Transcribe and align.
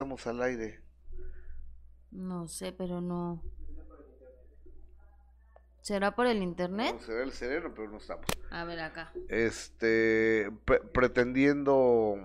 estamos 0.00 0.26
al 0.26 0.42
aire. 0.42 0.80
No 2.10 2.48
sé, 2.48 2.72
pero 2.72 3.02
no. 3.02 3.42
¿Será 5.82 6.16
por 6.16 6.26
el 6.26 6.42
internet? 6.42 6.94
No, 6.94 7.00
será 7.00 7.22
el 7.22 7.32
cerebro, 7.32 7.74
pero 7.74 7.90
no 7.90 7.98
estamos. 7.98 8.24
A 8.50 8.64
ver 8.64 8.80
acá. 8.80 9.12
Este, 9.28 10.50
pretendiendo... 10.94 12.16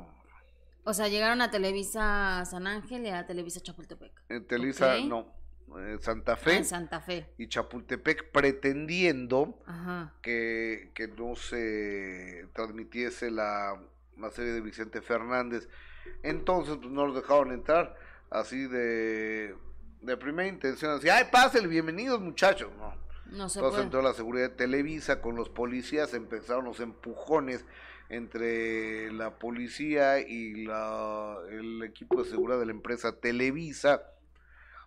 O 0.86 0.94
sea, 0.94 1.10
llegaron 1.10 1.42
a 1.42 1.52
Televisa 1.52 2.46
San 2.46 2.66
Ángel 2.66 3.08
y 3.08 3.10
a 3.10 3.26
Televisa 3.26 3.60
Chapultepec. 3.60 4.22
En 4.30 4.48
Televisa, 4.48 4.98
no. 5.02 5.34
En 5.78 6.02
Santa 6.02 6.38
Fe. 6.38 6.60
Ah, 6.60 6.64
Santa 6.64 7.02
Fe. 7.02 7.34
Y 7.38 7.50
Chapultepec 7.50 8.32
pretendiendo 8.32 9.60
Que, 10.22 10.92
que 10.96 11.10
no 11.10 11.36
se 11.36 12.48
transmitiese 12.54 13.32
la, 13.32 13.78
la 14.18 14.32
serie 14.32 14.54
de 14.54 14.62
Vicente 14.62 15.02
Fernández. 15.02 15.68
Entonces, 16.24 16.78
pues 16.78 16.92
no 16.92 17.06
los 17.06 17.16
dejaron 17.16 17.52
entrar 17.52 17.96
así 18.30 18.68
de, 18.68 19.56
de 20.02 20.18
primera 20.18 20.48
intención, 20.48 20.92
así, 20.92 21.10
ay, 21.10 21.26
pásenle, 21.32 21.68
bienvenidos 21.68 22.20
muchachos. 22.22 22.72
No, 22.78 22.96
no 23.32 23.50
se 23.50 23.60
Entonces 23.60 23.84
entró 23.84 24.02
la 24.02 24.14
seguridad 24.14 24.50
de 24.50 24.56
Televisa 24.56 25.22
con 25.22 25.36
los 25.36 25.50
policías, 25.50 26.14
empezaron 26.14 26.66
los 26.66 26.80
empujones 26.80 27.66
entre 28.10 29.12
la 29.12 29.40
policía 29.40 30.20
y 30.20 30.66
la, 30.66 31.38
el 31.50 31.84
equipo 31.84 32.24
de 32.24 32.30
seguridad 32.30 32.60
de 32.60 32.68
la 32.68 32.72
empresa 32.72 33.20
Televisa. 33.20 34.04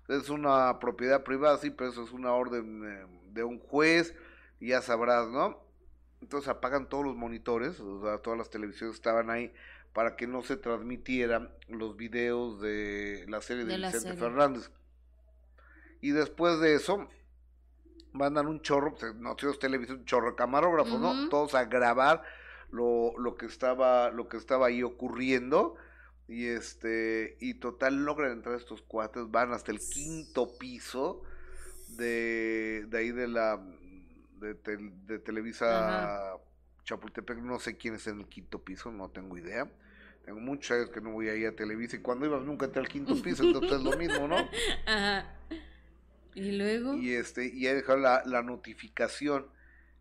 Es 0.09 0.31
una 0.31 0.79
propiedad 0.79 1.23
privada, 1.23 1.59
sí, 1.59 1.71
pero 1.71 1.91
eso 1.91 2.05
es 2.05 2.13
una 2.13 2.33
orden 2.33 2.85
eh, 2.85 3.07
de 3.33 3.45
un 3.45 3.59
juez, 3.59 4.15
ya 4.61 4.81
sabrás, 4.81 5.29
¿no? 5.29 5.63
Entonces 6.21 6.49
apagan 6.49 6.89
todos 6.89 7.05
los 7.05 7.15
monitores, 7.15 7.79
o 7.81 8.03
sea, 8.03 8.19
todas 8.19 8.39
las 8.39 8.51
televisiones 8.51 8.97
estaban 8.97 9.31
ahí 9.31 9.53
para 9.99 10.15
que 10.15 10.29
no 10.29 10.43
se 10.43 10.57
transmitieran 10.57 11.51
los 11.67 11.97
videos 11.97 12.61
de 12.61 13.25
la 13.27 13.41
serie 13.41 13.65
de, 13.65 13.77
Vicente 13.79 14.15
Fernández. 14.15 14.71
Y 16.01 16.13
después 16.13 16.61
de 16.61 16.77
eso, 16.77 17.09
mandan 18.13 18.47
un 18.47 18.63
chorro, 18.63 18.95
pues, 18.95 19.13
noticias 19.17 19.59
televisión, 19.59 19.99
un 19.99 20.05
chorro 20.05 20.37
camarógrafo, 20.37 21.01
¿no? 21.01 21.29
Todos 21.31 21.57
a 21.57 21.65
grabar 21.65 22.23
lo, 22.71 23.13
lo 23.19 23.35
que 23.35 23.47
estaba, 23.47 24.11
lo 24.11 24.29
que 24.29 24.37
estaba 24.37 24.69
ahí 24.69 24.85
ocurriendo. 24.85 25.75
Y 26.29 26.47
este, 26.47 27.37
y 27.41 27.55
total 27.55 28.05
logran 28.05 28.31
entrar 28.31 28.55
estos 28.55 28.83
cuates, 28.83 29.29
van 29.33 29.53
hasta 29.53 29.73
el 29.73 29.81
quinto 29.81 30.57
piso 30.59 31.25
de, 31.97 32.87
de 32.87 32.99
ahí 32.99 33.11
de 33.11 33.27
la 33.27 33.61
de, 34.37 34.55
de 35.07 35.19
Televisa 35.19 36.39
Chapultepec, 36.85 37.39
no 37.39 37.59
sé 37.59 37.77
quién 37.77 37.97
es 37.97 38.07
en 38.07 38.21
el 38.21 38.29
quinto 38.29 38.63
piso, 38.63 38.93
no 38.93 39.11
tengo 39.11 39.37
idea. 39.37 39.69
Tengo 40.29 40.41
muchos 40.41 40.73
años 40.73 40.91
que 40.91 41.01
no 41.01 41.13
voy 41.13 41.31
ahí 41.31 41.47
a 41.47 41.57
Televisa 41.57 41.97
y 41.97 42.01
cuando 42.01 42.27
ibas 42.27 42.43
nunca 42.43 42.67
entré 42.67 42.83
al 42.83 42.89
quinto 42.89 43.15
piso, 43.23 43.45
entonces 43.45 43.79
es 43.79 43.83
lo 43.83 43.97
mismo, 43.97 44.29
¿no? 44.29 44.37
Ajá. 44.85 45.25
Y 46.35 46.53
luego. 46.53 46.93
Y 46.97 47.15
este, 47.15 47.47
y 47.47 47.67
ahí 47.67 47.77
dejaron 47.77 48.03
la, 48.03 48.23
la 48.27 48.43
notificación 48.43 49.47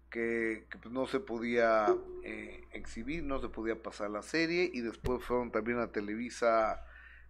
que, 0.10 0.66
pues 0.70 0.94
no 0.94 1.08
se 1.08 1.22
podía 1.22 1.96
eh, 2.26 2.62
exhibir, 2.74 3.24
no 3.24 3.40
se 3.40 3.48
podía 3.48 3.82
pasar 3.82 4.10
la 4.10 4.22
serie, 4.22 4.70
y 4.74 4.82
después 4.82 5.24
fueron 5.24 5.50
también 5.50 5.80
a 5.80 5.94
Televisa 5.94 6.84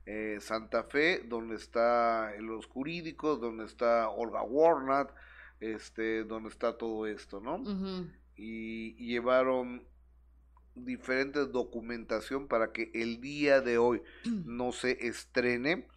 eh, 0.07 0.39
Santa 0.41 0.81
Fe, 0.81 1.21
donde 1.23 1.55
está 1.55 2.33
los 2.39 2.65
jurídicos, 2.65 3.39
donde 3.39 3.65
está 3.65 4.09
Olga 4.09 4.41
Warnat, 4.41 5.11
este, 5.59 6.23
donde 6.23 6.49
está 6.49 6.75
todo 6.75 7.05
esto, 7.05 7.39
¿no? 7.39 7.61
y, 8.35 8.95
y, 8.97 9.09
llevaron 9.11 9.83
diferentes 10.85 11.51
documentación 11.51 12.47
para 12.47 12.71
que 12.71 12.91
el 12.93 13.21
día 13.21 13.61
de 13.61 13.77
hoy 13.77 14.01
no 14.45 14.71
se 14.71 15.07
estrene 15.07 15.87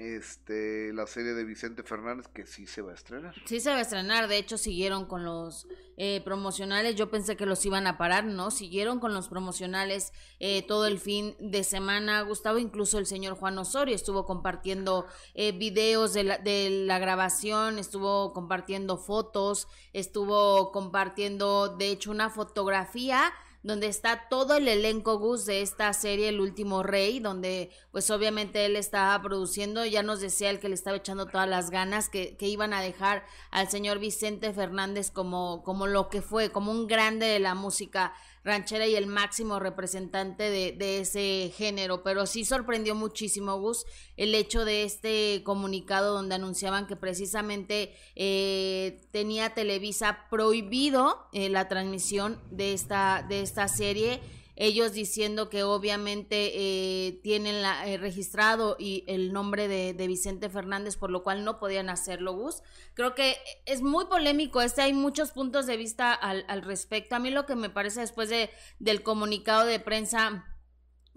este 0.00 0.94
la 0.94 1.06
serie 1.06 1.34
de 1.34 1.44
Vicente 1.44 1.82
Fernández 1.82 2.26
que 2.28 2.46
sí 2.46 2.66
se 2.66 2.80
va 2.80 2.92
a 2.92 2.94
estrenar. 2.94 3.34
Sí 3.44 3.60
se 3.60 3.70
va 3.70 3.76
a 3.76 3.80
estrenar, 3.82 4.28
de 4.28 4.38
hecho 4.38 4.56
siguieron 4.56 5.04
con 5.04 5.24
los 5.24 5.66
eh, 5.98 6.22
promocionales, 6.24 6.96
yo 6.96 7.10
pensé 7.10 7.36
que 7.36 7.44
los 7.44 7.64
iban 7.66 7.86
a 7.86 7.98
parar, 7.98 8.24
¿no? 8.24 8.50
Siguieron 8.50 8.98
con 8.98 9.12
los 9.12 9.28
promocionales 9.28 10.12
eh, 10.38 10.62
todo 10.66 10.86
el 10.86 10.98
fin 10.98 11.36
de 11.38 11.64
semana, 11.64 12.22
Gustavo, 12.22 12.58
incluso 12.58 12.98
el 12.98 13.04
señor 13.04 13.34
Juan 13.34 13.58
Osorio 13.58 13.94
estuvo 13.94 14.24
compartiendo 14.24 15.06
eh, 15.34 15.52
videos 15.52 16.14
de 16.14 16.24
la, 16.24 16.38
de 16.38 16.70
la 16.70 16.98
grabación, 16.98 17.78
estuvo 17.78 18.32
compartiendo 18.32 18.96
fotos, 18.96 19.68
estuvo 19.92 20.72
compartiendo 20.72 21.76
de 21.76 21.90
hecho 21.90 22.10
una 22.10 22.30
fotografía 22.30 23.32
donde 23.62 23.88
está 23.88 24.28
todo 24.28 24.56
el 24.56 24.68
elenco 24.68 25.18
Gus 25.18 25.44
de 25.44 25.62
esta 25.62 25.92
serie 25.92 26.28
El 26.30 26.40
último 26.40 26.82
rey, 26.82 27.20
donde 27.20 27.70
pues 27.92 28.10
obviamente 28.10 28.64
él 28.64 28.76
estaba 28.76 29.20
produciendo, 29.22 29.84
ya 29.84 30.02
nos 30.02 30.20
decía 30.20 30.50
el 30.50 30.60
que 30.60 30.68
le 30.68 30.74
estaba 30.74 30.96
echando 30.96 31.26
todas 31.26 31.48
las 31.48 31.70
ganas, 31.70 32.08
que, 32.08 32.36
que 32.36 32.48
iban 32.48 32.72
a 32.72 32.80
dejar 32.80 33.24
al 33.50 33.68
señor 33.68 33.98
Vicente 33.98 34.52
Fernández 34.52 35.10
como, 35.10 35.62
como 35.62 35.86
lo 35.86 36.08
que 36.08 36.22
fue, 36.22 36.50
como 36.50 36.72
un 36.72 36.86
grande 36.86 37.26
de 37.26 37.38
la 37.38 37.54
música 37.54 38.14
ranchera 38.44 38.86
y 38.86 38.94
el 38.94 39.06
máximo 39.06 39.58
representante 39.58 40.44
de, 40.44 40.72
de, 40.72 41.00
ese 41.00 41.52
género, 41.56 42.02
pero 42.02 42.26
sí 42.26 42.44
sorprendió 42.44 42.94
muchísimo, 42.94 43.58
Gus, 43.58 43.84
el 44.16 44.34
hecho 44.34 44.64
de 44.64 44.84
este 44.84 45.42
comunicado 45.44 46.14
donde 46.14 46.34
anunciaban 46.34 46.86
que 46.86 46.96
precisamente 46.96 47.94
eh, 48.16 49.00
tenía 49.10 49.54
Televisa 49.54 50.26
prohibido 50.30 51.28
eh, 51.32 51.48
la 51.48 51.68
transmisión 51.68 52.40
de 52.50 52.72
esta, 52.72 53.24
de 53.28 53.42
esta 53.42 53.68
serie 53.68 54.20
ellos 54.60 54.92
diciendo 54.92 55.48
que 55.48 55.62
obviamente 55.62 56.52
eh, 56.54 57.18
tienen 57.22 57.62
la, 57.62 57.88
eh, 57.88 57.96
registrado 57.96 58.76
y 58.78 59.04
el 59.06 59.32
nombre 59.32 59.68
de, 59.68 60.06
Vicente 60.06 60.50
Fernández, 60.50 60.96
por 60.96 61.10
lo 61.10 61.22
cual 61.22 61.44
no 61.44 61.58
podían 61.58 61.88
hacerlo, 61.88 62.34
Gus. 62.34 62.62
Creo 62.92 63.14
que 63.14 63.38
es 63.64 63.80
muy 63.80 64.04
polémico 64.04 64.60
este, 64.60 64.82
hay 64.82 64.92
muchos 64.92 65.30
puntos 65.30 65.66
de 65.66 65.78
vista 65.78 66.12
al, 66.12 66.44
al 66.46 66.60
respecto. 66.60 67.16
A 67.16 67.20
mí 67.20 67.30
lo 67.30 67.46
que 67.46 67.56
me 67.56 67.70
parece 67.70 68.00
después 68.00 68.28
de, 68.28 68.50
del 68.78 69.02
comunicado 69.02 69.64
de 69.64 69.80
prensa 69.80 70.44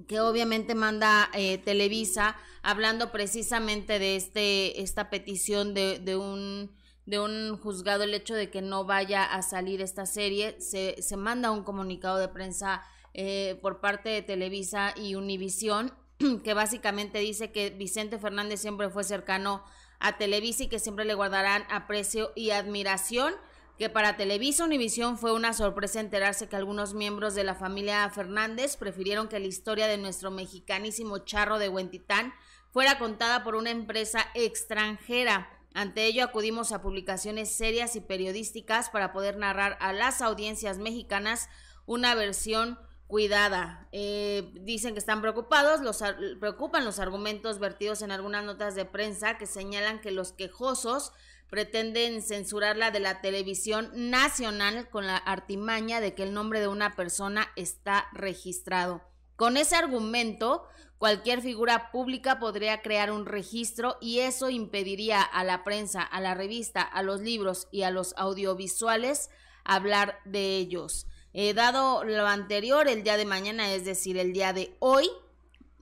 que 0.08 0.22
obviamente 0.22 0.74
manda 0.74 1.30
eh, 1.34 1.58
Televisa, 1.58 2.38
hablando 2.62 3.12
precisamente 3.12 4.00
de 4.00 4.16
este, 4.16 4.82
esta 4.82 5.10
petición 5.10 5.74
de, 5.74 6.00
de 6.00 6.16
un 6.16 6.72
de 7.06 7.20
un 7.20 7.58
juzgado 7.58 8.06
el 8.06 8.14
hecho 8.14 8.34
de 8.34 8.50
que 8.50 8.62
no 8.62 8.86
vaya 8.86 9.26
a 9.26 9.42
salir 9.42 9.82
esta 9.82 10.06
serie, 10.06 10.56
se, 10.62 11.02
se 11.02 11.18
manda 11.18 11.52
un 11.52 11.66
comunicado 11.66 12.18
de 12.18 12.30
prensa 12.30 12.82
eh, 13.14 13.60
por 13.62 13.80
parte 13.80 14.10
de 14.10 14.22
Televisa 14.22 14.94
y 14.96 15.16
Univisión, 15.16 15.94
que 16.44 16.54
básicamente 16.54 17.20
dice 17.20 17.52
que 17.52 17.70
Vicente 17.70 18.20
Fernández 18.20 18.62
siempre 18.62 18.90
fue 18.90 19.04
cercano 19.04 19.64
a 20.00 20.18
Televisa 20.18 20.64
y 20.64 20.68
que 20.68 20.80
siempre 20.80 21.06
le 21.06 21.14
guardarán 21.14 21.64
aprecio 21.70 22.32
y 22.36 22.52
admiración 22.52 23.34
que 23.78 23.90
para 23.90 24.18
Televisa 24.18 24.66
Univisión 24.66 25.18
fue 25.18 25.34
una 25.34 25.52
sorpresa 25.54 26.00
enterarse 26.00 26.48
que 26.48 26.56
algunos 26.56 26.94
miembros 26.94 27.34
de 27.34 27.44
la 27.44 27.56
familia 27.56 28.08
Fernández 28.10 28.78
prefirieron 28.78 29.28
que 29.28 29.40
la 29.40 29.48
historia 29.48 29.88
de 29.88 29.98
nuestro 29.98 30.30
mexicanísimo 30.30 31.20
charro 31.20 31.58
de 31.58 31.70
Huentitán 31.70 32.34
fuera 32.72 33.00
contada 33.00 33.44
por 33.44 33.56
una 33.56 33.72
empresa 33.72 34.28
extranjera. 34.36 35.50
Ante 35.74 36.06
ello 36.06 36.24
acudimos 36.24 36.72
a 36.72 36.84
publicaciones 36.84 37.56
serias 37.56 37.96
y 37.96 38.02
periodísticas 38.02 38.90
para 38.90 39.12
poder 39.12 39.38
narrar 39.38 39.78
a 39.82 39.92
las 39.92 40.22
audiencias 40.22 40.78
mexicanas 40.78 41.50
una 41.88 42.14
versión 42.14 42.78
cuidada. 43.14 43.88
Eh, 43.92 44.52
dicen 44.62 44.94
que 44.94 45.00
están 45.00 45.22
preocupados, 45.22 45.82
los 45.82 46.04
preocupan 46.40 46.84
los 46.84 46.98
argumentos 46.98 47.60
vertidos 47.60 48.02
en 48.02 48.10
algunas 48.10 48.44
notas 48.44 48.74
de 48.74 48.86
prensa 48.86 49.38
que 49.38 49.46
señalan 49.46 50.02
que 50.02 50.10
los 50.10 50.32
quejosos 50.32 51.12
pretenden 51.48 52.24
censurarla 52.24 52.90
de 52.90 53.00
la 53.00 53.22
televisión 53.22 53.92
nacional 53.94 54.90
con 54.90 55.06
la 55.06 55.18
artimaña 55.18 56.02
de 56.02 56.16
que 56.16 56.24
el 56.24 56.34
nombre 56.34 56.60
de 56.60 56.68
una 56.68 56.96
persona 56.96 57.52
está 57.56 58.08
registrado. 58.14 59.04
Con 59.36 59.58
ese 59.58 59.76
argumento, 59.76 60.68
cualquier 60.98 61.44
figura 61.44 61.92
pública 61.92 62.40
podría 62.40 62.82
crear 62.82 63.12
un 63.12 63.28
registro 63.28 63.96
y 64.02 64.22
eso 64.22 64.50
impediría 64.50 65.22
a 65.22 65.44
la 65.44 65.64
prensa, 65.64 66.02
a 66.02 66.20
la 66.20 66.34
revista, 66.34 66.82
a 66.82 67.04
los 67.04 67.22
libros 67.22 67.68
y 67.70 67.84
a 67.84 67.92
los 67.92 68.16
audiovisuales 68.18 69.30
hablar 69.64 70.18
de 70.26 70.58
ellos. 70.58 71.06
Eh, 71.34 71.56
dado 71.56 72.04
lo 72.04 72.28
anterior, 72.28 72.88
el 72.88 73.04
día 73.04 73.18
de 73.18 73.26
mañana, 73.26 73.74
es 73.74 73.86
decir, 73.86 74.18
el 74.18 74.34
día 74.34 74.54
de 74.54 74.76
hoy, 74.80 75.10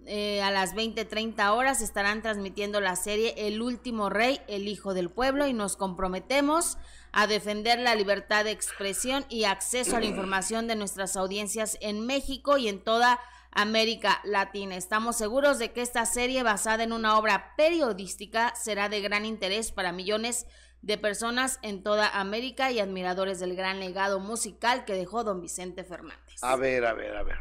eh, 0.06 0.42
a 0.42 0.50
las 0.50 0.74
20:30 0.74 1.54
horas 1.54 1.82
estarán 1.82 2.22
transmitiendo 2.22 2.82
la 2.82 2.96
serie 2.96 3.36
El 3.38 3.62
último 3.62 4.10
rey, 4.10 4.42
el 4.48 4.68
hijo 4.68 4.94
del 4.94 5.10
pueblo 5.10 5.46
y 5.48 5.54
nos 5.54 5.76
comprometemos 5.76 6.78
a 7.12 7.28
defender 7.28 7.78
la 7.80 7.96
libertad 7.96 8.46
de 8.46 8.52
expresión 8.52 9.26
y 9.30 9.44
acceso 9.44 9.98
a 9.98 10.00
la 10.00 10.06
información 10.06 10.68
de 10.68 10.76
nuestras 10.76 11.18
audiencias 11.18 11.78
en 11.82 12.06
México 12.06 12.58
y 12.58 12.68
en 12.70 12.82
toda 12.82 13.20
América 13.52 14.22
Latina. 14.24 14.76
Estamos 14.78 15.18
seguros 15.18 15.60
de 15.60 15.72
que 15.72 15.82
esta 15.82 16.06
serie 16.06 16.42
basada 16.42 16.84
en 16.84 16.94
una 16.94 17.18
obra 17.18 17.54
periodística 17.58 18.56
será 18.56 18.88
de 18.88 19.02
gran 19.02 19.26
interés 19.26 19.72
para 19.74 19.92
millones 19.92 20.46
de 20.46 20.52
de 20.82 20.98
personas 20.98 21.60
en 21.62 21.84
toda 21.84 22.20
América 22.20 22.72
y 22.72 22.80
admiradores 22.80 23.40
del 23.40 23.56
gran 23.56 23.80
legado 23.80 24.20
musical 24.20 24.86
que 24.86 24.94
dejó 24.94 25.24
don 25.24 25.42
Vicente 25.42 25.84
Fernández. 25.84 26.44
A 26.44 26.56
ver, 26.56 26.86
a 26.86 26.94
ver, 26.94 27.16
a 27.16 27.24
ver. 27.24 27.40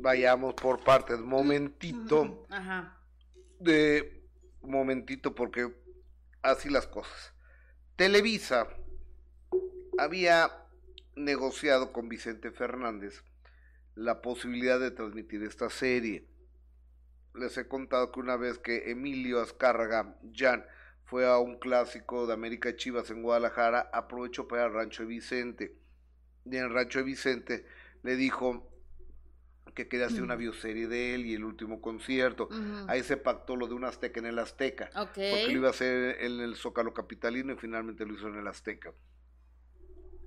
Vayamos 0.00 0.54
por 0.54 0.82
partes. 0.82 1.18
Momentito. 1.18 2.46
Ajá. 2.50 2.96
de 3.58 4.24
momentito 4.62 5.34
porque 5.34 5.72
así 6.42 6.68
las 6.68 6.86
cosas. 6.86 7.34
Televisa 7.96 8.68
había 9.98 10.50
negociado 11.16 11.92
con 11.92 12.08
Vicente 12.08 12.50
Fernández 12.50 13.22
la 13.94 14.22
posibilidad 14.22 14.78
de 14.80 14.90
transmitir 14.90 15.42
esta 15.42 15.68
serie. 15.70 16.26
Les 17.34 17.56
he 17.58 17.68
contado 17.68 18.12
que 18.12 18.20
una 18.20 18.36
vez 18.36 18.58
que 18.58 18.90
Emilio 18.90 19.40
Azcárraga 19.40 20.16
Jan 20.34 20.64
fue 21.10 21.26
a 21.26 21.38
un 21.38 21.58
clásico 21.58 22.28
de 22.28 22.34
América 22.34 22.76
Chivas 22.76 23.10
en 23.10 23.20
Guadalajara, 23.20 23.90
aprovechó 23.92 24.46
para 24.46 24.66
el 24.66 24.72
Rancho 24.72 25.02
de 25.02 25.08
Vicente. 25.08 25.74
Y 26.46 26.56
en 26.56 26.66
el 26.66 26.70
Rancho 26.72 27.00
de 27.00 27.04
Vicente 27.04 27.66
le 28.04 28.14
dijo 28.14 28.70
que 29.74 29.88
quería 29.88 30.06
hacer 30.06 30.22
una 30.22 30.36
bioserie 30.36 30.86
de 30.86 31.16
él 31.16 31.26
y 31.26 31.34
el 31.34 31.42
último 31.42 31.80
concierto. 31.80 32.48
Ahí 32.86 33.02
se 33.02 33.16
pactó 33.16 33.56
lo 33.56 33.66
de 33.66 33.74
un 33.74 33.84
Azteca 33.84 34.20
en 34.20 34.26
el 34.26 34.38
Azteca. 34.38 34.88
Porque 34.94 35.46
lo 35.46 35.52
iba 35.52 35.66
a 35.66 35.70
hacer 35.72 36.16
en 36.20 36.38
el 36.38 36.54
Zócalo 36.54 36.94
Capitalino 36.94 37.54
y 37.54 37.56
finalmente 37.56 38.06
lo 38.06 38.14
hizo 38.14 38.28
en 38.28 38.36
el 38.36 38.46
Azteca. 38.46 38.92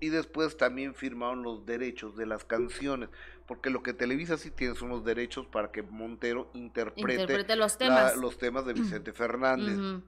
Y 0.01 0.09
después 0.09 0.57
también 0.57 0.95
firmaron 0.95 1.43
los 1.43 1.65
derechos 1.65 2.17
de 2.17 2.25
las 2.25 2.43
canciones, 2.43 3.07
porque 3.47 3.69
lo 3.69 3.83
que 3.83 3.93
Televisa 3.93 4.37
sí 4.37 4.51
tiene 4.51 4.75
son 4.75 4.89
los 4.89 5.05
derechos 5.05 5.47
para 5.47 5.71
que 5.71 5.81
Montero 5.81 6.51
interprete, 6.53 7.55
los, 7.55 7.77
temas. 7.77 8.17
los 8.17 8.37
temas 8.37 8.65
de 8.65 8.73
Vicente 8.73 9.13
Fernández. 9.13 10.03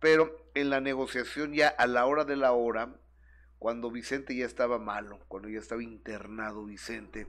Pero 0.00 0.50
en 0.54 0.70
la 0.70 0.80
negociación 0.80 1.52
ya 1.52 1.68
a 1.68 1.86
la 1.86 2.06
hora 2.06 2.24
de 2.24 2.36
la 2.36 2.52
hora, 2.52 2.94
cuando 3.58 3.90
Vicente 3.90 4.36
ya 4.36 4.46
estaba 4.46 4.78
malo, 4.78 5.18
cuando 5.28 5.48
ya 5.48 5.58
estaba 5.58 5.82
internado 5.82 6.64
Vicente, 6.64 7.26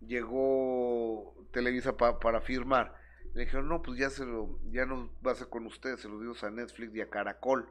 llegó 0.00 1.34
Televisa 1.52 1.96
para 1.96 2.40
firmar. 2.40 2.94
Le 3.34 3.42
dijeron, 3.42 3.68
no, 3.68 3.80
pues 3.80 3.98
ya 3.98 4.10
se 4.10 4.24
lo, 4.26 4.58
ya 4.70 4.86
no 4.86 5.10
va 5.24 5.32
a 5.32 5.36
ser 5.36 5.48
con 5.48 5.66
ustedes, 5.66 6.00
se 6.00 6.08
lo 6.08 6.18
dimos 6.20 6.42
a 6.42 6.50
Netflix 6.50 6.94
y 6.94 7.00
a 7.00 7.08
Caracol. 7.08 7.68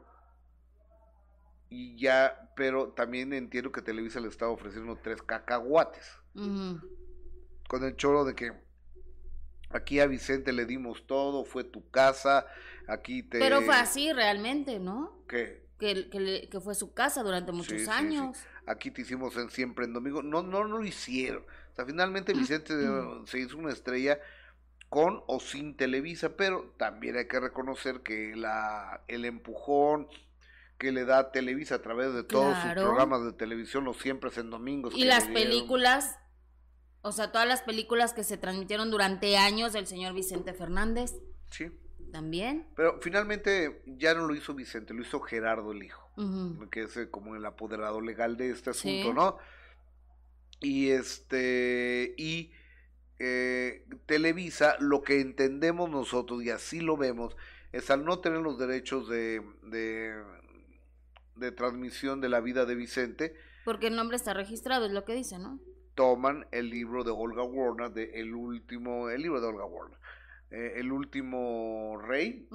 Y 1.68 1.96
ya, 2.00 2.50
pero 2.56 2.92
también 2.92 3.32
entiendo 3.32 3.70
que 3.70 3.82
Televisa 3.82 4.20
le 4.20 4.28
estaba 4.28 4.50
ofreciendo 4.50 4.98
tres 5.02 5.22
cacahuates. 5.22 6.18
Con 6.32 7.84
el 7.84 7.94
choro 7.96 8.24
de 8.24 8.34
que 8.34 8.52
aquí 9.70 10.00
a 10.00 10.06
Vicente 10.06 10.52
le 10.52 10.66
dimos 10.66 11.06
todo, 11.06 11.44
fue 11.44 11.64
tu 11.64 11.88
casa, 11.90 12.46
aquí 12.86 13.22
te... 13.22 13.38
Pero 13.38 13.62
fue 13.62 13.74
así 13.74 14.12
realmente, 14.12 14.78
¿no? 14.78 15.24
¿Qué? 15.28 15.68
Que, 15.78 16.10
que, 16.50 16.60
fue 16.60 16.74
su 16.74 16.92
casa 16.92 17.22
durante 17.22 17.52
muchos 17.52 17.88
años. 17.88 18.36
Aquí 18.66 18.90
te 18.90 19.00
hicimos 19.00 19.34
en 19.36 19.48
siempre 19.48 19.86
en 19.86 19.94
domingo. 19.94 20.22
No, 20.22 20.42
no, 20.42 20.66
no 20.66 20.76
lo 20.76 20.84
hicieron. 20.84 21.42
O 21.72 21.74
sea, 21.74 21.86
finalmente 21.86 22.34
Vicente 22.34 22.74
se 23.24 23.38
hizo 23.38 23.56
una 23.56 23.72
estrella 23.72 24.20
con 24.90 25.22
o 25.26 25.40
sin 25.40 25.76
Televisa, 25.76 26.36
pero 26.36 26.74
también 26.76 27.16
hay 27.16 27.28
que 27.28 27.40
reconocer 27.40 28.00
que 28.00 28.34
la, 28.36 29.00
el 29.08 29.24
empujón 29.24 30.08
que 30.76 30.92
le 30.92 31.04
da 31.04 31.30
Televisa 31.30 31.76
a 31.76 31.82
través 31.82 32.12
de 32.12 32.24
todos 32.24 32.56
sus 32.58 32.72
programas 32.72 33.24
de 33.24 33.32
televisión, 33.32 33.84
los 33.84 33.98
siempre 33.98 34.30
en 34.36 34.50
domingos. 34.50 34.94
Y 34.96 35.04
las 35.04 35.28
películas, 35.28 36.18
o 37.02 37.12
sea, 37.12 37.32
todas 37.32 37.48
las 37.48 37.62
películas 37.62 38.12
que 38.12 38.24
se 38.24 38.36
transmitieron 38.36 38.90
durante 38.90 39.36
años 39.36 39.72
del 39.72 39.86
señor 39.86 40.14
Vicente 40.14 40.52
Fernández. 40.52 41.14
Sí. 41.50 41.70
También. 42.12 42.66
Pero 42.74 42.98
finalmente 43.00 43.82
ya 43.86 44.14
no 44.14 44.26
lo 44.26 44.34
hizo 44.34 44.52
Vicente, 44.52 44.94
lo 44.94 45.02
hizo 45.02 45.20
Gerardo 45.20 45.70
el 45.72 45.84
hijo, 45.84 46.10
que 46.70 46.82
es 46.82 46.96
eh, 46.96 47.08
como 47.08 47.36
el 47.36 47.46
apoderado 47.46 48.00
legal 48.00 48.36
de 48.36 48.50
este 48.50 48.70
asunto, 48.70 49.14
¿no? 49.14 49.38
Y 50.60 50.90
este, 50.90 52.14
y 52.18 52.52
eh, 53.20 53.86
Televisa, 54.06 54.76
lo 54.80 55.02
que 55.02 55.20
entendemos 55.20 55.88
nosotros, 55.88 56.42
y 56.42 56.50
así 56.50 56.80
lo 56.80 56.96
vemos, 56.96 57.36
es 57.70 57.90
al 57.90 58.04
no 58.04 58.18
tener 58.18 58.40
los 58.40 58.58
derechos 58.58 59.08
de, 59.08 59.40
de, 59.62 60.20
de 61.36 61.52
transmisión 61.52 62.20
de 62.20 62.28
la 62.28 62.40
vida 62.40 62.66
de 62.66 62.74
Vicente. 62.74 63.34
Porque 63.64 63.86
el 63.86 63.94
nombre 63.94 64.16
está 64.16 64.34
registrado, 64.34 64.86
es 64.86 64.92
lo 64.92 65.04
que 65.04 65.14
dice, 65.14 65.38
¿no? 65.38 65.60
Toman 66.00 66.46
el 66.50 66.70
libro 66.70 67.04
de 67.04 67.10
Olga 67.10 67.42
Warner, 67.42 67.92
de 67.92 68.04
el 68.18 68.34
último, 68.34 69.10
el 69.10 69.20
libro 69.20 69.38
de 69.38 69.48
Olga 69.48 69.66
Warner, 69.66 69.98
eh, 70.50 70.72
el 70.76 70.92
último 70.92 71.98
rey, 72.00 72.48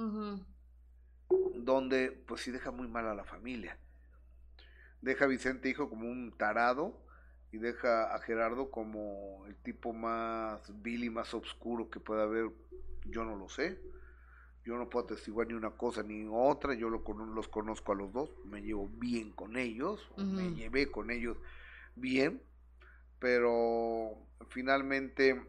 donde 1.54 2.10
pues 2.26 2.40
sí 2.40 2.50
deja 2.50 2.72
muy 2.72 2.88
mal 2.88 3.06
a 3.06 3.14
la 3.14 3.22
familia. 3.22 3.78
Deja 5.00 5.26
a 5.26 5.28
Vicente 5.28 5.68
hijo 5.68 5.88
como 5.88 6.08
un 6.08 6.36
tarado 6.36 7.06
y 7.52 7.58
deja 7.58 8.12
a 8.12 8.18
Gerardo 8.18 8.72
como 8.72 9.46
el 9.46 9.54
tipo 9.58 9.92
más 9.92 10.82
vil 10.82 11.04
y 11.04 11.10
más 11.10 11.32
oscuro 11.32 11.88
que 11.88 12.00
pueda 12.00 12.24
haber, 12.24 12.50
yo 13.04 13.24
no 13.24 13.36
lo 13.36 13.48
sé. 13.48 13.80
Yo 14.64 14.76
no 14.76 14.90
puedo 14.90 15.04
atestiguar 15.04 15.46
ni 15.46 15.54
una 15.54 15.70
cosa 15.70 16.02
ni 16.02 16.26
otra, 16.28 16.74
yo 16.74 16.90
lo, 16.90 17.04
los 17.32 17.46
conozco 17.46 17.92
a 17.92 17.94
los 17.94 18.12
dos, 18.12 18.28
me 18.44 18.60
llevo 18.60 18.88
bien 18.88 19.30
con 19.30 19.56
ellos, 19.56 20.04
me 20.16 20.52
llevé 20.52 20.90
con 20.90 21.12
ellos 21.12 21.38
bien, 21.94 22.42
pero 23.26 24.16
finalmente 24.50 25.42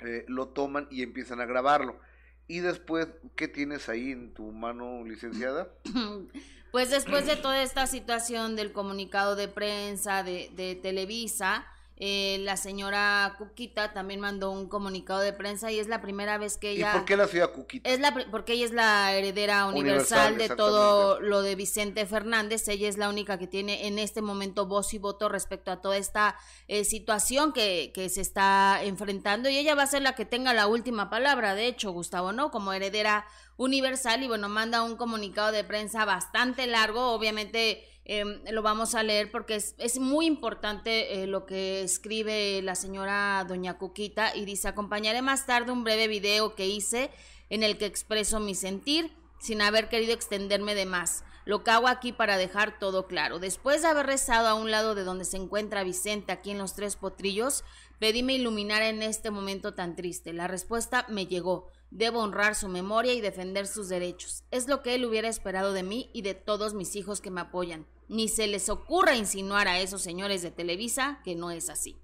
eh, 0.00 0.26
lo 0.28 0.48
toman 0.48 0.86
y 0.90 1.02
empiezan 1.02 1.40
a 1.40 1.46
grabarlo. 1.46 1.98
Y 2.46 2.58
después, 2.60 3.08
¿qué 3.36 3.48
tienes 3.48 3.88
ahí 3.88 4.12
en 4.12 4.34
tu 4.34 4.52
mano, 4.52 5.02
licenciada? 5.02 5.72
Pues 6.72 6.88
después 6.88 7.26
de 7.26 7.36
toda 7.36 7.62
esta 7.62 7.86
situación 7.86 8.56
del 8.56 8.72
comunicado 8.72 9.36
de 9.36 9.46
prensa 9.46 10.22
de, 10.22 10.50
de 10.54 10.74
Televisa, 10.74 11.66
eh, 11.96 12.38
la 12.40 12.56
señora 12.56 13.36
Cuquita 13.38 13.92
también 13.92 14.18
mandó 14.18 14.50
un 14.50 14.68
comunicado 14.68 15.20
de 15.20 15.32
prensa 15.32 15.70
y 15.70 15.78
es 15.78 15.86
la 15.86 16.00
primera 16.00 16.38
vez 16.38 16.56
que 16.56 16.70
ella... 16.70 16.90
¿Y 16.90 16.98
por 16.98 17.04
qué 17.04 17.16
la 17.16 17.28
ciudad 17.28 17.52
Cuquita? 17.52 17.88
Es 17.88 18.00
la, 18.00 18.12
porque 18.30 18.54
ella 18.54 18.64
es 18.64 18.72
la 18.72 19.14
heredera 19.14 19.66
universal, 19.66 20.36
de 20.36 20.48
todo 20.48 21.20
lo 21.20 21.42
de 21.42 21.54
Vicente 21.54 22.04
Fernández. 22.06 22.66
Ella 22.68 22.88
es 22.88 22.98
la 22.98 23.08
única 23.08 23.38
que 23.38 23.46
tiene 23.46 23.86
en 23.86 23.98
este 23.98 24.22
momento 24.22 24.66
voz 24.66 24.94
y 24.94 24.98
voto 24.98 25.28
respecto 25.28 25.70
a 25.70 25.80
toda 25.80 25.96
esta 25.96 26.36
eh, 26.66 26.84
situación 26.84 27.52
que, 27.52 27.92
que 27.94 28.08
se 28.08 28.20
está 28.20 28.82
enfrentando 28.82 29.48
y 29.48 29.56
ella 29.56 29.74
va 29.74 29.84
a 29.84 29.86
ser 29.86 30.02
la 30.02 30.14
que 30.14 30.24
tenga 30.24 30.54
la 30.54 30.66
última 30.66 31.10
palabra, 31.10 31.54
de 31.54 31.66
hecho, 31.66 31.92
Gustavo, 31.92 32.32
¿no? 32.32 32.50
Como 32.50 32.72
heredera 32.72 33.26
universal 33.56 34.22
y 34.22 34.28
bueno, 34.28 34.48
manda 34.48 34.82
un 34.82 34.96
comunicado 34.96 35.52
de 35.52 35.62
prensa 35.64 36.04
bastante 36.04 36.66
largo, 36.66 37.12
obviamente 37.12 37.84
Em, 38.04 38.42
lo 38.50 38.62
vamos 38.62 38.96
a 38.96 39.02
leer 39.02 39.30
porque 39.30 39.54
es, 39.54 39.98
muy 40.00 40.26
importante 40.26 41.22
eh, 41.22 41.26
lo 41.28 41.46
que 41.46 41.82
escribe 41.82 42.60
la 42.62 42.74
señora 42.74 43.44
doña 43.48 43.78
Cuquita 43.78 44.34
y 44.34 44.44
dice, 44.44 44.66
acompañaré 44.66 45.22
más 45.22 45.46
tarde 45.46 45.70
un 45.70 45.84
breve 45.84 46.08
video 46.08 46.56
que 46.56 46.66
hice 46.66 47.10
en 47.48 47.62
el 47.62 47.78
que 47.78 47.86
expreso 47.86 48.40
mi 48.40 48.56
sentir 48.56 49.12
sin 49.38 49.62
haber 49.62 49.88
querido 49.88 50.14
extenderme 50.14 50.74
de 50.74 50.86
más. 50.86 51.24
Lo 51.44 51.62
hago 51.66 51.88
aquí 51.88 52.12
para 52.12 52.36
dejar 52.36 52.78
todo 52.78 53.06
claro. 53.06 53.40
Después 53.40 53.82
de 53.82 53.88
haber 53.88 54.06
rezado 54.06 54.46
a 54.48 54.54
un 54.54 54.70
lado 54.70 54.94
de 54.94 55.02
donde 55.02 55.24
se 55.24 55.36
encuentra 55.36 55.82
Vicente, 55.82 56.32
aquí 56.32 56.52
en 56.52 56.58
los 56.58 56.74
Tres 56.74 56.94
Potrillos, 56.94 57.64
pedíme 57.98 58.34
iluminar 58.34 58.82
en 58.82 59.02
este 59.02 59.30
momento 59.30 59.74
tan 59.74 59.96
triste. 59.96 60.32
La 60.32 60.46
respuesta 60.46 61.04
me 61.08 61.26
llegó. 61.26 61.70
Debo 61.94 62.20
honrar 62.20 62.54
su 62.54 62.68
memoria 62.68 63.12
y 63.12 63.20
defender 63.20 63.66
sus 63.66 63.90
derechos. 63.90 64.44
Es 64.50 64.66
lo 64.66 64.80
que 64.80 64.94
él 64.94 65.04
hubiera 65.04 65.28
esperado 65.28 65.74
de 65.74 65.82
mí 65.82 66.08
y 66.14 66.22
de 66.22 66.32
todos 66.32 66.72
mis 66.72 66.96
hijos 66.96 67.20
que 67.20 67.30
me 67.30 67.42
apoyan. 67.42 67.86
Ni 68.08 68.28
se 68.28 68.46
les 68.46 68.70
ocurra 68.70 69.14
insinuar 69.14 69.68
a 69.68 69.78
esos 69.78 70.00
señores 70.00 70.40
de 70.40 70.50
Televisa 70.50 71.20
que 71.22 71.34
no 71.34 71.50
es 71.50 71.68
así. 71.68 72.00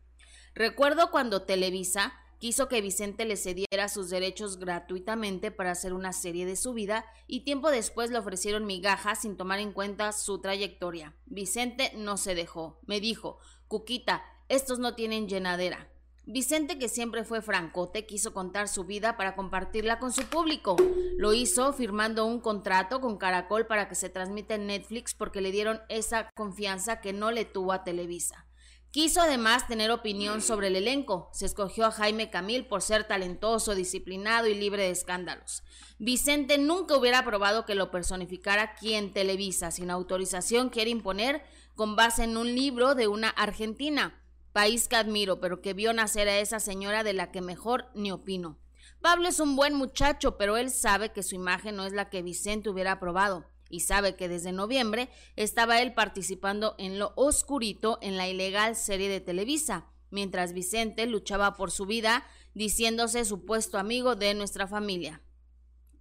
Recuerdo 0.54 1.10
cuando 1.10 1.40
Televisa 1.40 2.12
quiso 2.38 2.68
que 2.68 2.82
Vicente 2.82 3.24
le 3.24 3.38
cediera 3.38 3.88
sus 3.88 4.10
derechos 4.10 4.58
gratuitamente 4.58 5.50
para 5.50 5.70
hacer 5.70 5.94
una 5.94 6.12
serie 6.12 6.44
de 6.44 6.56
su 6.56 6.74
vida 6.74 7.06
y 7.26 7.40
tiempo 7.44 7.70
después 7.70 8.10
le 8.10 8.18
ofrecieron 8.18 8.66
migajas 8.66 9.22
sin 9.22 9.38
tomar 9.38 9.58
en 9.58 9.72
cuenta 9.72 10.12
su 10.12 10.38
trayectoria. 10.42 11.16
Vicente 11.24 11.92
no 11.96 12.18
se 12.18 12.34
dejó. 12.34 12.78
Me 12.86 13.00
dijo, 13.00 13.38
Cuquita, 13.68 14.22
estos 14.50 14.78
no 14.78 14.94
tienen 14.94 15.28
llenadera. 15.28 15.88
Vicente, 16.30 16.78
que 16.78 16.90
siempre 16.90 17.24
fue 17.24 17.40
francote, 17.40 18.04
quiso 18.04 18.34
contar 18.34 18.68
su 18.68 18.84
vida 18.84 19.16
para 19.16 19.34
compartirla 19.34 19.98
con 19.98 20.12
su 20.12 20.24
público. 20.24 20.76
Lo 21.16 21.32
hizo 21.32 21.72
firmando 21.72 22.26
un 22.26 22.38
contrato 22.38 23.00
con 23.00 23.16
Caracol 23.16 23.66
para 23.66 23.88
que 23.88 23.94
se 23.94 24.10
transmita 24.10 24.54
en 24.54 24.66
Netflix 24.66 25.14
porque 25.14 25.40
le 25.40 25.52
dieron 25.52 25.80
esa 25.88 26.28
confianza 26.34 27.00
que 27.00 27.14
no 27.14 27.30
le 27.30 27.46
tuvo 27.46 27.72
a 27.72 27.82
Televisa. 27.82 28.44
Quiso 28.90 29.22
además 29.22 29.66
tener 29.66 29.90
opinión 29.90 30.42
sobre 30.42 30.66
el 30.66 30.76
elenco. 30.76 31.30
Se 31.32 31.46
escogió 31.46 31.86
a 31.86 31.92
Jaime 31.92 32.28
Camil 32.28 32.66
por 32.66 32.82
ser 32.82 33.04
talentoso, 33.04 33.74
disciplinado 33.74 34.48
y 34.48 34.54
libre 34.54 34.82
de 34.82 34.90
escándalos. 34.90 35.62
Vicente 35.98 36.58
nunca 36.58 36.94
hubiera 36.94 37.24
probado 37.24 37.64
que 37.64 37.74
lo 37.74 37.90
personificara 37.90 38.74
quien 38.74 39.14
Televisa, 39.14 39.70
sin 39.70 39.90
autorización, 39.90 40.68
quiere 40.68 40.90
imponer 40.90 41.42
con 41.74 41.96
base 41.96 42.24
en 42.24 42.36
un 42.36 42.54
libro 42.54 42.94
de 42.94 43.08
una 43.08 43.30
argentina 43.30 44.22
país 44.52 44.88
que 44.88 44.96
admiro, 44.96 45.40
pero 45.40 45.60
que 45.60 45.74
vio 45.74 45.92
nacer 45.92 46.28
a 46.28 46.38
esa 46.38 46.60
señora 46.60 47.04
de 47.04 47.12
la 47.12 47.30
que 47.30 47.40
mejor 47.40 47.86
ni 47.94 48.10
opino. 48.10 48.58
Pablo 49.00 49.28
es 49.28 49.38
un 49.40 49.54
buen 49.56 49.74
muchacho, 49.74 50.36
pero 50.36 50.56
él 50.56 50.70
sabe 50.70 51.12
que 51.12 51.22
su 51.22 51.34
imagen 51.34 51.76
no 51.76 51.86
es 51.86 51.92
la 51.92 52.10
que 52.10 52.22
Vicente 52.22 52.68
hubiera 52.68 52.92
aprobado 52.92 53.44
y 53.70 53.80
sabe 53.80 54.16
que 54.16 54.28
desde 54.28 54.52
noviembre 54.52 55.08
estaba 55.36 55.80
él 55.80 55.94
participando 55.94 56.74
en 56.78 56.98
lo 56.98 57.12
oscurito 57.16 57.98
en 58.02 58.16
la 58.16 58.28
ilegal 58.28 58.76
serie 58.76 59.08
de 59.08 59.20
Televisa, 59.20 59.86
mientras 60.10 60.52
Vicente 60.52 61.06
luchaba 61.06 61.54
por 61.54 61.70
su 61.70 61.86
vida 61.86 62.26
diciéndose 62.54 63.24
supuesto 63.24 63.78
amigo 63.78 64.16
de 64.16 64.34
nuestra 64.34 64.66
familia. 64.66 65.22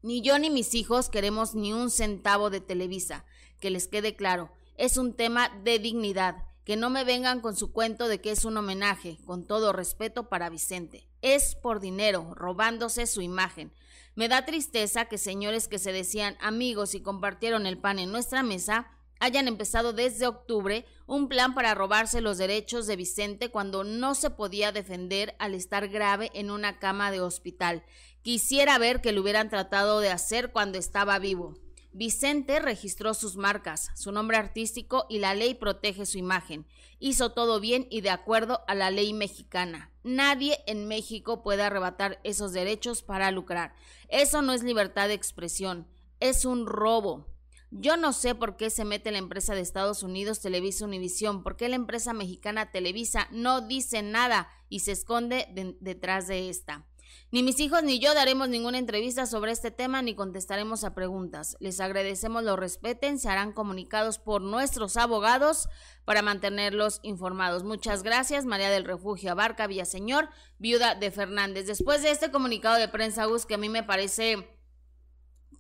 Ni 0.02 0.22
yo 0.22 0.40
ni 0.40 0.50
mis 0.50 0.74
hijos 0.74 1.10
queremos 1.10 1.56
ni 1.56 1.74
un 1.74 1.92
centavo 1.92 2.50
de 2.50 2.62
Televisa, 2.62 3.26
que 3.60 3.70
les 3.70 3.88
quede 3.88 4.16
claro, 4.16 4.52
es 4.78 4.98
un 4.98 5.14
tema 5.14 5.50
de 5.64 5.80
dignidad, 5.80 6.47
que 6.68 6.76
no 6.76 6.90
me 6.90 7.06
vengan 7.06 7.40
con 7.40 7.56
su 7.56 7.72
cuento 7.72 8.10
de 8.10 8.20
que 8.20 8.30
es 8.30 8.44
un 8.44 8.58
homenaje, 8.58 9.20
con 9.26 9.48
todo 9.48 9.72
respeto 9.72 10.28
para 10.28 10.50
Vicente. 10.50 11.08
Es 11.22 11.56
por 11.56 11.80
dinero, 11.80 12.34
robándose 12.36 13.08
su 13.08 13.22
imagen. 13.22 13.72
Me 14.16 14.28
da 14.28 14.44
tristeza 14.44 15.06
que 15.06 15.18
señores 15.18 15.70
que 15.70 15.80
se 15.80 15.94
decían 15.94 16.36
amigos 16.42 16.94
y 16.94 17.00
compartieron 17.00 17.68
el 17.68 17.78
pan 17.78 18.00
en 18.00 18.12
nuestra 18.12 18.44
mesa 18.44 18.92
hayan 19.22 19.48
empezado 19.48 19.94
desde 19.94 20.28
octubre 20.28 20.86
un 21.06 21.30
plan 21.30 21.56
para 21.56 21.74
robarse 21.74 22.20
los 22.20 22.38
derechos 22.38 22.86
de 22.86 22.98
Vicente 22.98 23.50
cuando 23.50 23.86
no 23.86 24.14
se 24.14 24.30
podía 24.30 24.74
defender 24.74 25.38
al 25.40 25.54
estar 25.54 25.88
grave 25.88 26.32
en 26.34 26.52
una 26.52 26.80
cama 26.80 27.12
de 27.12 27.22
hospital. 27.22 27.86
Quisiera 28.24 28.78
ver 28.78 29.00
que 29.00 29.14
lo 29.14 29.22
hubieran 29.22 29.50
tratado 29.50 30.02
de 30.02 30.10
hacer 30.10 30.52
cuando 30.52 30.78
estaba 30.78 31.18
vivo. 31.18 31.58
Vicente 31.98 32.60
registró 32.60 33.16
sus 33.16 33.38
marcas, 33.38 33.90
su 33.96 34.12
nombre 34.12 34.38
artístico 34.38 35.08
y 35.10 35.18
la 35.18 35.34
ley 35.34 35.56
protege 35.56 36.06
su 36.06 36.20
imagen. 36.20 36.68
Hizo 37.00 37.32
todo 37.32 37.60
bien 37.60 37.88
y 37.90 38.02
de 38.02 38.12
acuerdo 38.12 38.62
a 38.68 38.76
la 38.76 38.92
ley 38.92 39.14
mexicana. 39.14 39.92
Nadie 40.04 40.60
en 40.68 40.88
México 40.88 41.42
puede 41.42 41.64
arrebatar 41.64 42.20
esos 42.24 42.54
derechos 42.54 43.02
para 43.02 43.32
lucrar. 43.32 43.74
Eso 44.10 44.44
no 44.44 44.54
es 44.54 44.62
libertad 44.62 45.08
de 45.08 45.16
expresión, 45.16 45.88
es 46.20 46.46
un 46.46 46.68
robo. 46.68 47.26
Yo 47.72 47.98
no 47.98 48.14
sé 48.14 48.36
por 48.36 48.58
qué 48.58 48.70
se 48.70 48.86
mete 48.86 49.10
la 49.10 49.18
empresa 49.18 49.56
de 49.56 49.62
Estados 49.62 50.04
Unidos 50.04 50.40
Televisa 50.40 50.86
Univisión, 50.86 51.42
por 51.42 51.58
qué 51.58 51.68
la 51.68 51.78
empresa 51.78 52.14
mexicana 52.14 52.70
Televisa 52.70 53.28
no 53.32 53.62
dice 53.62 54.04
nada 54.04 54.52
y 54.70 54.82
se 54.82 54.92
esconde 54.92 55.48
detrás 55.82 56.28
de 56.28 56.52
esta. 56.52 56.86
Ni 57.32 57.44
mis 57.44 57.60
hijos 57.60 57.84
ni 57.84 58.00
yo 58.00 58.14
daremos 58.14 58.48
ninguna 58.48 58.78
entrevista 58.78 59.26
sobre 59.26 59.52
este 59.52 59.70
tema 59.70 60.02
ni 60.02 60.16
contestaremos 60.16 60.84
a 60.84 60.94
preguntas. 60.94 61.58
Les 61.60 61.80
agradecemos 61.80 62.44
lo 62.44 62.56
respeten, 62.56 63.20
se 63.20 63.30
harán 63.30 63.52
comunicados 63.52 64.18
por 64.18 64.42
nuestros 64.42 64.96
abogados 64.96 65.68
para 66.06 66.22
mantenerlos 66.22 67.00
informados. 67.04 67.64
Muchas 67.64 68.02
gracias, 68.02 68.46
María 68.46 68.70
del 68.70 68.86
Refugio 68.86 69.32
Abarca 69.32 69.68
Villaseñor, 69.68 70.30
viuda 70.58 70.96
de 70.96 71.12
Fernández. 71.12 71.68
Después 71.68 72.02
de 72.02 72.12
este 72.12 72.32
comunicado 72.32 72.78
de 72.78 72.88
prensa, 72.88 73.26
Gus, 73.26 73.46
que 73.46 73.56
a 73.56 73.58
mí 73.58 73.68
me 73.68 73.84
parece 73.84 74.57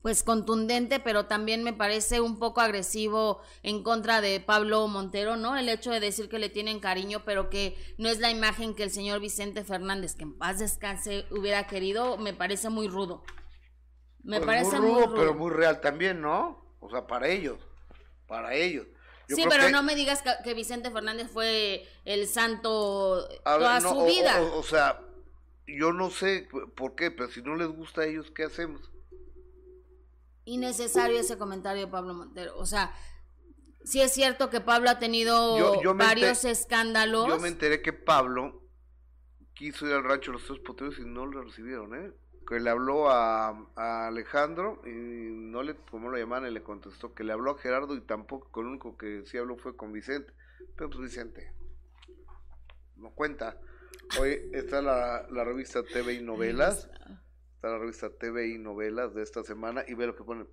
pues 0.08 0.24
contundente, 0.24 1.02
pero 1.02 1.26
también 1.26 1.66
me 1.66 1.74
parece 1.74 2.22
un 2.22 2.40
poco 2.40 2.62
agresivo 2.62 3.42
en 3.62 3.84
contra 3.84 4.22
de 4.22 4.40
Pablo 4.40 4.88
Montero, 4.88 5.36
¿no? 5.36 5.58
El 5.58 5.68
hecho 5.68 5.92
de 5.92 6.00
decir 6.00 6.30
que 6.30 6.40
le 6.40 6.48
tienen 6.48 6.80
cariño, 6.80 7.24
pero 7.26 7.50
que 7.50 7.76
no 7.98 8.08
es 8.08 8.20
la 8.20 8.32
imagen 8.32 8.74
que 8.74 8.84
el 8.84 8.90
señor 8.90 9.20
Vicente 9.20 9.66
Fernández, 9.66 10.16
que 10.16 10.24
en 10.24 10.38
paz 10.38 10.60
descanse, 10.60 11.26
hubiera 11.30 11.68
querido, 11.68 12.16
me 12.16 12.34
parece 12.34 12.70
muy 12.70 12.88
rudo. 12.88 13.26
Me 14.24 14.38
pues 14.38 14.48
parece 14.48 14.80
muy 14.80 15.04
rudo, 15.04 15.14
pero 15.14 15.34
muy 15.34 15.52
real 15.52 15.82
también, 15.82 16.22
¿no? 16.22 16.74
O 16.80 16.90
sea, 16.90 17.06
para 17.06 17.28
ellos, 17.28 17.60
para 18.28 18.54
ellos. 18.54 18.88
sí, 19.28 19.44
pero 19.50 19.70
no 19.72 19.84
me 19.84 19.94
digas 19.94 20.24
que, 20.42 20.54
Vicente 20.54 20.90
Fernández 20.90 21.30
fue 21.30 21.86
el 22.06 22.30
santo 22.30 23.28
toda 23.44 23.82
su 23.82 24.06
vida. 24.06 24.40
o 24.54 24.64
sea, 24.64 25.02
yo 25.68 25.92
no 25.92 26.12
sé 26.12 26.48
por 26.78 26.96
qué, 26.96 27.12
pero 27.12 27.30
si 27.30 27.42
no 27.42 27.58
les 27.58 27.68
gusta 27.68 28.04
a 28.04 28.06
ellos, 28.06 28.32
¿qué 28.34 28.46
hacemos? 28.46 28.90
Innecesario 30.48 31.20
ese 31.20 31.38
comentario 31.38 31.86
de 31.86 31.92
Pablo 31.92 32.14
Montero. 32.14 32.58
O 32.58 32.66
sea, 32.66 32.96
sí 33.84 34.02
es 34.02 34.14
cierto 34.14 34.50
que 34.50 34.62
Pablo 34.62 34.90
ha 34.90 34.98
tenido 34.98 35.82
varios 35.96 36.46
escándalos. 36.46 37.28
Yo 37.28 37.40
me 37.40 37.50
enteré 37.50 37.82
que 37.82 37.94
Pablo 37.94 38.64
quiso 39.54 39.86
ir 39.86 39.94
al 39.94 40.04
rancho 40.04 40.32
de 40.32 40.38
los 40.38 40.48
tres 40.48 40.60
potreros 40.60 40.98
y 41.00 41.06
no 41.06 41.26
lo 41.26 41.44
recibieron, 41.44 41.94
¿eh? 41.96 42.14
Que 42.48 42.62
le 42.62 42.70
habló 42.70 43.10
a, 43.10 44.08
Alejandro 44.08 44.82
y 44.86 44.90
no 44.90 45.64
le, 45.64 45.76
como 45.76 46.10
lo 46.10 46.18
llaman, 46.18 46.48
y 46.48 46.52
le 46.52 46.64
contestó 46.64 47.14
que 47.14 47.26
le 47.26 47.34
habló 47.34 47.52
a 47.52 47.58
Gerardo 47.58 47.94
y 47.96 48.02
tampoco, 48.02 48.50
con 48.50 48.66
el 48.66 48.72
único 48.72 48.98
que 48.98 49.26
sí 49.26 49.38
habló 49.38 49.58
fue 49.58 49.76
con 49.76 49.92
Vicente. 49.92 50.32
Pero 50.78 50.90
pues 50.90 51.02
Vicente 51.02 51.52
no 52.96 53.12
cuenta. 53.12 53.60
Hoy 54.18 54.50
está 54.54 54.82
la, 54.82 55.28
la 55.30 55.44
revista 55.44 55.84
TV 55.84 56.14
y 56.14 56.22
Novelas 56.22 56.90
está 57.58 57.70
la 57.70 57.80
revista 57.80 58.12
TV 58.12 58.50
y 58.50 58.60
Novelas 58.60 59.16
de 59.16 59.24
esta 59.24 59.44
semana 59.44 59.84
y 59.88 59.96
ve 59.96 60.06
lo 60.06 60.16
que 60.16 60.24
pone. 60.24 60.46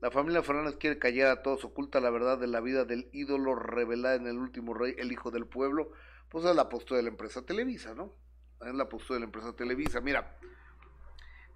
La 0.00 0.10
familia 0.10 0.42
Fernández 0.42 0.76
quiere 0.76 0.98
callar 0.98 1.28
a 1.28 1.42
todos, 1.42 1.64
oculta 1.64 1.98
la 1.98 2.10
verdad 2.10 2.36
de 2.36 2.46
la 2.46 2.60
vida 2.60 2.84
del 2.84 3.08
ídolo 3.12 3.54
revelada 3.54 4.16
en 4.16 4.26
el 4.26 4.36
último 4.36 4.74
rey, 4.74 4.94
el 4.98 5.12
hijo 5.12 5.30
del 5.30 5.46
pueblo. 5.46 5.92
Pues 6.28 6.44
es 6.44 6.54
la 6.54 6.68
postura 6.68 6.98
de 6.98 7.04
la 7.04 7.08
empresa 7.08 7.46
Televisa, 7.46 7.94
¿no? 7.94 8.12
Es 8.60 8.74
la 8.74 8.86
postura 8.86 9.16
de 9.16 9.20
la 9.20 9.26
empresa 9.26 9.54
Televisa. 9.54 10.02
Mira, 10.02 10.36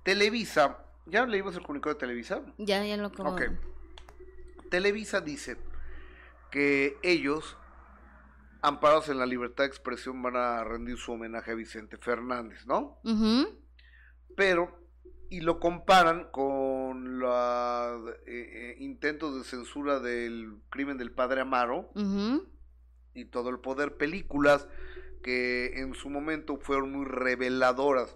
Televisa, 0.03 0.79
¿ya 1.05 1.27
leímos 1.27 1.55
el 1.57 1.63
comunicado 1.63 1.95
de 1.95 2.01
Televisa? 2.01 2.41
Ya, 2.57 2.83
ya 2.83 2.97
lo 2.97 3.09
Ok. 3.09 3.43
Televisa 4.71 5.21
dice 5.21 5.59
que 6.51 6.97
ellos, 7.03 7.59
amparados 8.63 9.11
en 9.11 9.19
la 9.19 9.27
libertad 9.27 9.65
de 9.65 9.69
expresión, 9.69 10.23
van 10.23 10.37
a 10.37 10.65
rendir 10.65 10.97
su 10.97 11.13
homenaje 11.13 11.51
a 11.51 11.55
Vicente 11.55 11.99
Fernández, 11.99 12.67
¿no? 12.67 12.99
Pero 14.37 14.86
y 15.31 15.41
lo 15.41 15.59
comparan 15.59 16.29
con 16.31 17.19
los 17.19 18.11
eh, 18.11 18.23
eh, 18.27 18.77
intentos 18.81 19.37
de 19.37 19.45
censura 19.45 20.01
del 20.01 20.59
crimen 20.71 20.99
del 20.99 21.13
padre 21.13 21.41
Amaro 21.41 21.91
y 23.15 23.25
todo 23.27 23.51
el 23.51 23.59
poder, 23.59 23.97
películas 23.97 24.69
que 25.23 25.81
en 25.81 25.95
su 25.95 26.09
momento 26.11 26.59
fueron 26.59 26.93
muy 26.93 27.05
reveladoras. 27.05 28.15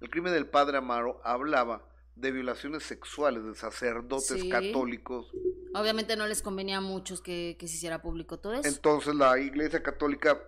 El 0.00 0.10
crimen 0.10 0.32
del 0.32 0.46
padre 0.46 0.78
Amaro 0.78 1.20
hablaba 1.24 1.88
de 2.16 2.30
violaciones 2.30 2.82
sexuales 2.82 3.44
de 3.44 3.54
sacerdotes 3.54 4.44
católicos. 4.50 5.32
Obviamente 5.74 6.16
no 6.16 6.26
les 6.26 6.42
convenía 6.42 6.78
a 6.78 6.80
muchos 6.80 7.22
que, 7.22 7.56
se 7.58 7.66
hiciera 7.66 8.02
público 8.02 8.38
todo 8.38 8.54
eso. 8.54 8.68
Entonces 8.68 9.14
la 9.14 9.38
Iglesia 9.38 9.82
Católica 9.82 10.42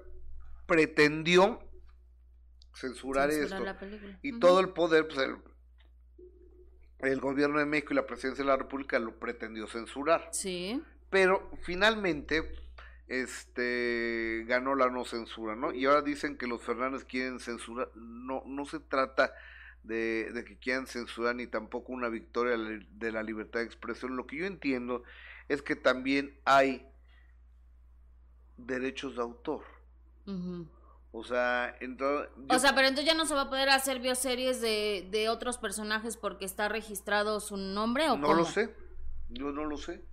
pretendió 0.66 1.60
censurar, 2.74 3.30
esto. 3.30 3.64
Y 4.22 4.38
todo 4.38 4.60
el 4.60 4.70
poder, 4.70 5.08
pues 5.08 5.18
el, 5.20 5.36
el 7.04 7.20
gobierno 7.20 7.58
de 7.58 7.66
México 7.66 7.92
y 7.92 7.96
la 7.96 8.06
presidencia 8.06 8.44
de 8.44 8.50
la 8.50 8.56
República 8.56 8.98
lo 8.98 9.18
pretendió 9.18 9.66
censurar. 9.66 10.28
Sí. 10.32 10.82
Pero 11.10 11.50
finalmente 11.62 12.50
este 13.06 14.44
ganó 14.46 14.74
la 14.74 14.88
no 14.88 15.04
censura, 15.04 15.54
¿no? 15.54 15.72
Y 15.72 15.84
ahora 15.84 16.02
dicen 16.02 16.36
que 16.36 16.46
los 16.46 16.62
Fernández 16.62 17.04
quieren 17.04 17.38
censurar. 17.40 17.90
No, 17.94 18.42
no 18.46 18.64
se 18.64 18.80
trata 18.80 19.32
de, 19.82 20.30
de 20.32 20.44
que 20.44 20.56
quieran 20.56 20.86
censurar 20.86 21.36
ni 21.36 21.46
tampoco 21.46 21.92
una 21.92 22.08
victoria 22.08 22.56
de 22.56 23.12
la 23.12 23.22
libertad 23.22 23.60
de 23.60 23.66
expresión. 23.66 24.16
Lo 24.16 24.26
que 24.26 24.36
yo 24.36 24.46
entiendo 24.46 25.02
es 25.48 25.62
que 25.62 25.76
también 25.76 26.38
hay 26.44 26.86
derechos 28.56 29.16
de 29.16 29.22
autor. 29.22 29.64
O 31.16 31.22
sea, 31.22 31.76
entonces... 31.80 32.28
O 32.50 32.58
sea, 32.58 32.74
pero 32.74 32.88
entonces 32.88 33.06
ya 33.06 33.16
no 33.16 33.24
se 33.24 33.34
va 33.34 33.42
a 33.42 33.48
poder 33.48 33.68
hacer 33.68 34.00
bioseries 34.00 34.60
de, 34.60 35.06
de 35.12 35.28
otros 35.28 35.58
personajes 35.58 36.16
porque 36.16 36.44
está 36.44 36.68
registrado 36.68 37.38
su 37.38 37.56
nombre 37.56 38.10
o 38.10 38.16
No 38.16 38.34
lo 38.34 38.44
sé, 38.44 38.74
yo 39.28 39.52
no 39.52 39.64
lo 39.64 39.76
sé. 39.76 40.04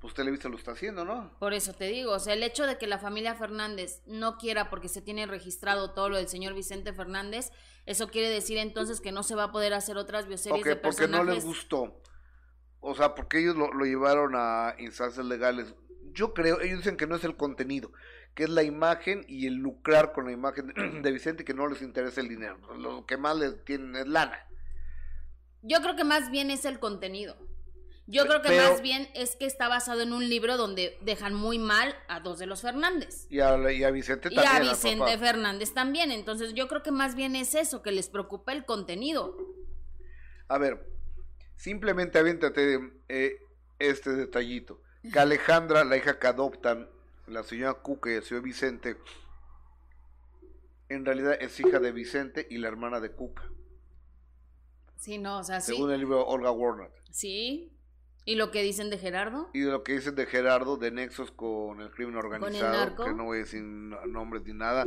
Pues 0.00 0.12
Televisa 0.12 0.48
lo 0.48 0.56
está 0.56 0.72
haciendo, 0.72 1.04
¿no? 1.04 1.30
Por 1.38 1.54
eso 1.54 1.72
te 1.72 1.84
digo, 1.84 2.10
o 2.12 2.18
sea, 2.18 2.34
el 2.34 2.42
hecho 2.42 2.66
de 2.66 2.78
que 2.78 2.88
la 2.88 2.98
familia 2.98 3.36
Fernández 3.36 4.02
no 4.06 4.38
quiera 4.38 4.70
porque 4.70 4.88
se 4.88 5.00
tiene 5.00 5.24
registrado 5.26 5.92
todo 5.92 6.08
lo 6.08 6.16
del 6.16 6.26
señor 6.26 6.54
Vicente 6.54 6.92
Fernández, 6.92 7.52
eso 7.86 8.08
quiere 8.08 8.28
decir 8.28 8.58
entonces 8.58 9.00
que 9.00 9.12
no 9.12 9.22
se 9.22 9.36
va 9.36 9.44
a 9.44 9.52
poder 9.52 9.72
hacer 9.72 9.98
otras 9.98 10.26
bioseries 10.26 10.64
de 10.64 10.74
personajes. 10.74 11.16
porque 11.16 11.24
no 11.26 11.32
les 11.32 11.44
gustó. 11.44 12.02
O 12.80 12.96
sea, 12.96 13.14
porque 13.14 13.38
ellos 13.38 13.54
lo, 13.54 13.72
lo 13.72 13.84
llevaron 13.84 14.32
a 14.34 14.74
instancias 14.80 15.24
legales. 15.24 15.74
Yo 16.12 16.34
creo, 16.34 16.60
ellos 16.60 16.78
dicen 16.78 16.96
que 16.96 17.06
no 17.06 17.14
es 17.14 17.22
el 17.22 17.36
contenido, 17.36 17.92
que 18.34 18.44
es 18.44 18.50
la 18.50 18.62
imagen 18.62 19.24
y 19.28 19.46
el 19.46 19.54
lucrar 19.54 20.12
con 20.12 20.26
la 20.26 20.32
imagen 20.32 20.72
de 21.02 21.12
Vicente, 21.12 21.44
que 21.44 21.54
no 21.54 21.66
les 21.66 21.82
interesa 21.82 22.20
el 22.20 22.28
dinero. 22.28 22.58
Lo 22.76 23.06
que 23.06 23.16
más 23.16 23.36
les 23.36 23.64
tienen 23.64 23.96
es 23.96 24.06
lana. 24.06 24.46
Yo 25.62 25.80
creo 25.82 25.96
que 25.96 26.04
más 26.04 26.30
bien 26.30 26.50
es 26.50 26.64
el 26.64 26.78
contenido. 26.78 27.36
Yo 28.10 28.26
creo 28.26 28.42
que 28.42 28.56
más 28.56 28.82
bien 28.82 29.08
es 29.14 29.36
que 29.36 29.46
está 29.46 29.68
basado 29.68 30.00
en 30.02 30.12
un 30.12 30.28
libro 30.28 30.56
donde 30.56 30.98
dejan 31.02 31.32
muy 31.32 31.60
mal 31.60 31.94
a 32.08 32.18
dos 32.18 32.40
de 32.40 32.46
los 32.46 32.62
Fernández. 32.62 33.26
Y 33.30 33.38
a, 33.38 33.54
Vicente 33.56 34.30
también. 34.30 34.44
Y 34.52 34.56
a 34.56 34.58
Vicente 34.58 35.16
Fernández 35.16 35.72
también. 35.72 36.10
Entonces 36.10 36.54
yo 36.54 36.66
creo 36.66 36.82
que 36.82 36.90
más 36.90 37.14
bien 37.14 37.36
es 37.36 37.54
eso, 37.54 37.82
que 37.82 37.92
les 37.92 38.08
preocupa 38.08 38.52
el 38.52 38.64
contenido. 38.64 39.36
A 40.48 40.58
ver, 40.58 40.84
simplemente 41.54 42.18
aviéntate 42.18 42.80
eh, 43.08 43.38
este 43.78 44.10
detallito. 44.10 44.82
Que 45.12 45.18
Alejandra, 45.20 45.84
la 45.84 45.96
hija 45.96 46.18
que 46.18 46.26
adoptan, 46.26 46.88
la 47.30 47.42
señora 47.42 47.74
Cuca 47.74 48.10
y 48.10 48.14
el 48.14 48.22
señor 48.22 48.42
Vicente, 48.42 48.96
en 50.88 51.04
realidad 51.04 51.36
es 51.40 51.58
hija 51.60 51.78
de 51.78 51.92
Vicente 51.92 52.46
y 52.50 52.58
la 52.58 52.68
hermana 52.68 53.00
de 53.00 53.12
Cuca. 53.12 53.48
Sí, 54.96 55.18
no, 55.18 55.38
o 55.38 55.44
sea, 55.44 55.60
Según 55.60 55.90
el 55.92 56.00
libro 56.00 56.26
Olga 56.26 56.50
Warner. 56.50 56.90
Sí. 57.10 57.72
¿Y 58.26 58.34
lo 58.34 58.50
que 58.50 58.62
dicen 58.62 58.90
de 58.90 58.98
Gerardo? 58.98 59.48
Y 59.54 59.60
de 59.60 59.70
lo 59.70 59.82
que 59.82 59.94
dicen 59.94 60.14
de 60.14 60.26
Gerardo, 60.26 60.76
de 60.76 60.90
nexos 60.90 61.30
con 61.30 61.80
el 61.80 61.90
crimen 61.90 62.16
organizado, 62.16 63.04
que 63.04 63.14
no 63.14 63.24
voy 63.24 63.38
a 63.38 63.40
decir 63.40 63.62
nombres 63.62 64.42
ni 64.44 64.52
nada. 64.52 64.86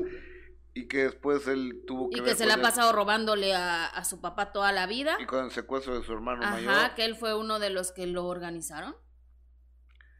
Y 0.75 0.87
que 0.87 1.03
después 1.03 1.47
él 1.47 1.83
tuvo 1.87 2.09
que... 2.09 2.19
Y 2.19 2.21
que 2.21 2.35
se 2.35 2.45
le 2.45 2.53
ha 2.53 2.61
pasado 2.61 2.93
robándole 2.93 3.53
a, 3.55 4.03
su 4.03 4.21
papá 4.21 4.51
toda 4.51 4.71
la 4.71 4.85
vida. 4.85 5.17
Y 5.19 5.25
con 5.25 5.45
el 5.45 5.51
secuestro 5.51 5.97
de 5.97 6.05
su 6.05 6.13
hermano 6.13 6.43
Ajá, 6.43 6.53
mayor. 6.53 6.95
que 6.95 7.05
él 7.05 7.15
fue 7.15 7.35
uno 7.35 7.59
de 7.59 7.69
los 7.69 7.91
que 7.91 8.05
lo 8.05 8.25
organizaron. 8.25 8.95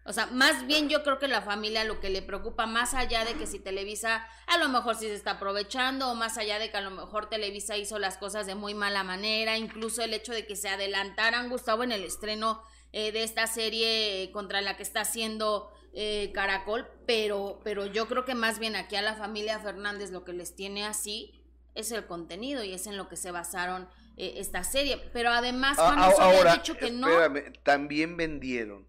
O 0.05 0.11
sea, 0.11 0.25
más 0.27 0.67
bien 0.67 0.89
yo 0.89 1.01
creo 1.03 1.17
que 1.17 1.29
la 1.29 1.41
familia 1.41 1.85
lo 1.85 2.01
que 2.01 2.09
le 2.09 2.21
preocupa, 2.21 2.65
más 2.65 2.93
allá 2.93 3.23
de 3.23 3.35
que 3.35 3.47
si 3.47 3.59
Televisa 3.59 4.27
a 4.47 4.57
lo 4.57 4.67
mejor 4.67 4.95
sí 4.95 5.05
se 5.05 5.15
está 5.15 5.31
aprovechando, 5.31 6.11
o 6.11 6.15
más 6.15 6.37
allá 6.37 6.59
de 6.59 6.69
que 6.69 6.77
a 6.77 6.81
lo 6.81 6.91
mejor 6.91 7.29
Televisa 7.29 7.77
hizo 7.77 7.99
las 7.99 8.17
cosas 8.17 8.45
de 8.45 8.55
muy 8.55 8.73
mala 8.73 9.03
manera, 9.03 9.57
incluso 9.57 10.01
el 10.01 10.13
hecho 10.13 10.33
de 10.33 10.45
que 10.45 10.57
se 10.57 10.67
adelantaran, 10.67 11.49
Gustavo, 11.49 11.83
en 11.83 11.93
el 11.93 12.03
estreno 12.03 12.61
eh, 12.91 13.13
de 13.13 13.23
esta 13.23 13.47
serie 13.47 14.29
contra 14.33 14.61
la 14.61 14.75
que 14.75 14.83
está 14.83 15.01
haciendo 15.01 15.71
eh, 15.93 16.31
Caracol, 16.33 16.85
pero, 17.07 17.61
pero 17.63 17.85
yo 17.85 18.07
creo 18.07 18.25
que 18.25 18.35
más 18.35 18.59
bien 18.59 18.75
aquí 18.75 18.97
a 18.97 19.01
la 19.01 19.15
familia 19.15 19.59
Fernández 19.59 20.11
lo 20.11 20.25
que 20.25 20.33
les 20.33 20.53
tiene 20.55 20.85
así 20.85 21.39
es 21.75 21.91
el 21.91 22.05
contenido 22.05 22.63
y 22.63 22.73
es 22.73 22.87
en 22.87 22.97
lo 22.97 23.07
que 23.07 23.15
se 23.15 23.31
basaron 23.31 23.87
eh, 24.17 24.35
esta 24.37 24.63
serie. 24.63 24.97
Pero 25.13 25.29
además, 25.29 25.77
cuando 25.77 26.03
ah, 26.03 26.13
ahora, 26.19 26.55
dicho 26.55 26.75
que 26.75 26.87
espérame, 26.87 27.53
también 27.63 28.17
vendieron 28.17 28.87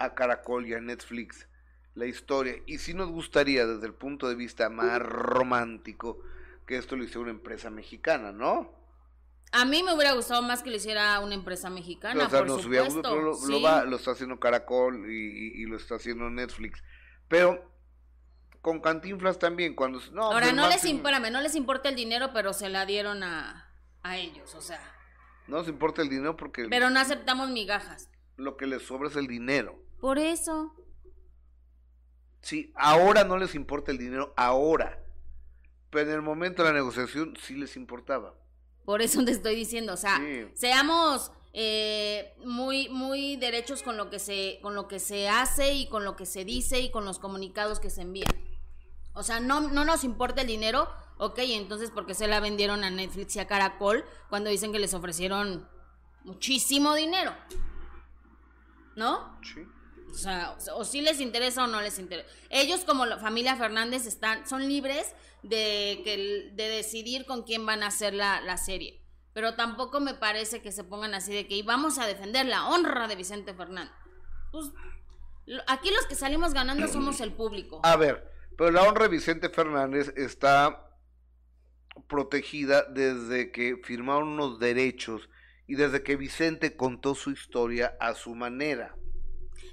a 0.00 0.14
Caracol 0.14 0.66
y 0.66 0.74
a 0.74 0.80
Netflix 0.80 1.46
la 1.94 2.06
historia. 2.06 2.54
Y 2.66 2.78
sí 2.78 2.94
nos 2.94 3.10
gustaría, 3.10 3.66
desde 3.66 3.86
el 3.86 3.94
punto 3.94 4.28
de 4.28 4.34
vista 4.34 4.68
más 4.68 4.98
romántico, 5.00 6.20
que 6.66 6.76
esto 6.76 6.96
lo 6.96 7.04
hiciera 7.04 7.20
una 7.20 7.30
empresa 7.30 7.70
mexicana, 7.70 8.32
¿no? 8.32 8.78
A 9.52 9.64
mí 9.64 9.82
me 9.82 9.92
hubiera 9.92 10.12
gustado 10.12 10.42
más 10.42 10.62
que 10.62 10.70
lo 10.70 10.76
hiciera 10.76 11.18
una 11.20 11.34
empresa 11.34 11.70
mexicana, 11.70 12.28
por 12.28 12.48
supuesto. 12.62 13.36
lo, 13.48 13.96
está 13.96 14.12
haciendo 14.12 14.38
Caracol 14.38 15.10
y, 15.10 15.64
lo 15.66 15.76
está 15.76 15.96
haciendo 15.96 16.30
Netflix. 16.30 16.82
Pero 17.28 17.68
con 18.60 18.80
Cantinflas 18.80 19.38
también, 19.38 19.74
cuando... 19.74 20.00
No, 20.12 20.24
Ahora, 20.24 20.52
no 20.52 20.68
les, 20.68 20.84
no 20.84 21.40
les 21.40 21.54
importa 21.56 21.88
el 21.88 21.96
dinero, 21.96 22.30
pero 22.32 22.52
se 22.52 22.68
la 22.68 22.86
dieron 22.86 23.24
a, 23.24 23.68
a 24.02 24.18
ellos, 24.18 24.54
o 24.54 24.60
sea... 24.60 24.80
No 25.48 25.58
les 25.58 25.68
importa 25.68 26.02
el 26.02 26.08
dinero 26.08 26.36
porque... 26.36 26.68
Pero 26.68 26.90
no 26.90 27.00
aceptamos 27.00 27.50
migajas. 27.50 28.08
Lo 28.36 28.56
que 28.56 28.66
les 28.66 28.82
sobra 28.82 29.08
es 29.08 29.16
el 29.16 29.26
dinero. 29.26 29.82
Por 30.00 30.18
eso. 30.18 30.74
Sí, 32.40 32.72
ahora 32.74 33.24
no 33.24 33.36
les 33.36 33.54
importa 33.54 33.90
el 33.90 33.98
dinero, 33.98 34.32
ahora. 34.36 34.98
Pero 35.90 36.08
en 36.08 36.16
el 36.16 36.22
momento 36.22 36.62
de 36.62 36.70
la 36.70 36.74
negociación 36.74 37.36
sí 37.40 37.54
les 37.54 37.76
importaba. 37.76 38.34
Por 38.84 39.02
eso 39.02 39.24
te 39.24 39.32
estoy 39.32 39.54
diciendo, 39.54 39.92
o 39.92 39.96
sea, 39.96 40.20
seamos 40.54 41.32
eh, 41.52 42.34
muy, 42.44 42.88
muy 42.88 43.36
derechos 43.36 43.82
con 43.82 43.96
lo 43.96 44.08
que 44.08 44.18
se, 44.18 44.58
con 44.62 44.74
lo 44.74 44.88
que 44.88 44.98
se 44.98 45.28
hace 45.28 45.74
y 45.74 45.88
con 45.88 46.04
lo 46.04 46.16
que 46.16 46.26
se 46.26 46.44
dice 46.44 46.80
y 46.80 46.90
con 46.90 47.04
los 47.04 47.18
comunicados 47.18 47.80
que 47.80 47.90
se 47.90 48.02
envían. 48.02 48.30
O 49.12 49.22
sea, 49.22 49.40
no, 49.40 49.60
no 49.60 49.84
nos 49.84 50.04
importa 50.04 50.42
el 50.42 50.46
dinero, 50.46 50.88
ok, 51.18 51.38
entonces 51.40 51.90
porque 51.90 52.14
se 52.14 52.28
la 52.28 52.40
vendieron 52.40 52.84
a 52.84 52.90
Netflix 52.90 53.36
y 53.36 53.40
a 53.40 53.46
Caracol 53.46 54.04
cuando 54.28 54.48
dicen 54.48 54.72
que 54.72 54.78
les 54.78 54.94
ofrecieron 54.94 55.68
muchísimo 56.24 56.94
dinero. 56.94 57.34
¿No? 58.96 59.38
Sí. 59.42 59.66
O 60.74 60.84
si 60.84 61.00
les 61.00 61.20
interesa 61.20 61.64
o 61.64 61.66
no 61.66 61.80
les 61.80 61.98
interesa. 61.98 62.28
Ellos 62.50 62.80
como 62.84 63.06
la 63.06 63.18
familia 63.18 63.56
Fernández 63.56 64.06
están, 64.06 64.46
son 64.46 64.68
libres 64.68 65.14
de, 65.42 66.00
que, 66.04 66.50
de 66.54 66.68
decidir 66.68 67.26
con 67.26 67.42
quién 67.42 67.64
van 67.66 67.82
a 67.82 67.88
hacer 67.88 68.14
la, 68.14 68.40
la 68.40 68.56
serie. 68.56 69.00
Pero 69.32 69.54
tampoco 69.54 70.00
me 70.00 70.14
parece 70.14 70.60
que 70.60 70.72
se 70.72 70.84
pongan 70.84 71.14
así 71.14 71.32
de 71.32 71.46
que 71.46 71.62
vamos 71.62 71.98
a 71.98 72.06
defender 72.06 72.46
la 72.46 72.68
honra 72.68 73.06
de 73.06 73.16
Vicente 73.16 73.54
Fernández. 73.54 73.92
Pues 74.50 74.70
aquí 75.66 75.90
los 75.90 76.06
que 76.06 76.14
salimos 76.14 76.52
ganando 76.52 76.88
somos 76.88 77.20
el 77.20 77.32
público. 77.32 77.80
A 77.84 77.96
ver, 77.96 78.28
pero 78.58 78.70
la 78.72 78.82
honra 78.82 79.04
de 79.04 79.16
Vicente 79.16 79.48
Fernández 79.48 80.12
está 80.16 80.90
protegida 82.08 82.84
desde 82.84 83.52
que 83.52 83.80
firmaron 83.82 84.28
unos 84.28 84.58
derechos 84.58 85.28
y 85.66 85.76
desde 85.76 86.02
que 86.02 86.16
Vicente 86.16 86.76
contó 86.76 87.14
su 87.14 87.30
historia 87.30 87.96
a 88.00 88.14
su 88.14 88.34
manera. 88.34 88.96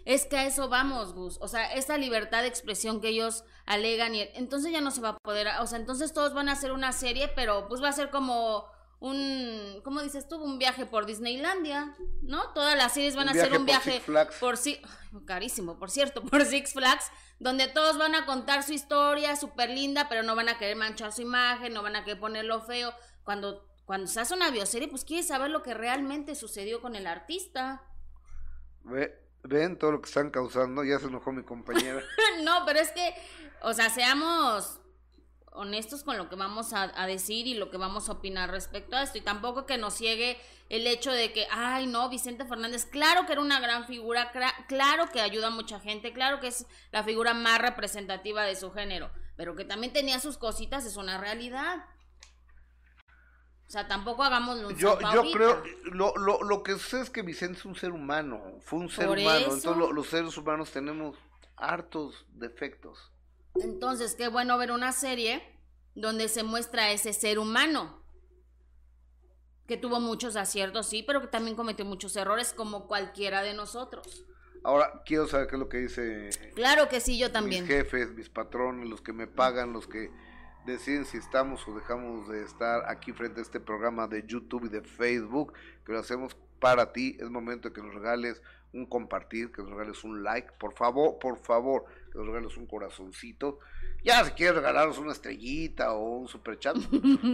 Es 0.06 0.26
que 0.26 0.38
a 0.38 0.46
eso 0.46 0.70
vamos, 0.70 1.14
Gus. 1.14 1.38
O 1.42 1.48
sea, 1.48 1.74
esa 1.74 1.98
libertad 1.98 2.42
de 2.42 2.48
expresión 2.48 3.02
que 3.02 3.10
ellos 3.10 3.44
alegan 3.66 4.16
y 4.16 4.22
entonces 4.36 4.72
ya 4.72 4.82
no 4.82 4.92
se 4.92 5.02
va 5.02 5.10
a 5.10 5.18
poder, 5.18 5.48
o 5.60 5.68
sea, 5.68 5.78
entonces 5.78 6.14
todos 6.14 6.34
van 6.34 6.50
a 6.50 6.54
hacer 6.54 6.72
una 6.72 6.94
serie, 6.94 7.28
pero 7.28 7.68
pues 7.68 7.84
va 7.84 7.90
a 7.90 7.94
ser 7.94 8.10
como 8.10 8.66
un, 9.00 9.82
¿cómo 9.84 10.02
dices 10.02 10.28
tú? 10.28 10.38
Un 10.42 10.58
viaje 10.58 10.86
por 10.86 11.06
Disneylandia, 11.06 11.96
¿no? 12.24 12.52
Todas 12.54 12.76
las 12.76 12.94
series 12.94 13.16
van 13.16 13.30
a 13.30 13.34
ser 13.34 13.56
un 13.56 13.66
viaje 13.66 14.02
por 14.40 14.58
sí, 14.58 14.82
carísimo, 15.26 15.78
por 15.78 15.92
cierto, 15.92 16.24
por 16.30 16.46
Six 16.46 16.74
Flags, 16.74 17.12
donde 17.40 17.68
todos 17.68 17.98
van 17.98 18.16
a 18.16 18.26
contar 18.26 18.64
su 18.64 18.74
historia 18.74 19.36
súper 19.36 19.70
linda, 19.70 20.10
pero 20.10 20.24
no 20.24 20.36
van 20.36 20.50
a 20.50 20.58
querer 20.58 20.78
manchar 20.78 21.14
su 21.14 21.22
imagen, 21.22 21.74
no 21.74 21.84
van 21.84 21.96
a 21.96 22.04
querer 22.04 22.20
ponerlo 22.20 22.62
feo. 22.62 22.94
Cuando, 23.24 23.68
cuando 23.86 24.08
se 24.08 24.20
hace 24.20 24.34
una 24.34 24.50
bioserie, 24.50 24.88
pues 24.88 25.04
quieres 25.04 25.28
saber 25.28 25.52
lo 25.52 25.62
que 25.62 25.74
realmente 25.74 26.34
sucedió 26.34 26.82
con 26.82 26.96
el 26.96 27.06
artista. 27.06 27.84
Ve, 28.84 29.27
ven 29.44 29.78
todo 29.78 29.92
lo 29.92 30.02
que 30.02 30.08
están 30.08 30.30
causando, 30.30 30.84
ya 30.84 31.00
se 31.00 31.08
enojó 31.08 31.32
mi 31.32 31.44
compañera. 31.44 32.02
no, 32.44 32.64
pero 32.66 32.80
es 32.80 32.92
que, 32.92 33.14
o 33.62 33.74
sea, 33.74 33.90
seamos 33.90 34.80
honestos 35.58 36.04
con 36.04 36.18
lo 36.18 36.30
que 36.30 36.36
vamos 36.36 36.72
a, 36.74 36.88
decir 37.08 37.48
y 37.48 37.56
lo 37.56 37.70
que 37.70 37.78
vamos 37.78 38.08
a 38.08 38.14
opinar 38.14 38.52
respecto 38.52 38.96
a 38.96 39.04
esto. 39.04 39.18
Y 39.18 39.22
tampoco 39.22 39.66
que 39.66 39.78
nos 39.78 39.96
ciegue 39.96 40.38
el 40.70 40.86
hecho 40.86 41.12
de 41.12 41.34
que, 41.34 41.48
ay, 41.52 41.88
no, 41.88 42.10
Vicente 42.10 42.46
Fernández, 42.46 42.86
claro 42.86 43.26
que 43.26 43.34
era 43.34 43.42
una 43.42 43.60
gran 43.60 43.86
figura, 43.86 44.32
claro 44.68 45.10
que 45.12 45.22
ayuda 45.22 45.48
a 45.48 45.52
mucha 45.52 45.80
gente, 45.80 46.14
claro 46.14 46.40
que 46.40 46.48
es 46.48 46.66
la 46.92 47.04
figura 47.04 47.34
más 47.34 47.60
representativa 47.60 48.44
de 48.44 48.56
su 48.56 48.72
género, 48.72 49.10
pero 49.36 49.56
que 49.56 49.66
también 49.66 49.94
tenía 49.94 50.20
sus 50.20 50.38
cositas, 50.38 50.86
es 50.86 50.98
una 50.98 51.18
realidad. 51.18 51.86
O 53.68 53.70
sea, 53.70 53.86
tampoco 53.86 54.24
hagamos 54.24 54.60
un 54.60 54.78
Yo, 54.78 54.98
yo 55.14 55.32
creo, 55.32 55.62
lo, 55.92 56.16
lo, 56.16 56.42
lo 56.42 56.64
que 56.64 56.80
sé 56.80 57.02
es 57.02 57.10
que 57.10 57.22
Vicente 57.22 57.60
es 57.60 57.66
un 57.66 57.76
ser 57.76 57.92
humano, 57.92 58.42
fue 58.62 58.80
un 58.80 58.90
ser 58.90 59.10
humano, 59.10 59.54
entonces 59.54 59.76
los 59.76 60.08
seres 60.08 60.38
humanos 60.38 60.72
tenemos 60.72 61.18
hartos 61.58 62.26
defectos. 62.30 63.12
Entonces, 63.56 64.16
qué 64.16 64.30
bueno 64.30 64.58
ver 64.58 64.72
una 64.72 64.94
serie 64.94 65.44
donde 65.96 66.30
se 66.30 66.44
muestra 66.44 66.92
ese 66.92 67.12
ser 67.12 67.40
humano, 67.40 68.02
que 69.68 69.76
tuvo 69.76 70.00
muchos 70.00 70.38
aciertos, 70.38 70.88
sí, 70.88 71.04
pero 71.04 71.20
que 71.20 71.28
también 71.28 71.58
cometió 71.58 71.84
muchos 71.84 72.16
errores 72.16 72.54
como 72.54 72.88
cualquiera 72.88 73.42
de 73.42 73.54
nosotros. 73.54 74.26
Ahora, 74.64 75.02
quiero 75.06 75.28
saber 75.28 75.48
qué 75.48 75.56
es 75.56 75.60
lo 75.60 75.70
que 75.70 75.78
dice. 75.80 76.30
Claro 76.56 76.88
que 76.88 77.02
sí, 77.02 77.18
yo 77.18 77.32
también. 77.32 77.64
Mis 77.64 77.74
jefes, 77.74 78.14
mis 78.14 78.30
patrones, 78.30 78.88
los 78.88 79.02
que 79.02 79.12
me 79.12 79.28
pagan, 79.28 79.74
los 79.74 79.88
que 79.88 80.10
deciden 80.72 81.06
si 81.06 81.18
estamos 81.18 81.66
o 81.68 81.74
dejamos 81.74 82.28
de 82.28 82.44
estar 82.44 82.84
aquí 82.90 83.14
frente 83.14 83.40
a 83.40 83.44
este 83.44 83.60
programa 83.60 84.08
de 84.08 84.26
YouTube 84.28 84.66
y 84.66 84.70
de 84.70 84.82
Facebook, 84.82 85.54
que 85.86 85.94
lo 85.94 86.00
hacemos 86.00 86.36
para 86.60 86.92
ti. 86.92 87.18
Es 87.20 87.30
momento 87.30 87.70
de 87.70 87.74
que 87.74 87.82
nos 87.82 87.96
regales 87.96 88.42
un 88.74 88.86
compartir, 88.86 89.52
que 89.52 89.62
nos 89.62 89.72
regales 89.72 90.04
un 90.04 90.24
like, 90.24 90.52
por 90.60 90.74
favor, 90.74 91.18
por 91.20 91.38
favor, 91.38 91.86
que 92.12 92.18
nos 92.18 92.28
regales 92.28 92.58
un 92.58 92.68
corazoncito. 92.68 93.60
Ya 94.04 94.24
si 94.26 94.32
quieres 94.32 94.56
regalarnos 94.56 94.98
una 94.98 95.14
estrellita 95.14 95.94
o 95.94 96.18
un 96.18 96.28
super 96.28 96.60
chat, 96.60 96.76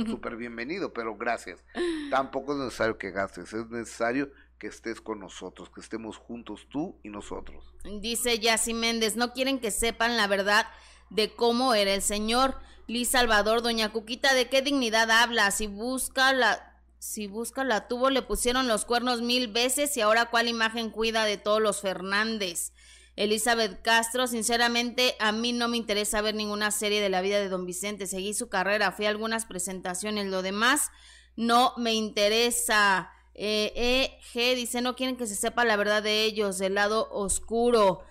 súper 0.06 0.36
bienvenido, 0.36 0.94
pero 0.94 1.18
gracias. 1.18 1.64
Tampoco 2.12 2.54
es 2.54 2.60
necesario 2.60 2.98
que 2.98 3.12
gastes, 3.12 3.52
es 3.52 3.68
necesario 3.70 4.32
que 4.60 4.68
estés 4.68 5.02
con 5.02 5.20
nosotros, 5.20 5.70
que 5.72 5.82
estemos 5.82 6.18
juntos 6.18 6.68
tú 6.70 6.98
y 7.04 7.10
nosotros. 7.10 7.74
Dice 8.00 8.40
Yassi 8.40 8.74
Méndez, 8.74 9.16
no 9.16 9.34
quieren 9.34 9.60
que 9.60 9.72
sepan 9.72 10.16
la 10.16 10.28
verdad 10.28 10.68
de 11.14 11.34
cómo 11.34 11.74
era 11.74 11.94
el 11.94 12.02
Señor. 12.02 12.60
Liz 12.88 13.10
Salvador, 13.10 13.62
doña 13.62 13.92
Cuquita, 13.92 14.34
¿de 14.34 14.50
qué 14.50 14.62
dignidad 14.62 15.10
habla? 15.10 15.52
Si 15.52 15.68
busca 15.68 16.34
la 16.34 16.70
si 17.00 17.28
busca 17.28 17.66
la 17.66 17.90
tuvo, 17.90 18.10
le 18.10 18.22
pusieron 18.22 18.70
los 18.70 18.86
cuernos 18.86 19.22
mil 19.22 19.50
veces 19.50 19.98
y 19.98 20.02
ahora 20.02 20.30
cuál 20.30 20.48
imagen 20.48 20.90
cuida 20.90 21.26
de 21.26 21.36
todos 21.36 21.62
los 21.62 21.82
Fernández. 21.82 22.72
Elizabeth 23.18 23.82
Castro, 23.82 24.26
sinceramente 24.26 25.18
a 25.20 25.34
mí 25.34 25.52
no 25.52 25.68
me 25.68 25.76
interesa 25.76 26.22
ver 26.22 26.34
ninguna 26.34 26.72
serie 26.72 27.02
de 27.02 27.10
la 27.10 27.20
vida 27.20 27.40
de 27.40 27.50
don 27.50 27.66
Vicente, 27.66 28.08
seguí 28.08 28.34
su 28.34 28.48
carrera, 28.48 28.94
fui 28.94 29.06
a 29.06 29.10
algunas 29.10 29.46
presentaciones, 29.46 30.28
lo 30.28 30.42
demás 30.42 30.92
no 31.36 31.74
me 31.78 31.94
interesa. 31.94 33.12
Eh, 33.36 33.74
e 33.76 34.20
G 34.34 34.56
dice, 34.56 34.82
no 34.82 34.96
quieren 34.96 35.18
que 35.18 35.28
se 35.28 35.36
sepa 35.36 35.66
la 35.66 35.76
verdad 35.76 36.04
de 36.04 36.24
ellos, 36.24 36.58
del 36.58 36.76
lado 36.76 37.10
oscuro. 37.12 38.02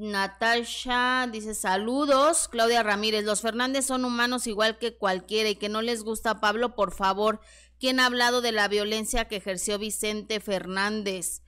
Natasha 0.00 1.28
dice 1.30 1.54
saludos. 1.54 2.48
Claudia 2.48 2.82
Ramírez, 2.82 3.24
los 3.24 3.42
Fernández 3.42 3.84
son 3.84 4.06
humanos 4.06 4.46
igual 4.46 4.78
que 4.78 4.96
cualquiera 4.96 5.50
y 5.50 5.56
que 5.56 5.68
no 5.68 5.82
les 5.82 6.02
gusta 6.02 6.40
Pablo, 6.40 6.74
por 6.74 6.92
favor. 6.92 7.40
¿Quién 7.78 8.00
ha 8.00 8.06
hablado 8.06 8.40
de 8.40 8.52
la 8.52 8.66
violencia 8.66 9.28
que 9.28 9.36
ejerció 9.36 9.78
Vicente 9.78 10.40
Fernández? 10.40 11.42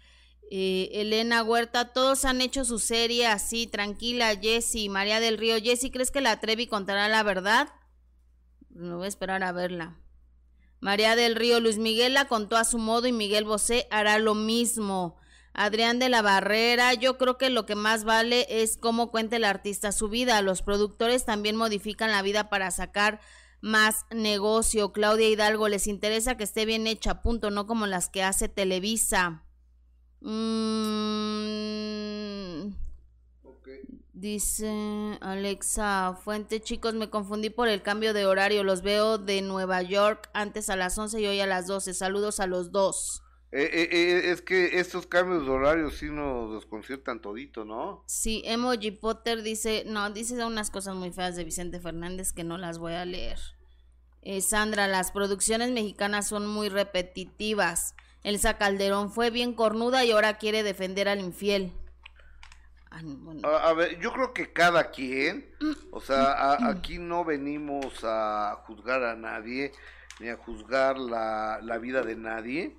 Eh, 0.50 0.90
Elena 0.92 1.42
Huerta, 1.42 1.94
todos 1.94 2.26
han 2.26 2.42
hecho 2.42 2.66
su 2.66 2.78
serie 2.78 3.26
así, 3.26 3.66
tranquila, 3.66 4.36
Jessy, 4.36 4.90
María 4.90 5.18
del 5.18 5.38
Río. 5.38 5.56
Jessy, 5.58 5.90
¿crees 5.90 6.10
que 6.10 6.20
la 6.20 6.38
Trevi 6.38 6.66
contará 6.66 7.08
la 7.08 7.22
verdad? 7.22 7.70
No 8.68 8.98
voy 8.98 9.06
a 9.06 9.08
esperar 9.08 9.42
a 9.44 9.52
verla. 9.52 9.98
María 10.78 11.16
del 11.16 11.36
Río, 11.36 11.58
Luis 11.58 11.78
Miguel 11.78 12.12
la 12.12 12.26
contó 12.26 12.56
a 12.56 12.64
su 12.64 12.76
modo 12.76 13.06
y 13.06 13.12
Miguel 13.12 13.46
Bosé 13.46 13.86
hará 13.90 14.18
lo 14.18 14.34
mismo. 14.34 15.16
Adrián 15.54 15.98
de 15.98 16.08
la 16.08 16.22
Barrera, 16.22 16.94
yo 16.94 17.18
creo 17.18 17.36
que 17.36 17.50
lo 17.50 17.66
que 17.66 17.74
más 17.74 18.04
vale 18.04 18.46
es 18.48 18.76
cómo 18.76 19.10
cuenta 19.10 19.36
el 19.36 19.44
artista 19.44 19.92
su 19.92 20.08
vida. 20.08 20.40
Los 20.42 20.62
productores 20.62 21.24
también 21.24 21.56
modifican 21.56 22.10
la 22.10 22.22
vida 22.22 22.48
para 22.48 22.70
sacar 22.70 23.20
más 23.60 24.06
negocio. 24.10 24.92
Claudia 24.92 25.28
Hidalgo, 25.28 25.68
les 25.68 25.86
interesa 25.86 26.36
que 26.36 26.44
esté 26.44 26.64
bien 26.64 26.86
hecha, 26.86 27.22
punto, 27.22 27.50
no 27.50 27.66
como 27.66 27.86
las 27.86 28.08
que 28.08 28.22
hace 28.22 28.48
Televisa. 28.48 29.44
Mm, 30.20 31.12
Dice 34.22 35.18
Alexa 35.20 36.16
Fuente, 36.22 36.60
chicos, 36.60 36.94
me 36.94 37.10
confundí 37.10 37.50
por 37.50 37.66
el 37.66 37.82
cambio 37.82 38.14
de 38.14 38.24
horario. 38.24 38.62
Los 38.62 38.82
veo 38.82 39.18
de 39.18 39.42
Nueva 39.42 39.82
York 39.82 40.30
antes 40.32 40.70
a 40.70 40.76
las 40.76 40.96
11 40.96 41.20
y 41.20 41.26
hoy 41.26 41.40
a 41.40 41.46
las 41.46 41.66
12. 41.66 41.92
Saludos 41.92 42.38
a 42.38 42.46
los 42.46 42.70
dos. 42.70 43.21
Eh, 43.54 43.68
eh, 43.70 43.88
eh, 43.92 44.30
es 44.30 44.40
que 44.40 44.78
estos 44.78 45.06
cambios 45.06 45.44
de 45.44 45.50
horario 45.50 45.90
sí 45.90 46.06
nos 46.06 46.54
desconciertan 46.54 47.20
todito, 47.20 47.66
¿no? 47.66 48.02
Sí, 48.06 48.42
Emoji 48.46 48.92
Potter 48.92 49.42
dice, 49.42 49.84
no, 49.86 50.08
dice 50.10 50.42
unas 50.42 50.70
cosas 50.70 50.94
muy 50.94 51.12
feas 51.12 51.36
de 51.36 51.44
Vicente 51.44 51.78
Fernández 51.78 52.32
que 52.32 52.44
no 52.44 52.56
las 52.56 52.78
voy 52.78 52.94
a 52.94 53.04
leer. 53.04 53.38
Sandra, 54.40 54.88
las 54.88 55.12
producciones 55.12 55.70
mexicanas 55.70 56.28
son 56.28 56.46
muy 56.46 56.70
repetitivas. 56.70 57.94
Elsa 58.22 58.56
Calderón 58.56 59.10
fue 59.10 59.30
bien 59.30 59.52
cornuda 59.52 60.02
y 60.04 60.12
ahora 60.12 60.38
quiere 60.38 60.62
defender 60.62 61.08
al 61.08 61.20
infiel. 61.20 61.72
A, 63.42 63.72
ver, 63.72 63.98
yo 64.00 64.12
creo 64.12 64.32
que 64.32 64.52
cada 64.52 64.90
quien, 64.90 65.50
o 65.90 66.00
sea, 66.00 66.68
aquí 66.68 66.98
no 66.98 67.24
venimos 67.24 68.00
a 68.02 68.62
juzgar 68.66 69.02
a 69.02 69.16
nadie, 69.16 69.72
ni 70.20 70.28
a 70.28 70.36
juzgar 70.36 70.98
la, 70.98 71.58
la 71.62 71.78
vida 71.78 72.02
de 72.02 72.16
nadie. 72.16 72.76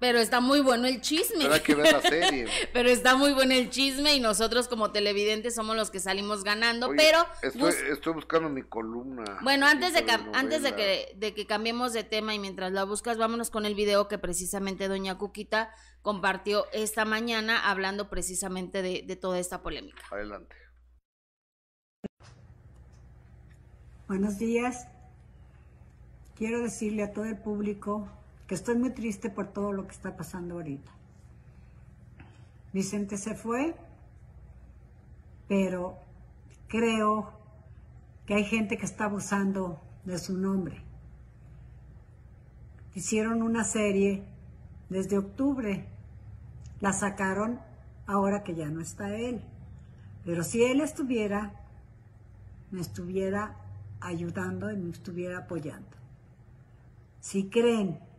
Pero 0.00 0.18
está 0.18 0.40
muy 0.40 0.60
bueno 0.60 0.88
el 0.88 1.02
chisme. 1.02 1.42
Pero 1.42 1.54
hay 1.54 1.60
que 1.60 1.74
ver 1.74 1.92
la 1.92 2.00
serie. 2.10 2.46
pero 2.72 2.88
está 2.88 3.16
muy 3.16 3.32
bueno 3.32 3.52
el 3.52 3.68
chisme 3.68 4.14
y 4.14 4.20
nosotros 4.20 4.66
como 4.66 4.90
televidentes 4.90 5.54
somos 5.54 5.76
los 5.76 5.90
que 5.90 6.00
salimos 6.00 6.42
ganando. 6.42 6.90
pero 6.96 7.18
estoy, 7.42 8.14
buscando 8.14 8.48
mi 8.48 8.62
columna. 8.62 9.38
Bueno, 9.42 9.66
antes 9.66 9.92
de, 9.92 10.04
antes 10.32 10.62
de 10.62 10.74
que, 10.74 11.12
de 11.16 11.34
que 11.34 11.46
cambiemos 11.46 11.92
de 11.92 12.02
tema 12.02 12.34
y 12.34 12.38
mientras 12.38 12.72
la 12.72 12.84
buscas, 12.84 13.18
vámonos 13.18 13.50
con 13.50 13.66
el 13.66 13.74
video 13.74 14.08
que 14.08 14.18
precisamente 14.18 14.88
doña 14.88 15.18
Cuquita 15.18 15.72
compartió 16.00 16.64
esta 16.72 17.04
mañana 17.04 17.68
hablando 17.70 18.08
precisamente 18.08 18.80
de, 18.80 19.04
de 19.06 19.16
toda 19.16 19.38
esta 19.38 19.62
polémica. 19.62 20.02
Adelante. 20.10 20.56
Buenos 24.08 24.38
días. 24.38 24.88
Quiero 26.34 26.62
decirle 26.62 27.02
a 27.02 27.12
todo 27.12 27.26
el 27.26 27.36
público 27.36 28.08
que 28.50 28.56
estoy 28.56 28.74
muy 28.74 28.90
triste 28.90 29.30
por 29.30 29.52
todo 29.52 29.72
lo 29.72 29.86
que 29.86 29.92
está 29.92 30.16
pasando 30.16 30.56
ahorita. 30.56 30.90
Vicente 32.72 33.16
se 33.16 33.36
fue, 33.36 33.76
pero 35.46 35.96
creo 36.66 37.30
que 38.26 38.34
hay 38.34 38.42
gente 38.42 38.76
que 38.76 38.86
está 38.86 39.04
abusando 39.04 39.80
de 40.04 40.18
su 40.18 40.36
nombre. 40.36 40.82
Hicieron 42.96 43.40
una 43.42 43.62
serie 43.62 44.24
desde 44.88 45.18
octubre, 45.18 45.86
la 46.80 46.92
sacaron 46.92 47.60
ahora 48.08 48.42
que 48.42 48.56
ya 48.56 48.66
no 48.66 48.80
está 48.80 49.14
él. 49.14 49.44
Pero 50.24 50.42
si 50.42 50.64
él 50.64 50.80
estuviera, 50.80 51.52
me 52.72 52.80
estuviera 52.80 53.54
ayudando 54.00 54.72
y 54.72 54.76
me 54.76 54.90
estuviera 54.90 55.38
apoyando. 55.38 55.96
Si 57.20 57.48
creen 57.48 58.09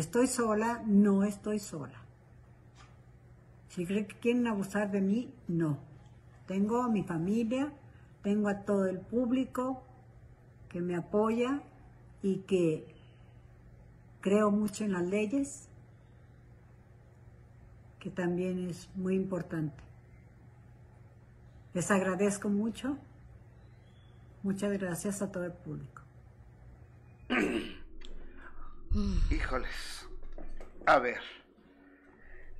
estoy 0.00 0.26
sola, 0.26 0.82
no 0.86 1.24
estoy 1.24 1.58
sola. 1.58 2.02
Si 3.68 3.86
creen 3.86 4.06
que 4.06 4.18
quieren 4.18 4.46
abusar 4.46 4.90
de 4.90 5.00
mí, 5.00 5.32
no. 5.48 5.78
Tengo 6.46 6.82
a 6.82 6.88
mi 6.88 7.02
familia, 7.02 7.72
tengo 8.22 8.48
a 8.48 8.60
todo 8.60 8.86
el 8.86 9.00
público 9.00 9.82
que 10.68 10.80
me 10.80 10.96
apoya 10.96 11.60
y 12.22 12.38
que 12.40 12.94
creo 14.20 14.50
mucho 14.50 14.84
en 14.84 14.92
las 14.92 15.02
leyes, 15.02 15.68
que 17.98 18.10
también 18.10 18.68
es 18.68 18.88
muy 18.94 19.14
importante. 19.14 19.82
Les 21.72 21.90
agradezco 21.90 22.48
mucho. 22.48 22.96
Muchas 24.42 24.72
gracias 24.78 25.22
a 25.22 25.32
todo 25.32 25.44
el 25.44 25.52
público. 25.52 26.02
Híjoles. 29.30 30.06
A 30.86 30.98
ver. 30.98 31.20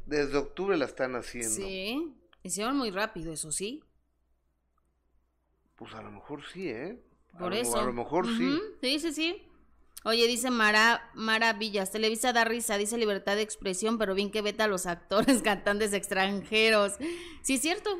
Desde 0.06 0.36
octubre 0.36 0.76
la 0.76 0.84
están 0.84 1.14
haciendo. 1.16 1.54
Sí. 1.54 2.14
Hicieron 2.42 2.76
muy 2.76 2.90
rápido, 2.90 3.32
eso 3.32 3.50
sí. 3.52 3.82
Pues 5.76 5.94
a 5.94 6.02
lo 6.02 6.10
mejor 6.10 6.42
sí, 6.52 6.68
¿eh? 6.68 7.02
Por 7.38 7.54
eso. 7.54 7.78
a 7.78 7.84
lo 7.84 7.92
mejor 7.92 8.26
sí. 8.26 8.58
Sí, 8.80 8.98
sí, 8.98 9.12
sí. 9.12 9.48
Oye, 10.04 10.26
dice 10.26 10.50
Mara, 10.50 11.10
Maravillas, 11.14 11.90
Televisa 11.90 12.34
da 12.34 12.44
risa, 12.44 12.76
dice 12.76 12.98
libertad 12.98 13.36
de 13.36 13.42
expresión, 13.42 13.96
pero 13.96 14.14
bien 14.14 14.30
que 14.30 14.42
veta 14.42 14.64
a 14.64 14.68
los 14.68 14.86
actores 14.86 15.40
cantantes 15.42 15.94
extranjeros. 15.94 16.92
Sí, 17.42 17.54
es 17.54 17.62
cierto. 17.62 17.90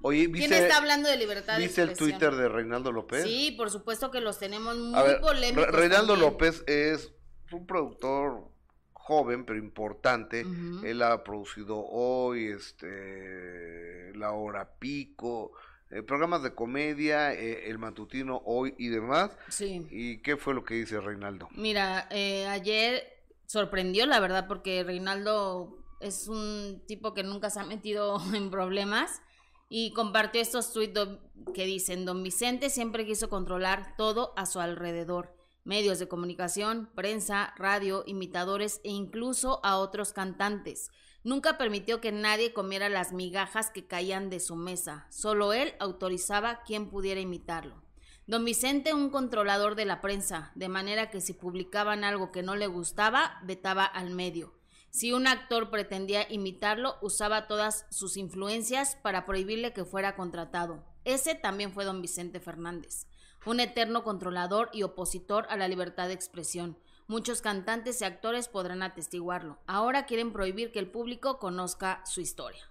Oye, 0.00 0.30
¿Quién 0.30 0.52
está 0.52 0.76
hablando 0.76 1.08
de 1.08 1.16
libertad 1.16 1.58
de 1.58 1.64
expresión? 1.64 1.90
el 1.90 1.96
Twitter 1.96 2.34
de 2.34 2.48
Reinaldo 2.48 2.92
López? 2.92 3.24
Sí, 3.24 3.54
por 3.56 3.70
supuesto 3.70 4.10
que 4.10 4.20
los 4.20 4.38
tenemos 4.38 4.76
muy 4.76 5.16
polémicos. 5.20 5.66
Reinaldo 5.72 6.14
López 6.14 6.62
es 6.66 7.13
un 7.54 7.66
productor 7.66 8.48
joven 8.92 9.44
pero 9.44 9.58
importante. 9.58 10.46
Él 10.82 11.02
ha 11.02 11.22
producido 11.22 11.78
hoy, 11.78 12.46
este, 12.46 14.12
La 14.14 14.32
Hora 14.32 14.70
Pico, 14.78 15.52
eh, 15.90 16.02
programas 16.02 16.42
de 16.42 16.54
comedia, 16.54 17.34
eh, 17.34 17.70
El 17.70 17.78
Matutino 17.78 18.42
hoy 18.46 18.74
y 18.78 18.88
demás. 18.88 19.30
Sí. 19.48 19.86
¿Y 19.90 20.18
qué 20.22 20.36
fue 20.36 20.54
lo 20.54 20.64
que 20.64 20.74
dice 20.74 21.00
Reinaldo? 21.00 21.48
Mira, 21.54 22.08
eh, 22.10 22.46
ayer 22.46 23.04
sorprendió 23.46 24.06
la 24.06 24.20
verdad 24.20 24.48
porque 24.48 24.82
Reinaldo 24.82 25.78
es 26.00 26.28
un 26.28 26.82
tipo 26.86 27.14
que 27.14 27.22
nunca 27.22 27.50
se 27.50 27.60
ha 27.60 27.64
metido 27.64 28.18
en 28.34 28.50
problemas 28.50 29.22
y 29.68 29.92
compartió 29.92 30.40
estos 30.40 30.72
tweets 30.72 31.18
que 31.52 31.66
dicen, 31.66 32.04
don 32.04 32.22
Vicente 32.22 32.70
siempre 32.70 33.04
quiso 33.06 33.28
controlar 33.28 33.96
todo 33.96 34.32
a 34.36 34.46
su 34.46 34.60
alrededor 34.60 35.34
medios 35.64 35.98
de 35.98 36.08
comunicación, 36.08 36.90
prensa, 36.94 37.54
radio, 37.56 38.04
imitadores 38.06 38.80
e 38.84 38.90
incluso 38.90 39.60
a 39.64 39.78
otros 39.78 40.12
cantantes. 40.12 40.90
Nunca 41.22 41.56
permitió 41.56 42.02
que 42.02 42.12
nadie 42.12 42.52
comiera 42.52 42.90
las 42.90 43.12
migajas 43.12 43.70
que 43.70 43.86
caían 43.86 44.28
de 44.28 44.40
su 44.40 44.56
mesa. 44.56 45.06
Solo 45.10 45.54
él 45.54 45.74
autorizaba 45.80 46.62
quien 46.64 46.90
pudiera 46.90 47.20
imitarlo. 47.20 47.82
Don 48.26 48.44
Vicente, 48.44 48.94
un 48.94 49.10
controlador 49.10 49.74
de 49.74 49.86
la 49.86 50.00
prensa, 50.00 50.52
de 50.54 50.68
manera 50.68 51.10
que 51.10 51.20
si 51.20 51.32
publicaban 51.32 52.04
algo 52.04 52.30
que 52.30 52.42
no 52.42 52.56
le 52.56 52.66
gustaba, 52.66 53.40
vetaba 53.42 53.84
al 53.84 54.10
medio. 54.10 54.54
Si 54.90 55.12
un 55.12 55.26
actor 55.26 55.70
pretendía 55.70 56.30
imitarlo, 56.30 56.96
usaba 57.02 57.48
todas 57.48 57.86
sus 57.90 58.16
influencias 58.16 58.96
para 59.02 59.24
prohibirle 59.26 59.72
que 59.72 59.84
fuera 59.84 60.14
contratado. 60.14 60.84
Ese 61.04 61.34
también 61.34 61.72
fue 61.72 61.84
don 61.84 62.00
Vicente 62.00 62.38
Fernández 62.38 63.06
un 63.46 63.60
eterno 63.60 64.02
controlador 64.02 64.70
y 64.72 64.82
opositor 64.82 65.46
a 65.48 65.56
la 65.56 65.68
libertad 65.68 66.08
de 66.08 66.14
expresión. 66.14 66.78
Muchos 67.06 67.42
cantantes 67.42 68.00
y 68.00 68.04
actores 68.04 68.48
podrán 68.48 68.82
atestiguarlo. 68.82 69.58
Ahora 69.66 70.06
quieren 70.06 70.32
prohibir 70.32 70.72
que 70.72 70.78
el 70.78 70.90
público 70.90 71.38
conozca 71.38 72.02
su 72.06 72.20
historia. 72.22 72.64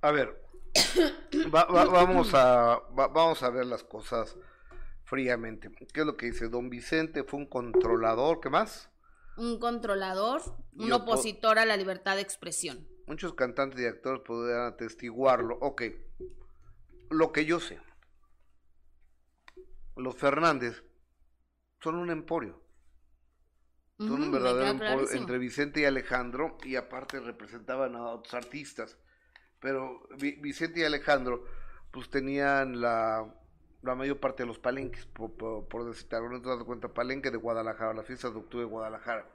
A 0.00 0.12
ver, 0.12 0.40
vamos, 1.50 2.30
a, 2.34 2.80
vamos 2.92 3.42
a 3.42 3.50
ver 3.50 3.66
las 3.66 3.82
cosas 3.82 4.36
fríamente. 5.04 5.70
¿Qué 5.92 6.00
es 6.00 6.06
lo 6.06 6.16
que 6.16 6.26
dice? 6.26 6.48
Don 6.48 6.70
Vicente 6.70 7.24
fue 7.24 7.40
un 7.40 7.46
controlador, 7.46 8.40
¿qué 8.40 8.50
más? 8.50 8.90
Un 9.36 9.58
controlador, 9.58 10.42
un 10.76 10.92
opositor 10.92 11.58
a 11.58 11.64
la 11.64 11.76
libertad 11.76 12.14
de 12.14 12.22
expresión. 12.22 12.86
Muchos 13.06 13.34
cantantes 13.34 13.80
y 13.80 13.86
actores 13.86 14.22
podrán 14.24 14.66
atestiguarlo. 14.66 15.58
Ok, 15.60 15.82
lo 17.10 17.32
que 17.32 17.44
yo 17.44 17.58
sé 17.58 17.80
los 19.96 20.16
Fernández 20.16 20.82
son 21.80 21.96
un 21.96 22.10
emporio. 22.10 22.62
Son 23.98 24.22
un 24.22 24.32
verdadero 24.32 24.66
emporio 24.66 25.10
entre 25.12 25.38
Vicente 25.38 25.80
y 25.80 25.84
Alejandro 25.84 26.58
y 26.64 26.74
aparte 26.74 27.20
representaban 27.20 27.94
a 27.94 28.02
otros 28.06 28.34
artistas. 28.34 28.98
Pero 29.60 30.08
Vicente 30.18 30.80
y 30.80 30.84
Alejandro 30.84 31.44
pues 31.92 32.10
tenían 32.10 32.80
la, 32.80 33.32
la 33.82 33.94
mayor 33.94 34.18
parte 34.18 34.42
de 34.42 34.48
los 34.48 34.58
palenques, 34.58 35.06
por, 35.06 35.36
por, 35.36 35.68
por 35.68 35.84
decirte 35.84 36.16
algo, 36.16 36.28
no 36.28 36.42
te 36.42 36.48
das 36.48 36.64
cuenta, 36.64 36.88
palenque 36.88 37.30
de 37.30 37.36
Guadalajara, 37.36 37.94
la 37.94 38.02
fiesta 38.02 38.30
de 38.30 38.38
octubre 38.38 38.64
de 38.64 38.70
Guadalajara. 38.70 39.30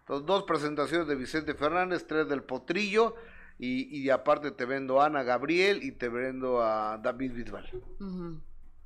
Entonces, 0.00 0.26
dos 0.26 0.44
presentaciones 0.44 1.08
de 1.08 1.16
Vicente 1.16 1.54
Fernández, 1.54 2.06
tres 2.06 2.28
del 2.28 2.42
Potrillo, 2.42 3.14
y, 3.58 3.98
y 3.98 4.10
aparte 4.10 4.50
te 4.52 4.64
vendo 4.66 5.00
a 5.00 5.06
Ana 5.06 5.22
Gabriel 5.22 5.82
y 5.82 5.92
te 5.92 6.08
vendo 6.08 6.62
a 6.62 6.98
David 6.98 7.32
Bisbal. 7.32 7.70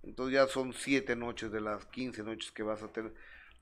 Entonces 0.03 0.35
ya 0.35 0.47
son 0.49 0.73
siete 0.73 1.15
noches 1.17 1.53
de 1.53 1.61
las 1.61 1.87
15 1.87 2.23
noches 2.25 2.51
que 2.53 2.63
vas 2.63 2.83
a 2.83 2.89
tener. 2.89 3.15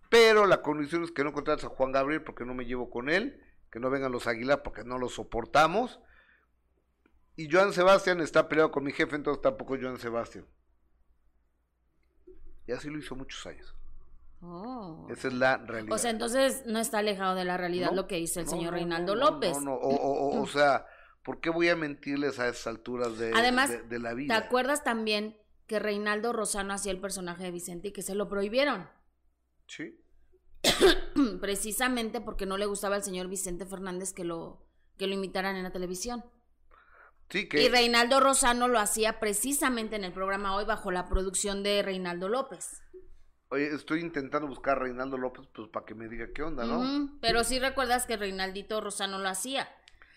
pero 0.09 0.47
la 0.47 0.63
condición 0.63 1.05
es 1.05 1.11
que 1.13 1.23
no 1.25 1.33
contrates 1.33 1.65
a 1.65 1.69
Juan 1.69 1.93
Gabriel 1.93 2.23
porque 2.23 2.45
no 2.45 2.55
me 2.55 2.65
llevo 2.65 2.91
con 2.91 3.09
él, 3.11 3.41
que 3.71 3.79
no 3.79 3.91
vengan 3.91 4.11
los 4.13 4.27
Aguilar 4.27 4.63
porque 4.63 4.83
no 4.85 4.99
los 4.99 5.15
soportamos. 5.15 6.01
Y 7.37 7.49
Joan 7.51 7.73
Sebastián 7.73 8.21
está 8.21 8.49
peleado 8.49 8.71
con 8.71 8.85
mi 8.85 8.93
jefe, 8.93 9.17
entonces 9.17 9.41
tampoco 9.43 9.77
Joan 9.81 9.99
Sebastián. 9.99 10.47
Y 12.67 12.73
así 12.73 12.89
lo 12.89 12.99
hizo 12.99 13.15
muchos 13.17 13.45
años. 13.47 13.75
Oh. 14.43 15.07
Esa 15.11 15.29
es 15.29 15.35
la 15.35 15.59
realidad. 15.59 15.95
O 15.95 15.99
sea, 15.99 16.11
entonces 16.11 16.65
no 16.67 16.79
está 16.79 16.99
alejado 16.99 17.35
de 17.35 17.45
la 17.45 17.57
realidad 17.59 17.91
No, 17.91 17.97
lo 17.97 18.07
que 18.07 18.17
dice 18.17 18.41
el 18.41 18.47
no, 18.47 18.53
señor 18.53 18.73
no, 18.73 18.79
Reinaldo 18.79 19.15
López. 19.15 19.53
No, 19.59 19.61
no, 19.61 19.75
o, 19.75 19.89
o- 19.95 20.39
o- 20.39 20.43
o 20.43 20.47
sea, 20.49 20.87
¿por 21.23 21.41
qué 21.41 21.51
voy 21.51 21.69
a 21.69 21.77
mentirles 21.77 22.39
a 22.39 22.49
esas 22.49 22.67
alturas 22.67 23.19
de, 23.19 23.33
Además, 23.35 23.71
de, 23.71 23.83
de 23.83 23.99
la 23.99 24.11
¿Te 24.11 24.15
vida? 24.17 24.37
acuerdas 24.37 24.83
también 24.83 25.37
que 25.71 25.79
Reinaldo 25.79 26.33
Rosano 26.33 26.75
hacía 26.75 26.91
el 26.91 27.01
personaje 27.01 27.45
de 27.45 27.53
Vicente 27.53 27.89
y 27.89 27.93
que 27.93 28.03
se 28.03 28.17
lo 28.17 28.29
prohibieron? 28.29 28.91
Sí. 29.69 30.05
Precisamente 31.41 32.21
porque 32.21 32.45
no 32.45 32.57
le 32.57 32.67
gustaba 32.67 32.97
al 32.97 33.05
señor 33.05 33.29
Vicente 33.29 33.65
Fernández 33.67 34.13
que 34.13 34.25
lo, 34.25 34.67
que 34.99 35.07
lo 35.07 35.15
imitaran 35.15 35.55
en 35.55 35.63
la 35.63 35.71
televisión. 35.71 36.25
Sí, 37.29 37.49
que 37.49 37.63
Y 37.63 37.69
Reinaldo 37.69 38.19
Rosano 38.19 38.67
lo 38.67 38.81
hacía 38.81 39.21
precisamente 39.21 39.95
en 39.95 40.03
el 40.03 40.13
programa 40.13 40.57
hoy 40.57 40.65
bajo 40.65 40.91
la 40.91 41.09
producción 41.09 41.63
de 41.63 41.83
Reinaldo 41.83 42.29
López. 42.29 42.83
oye, 43.51 43.73
estoy 43.73 44.01
intentando 44.01 44.49
buscar 44.49 44.79
a 44.79 44.81
Reinaldo 44.81 45.19
López 45.19 45.47
pues 45.55 45.69
para 45.69 45.87
que 45.87 45.95
me 45.95 46.09
diga 46.09 46.27
qué 46.35 46.43
onda, 46.43 46.65
¿no? 46.65 47.17
Pero 47.21 47.45
sí 47.45 47.61
recuerdas 47.61 48.07
que 48.07 48.17
Reinaldito 48.17 48.81
Rosano 48.81 49.21
lo 49.21 49.29
hacía 49.29 49.69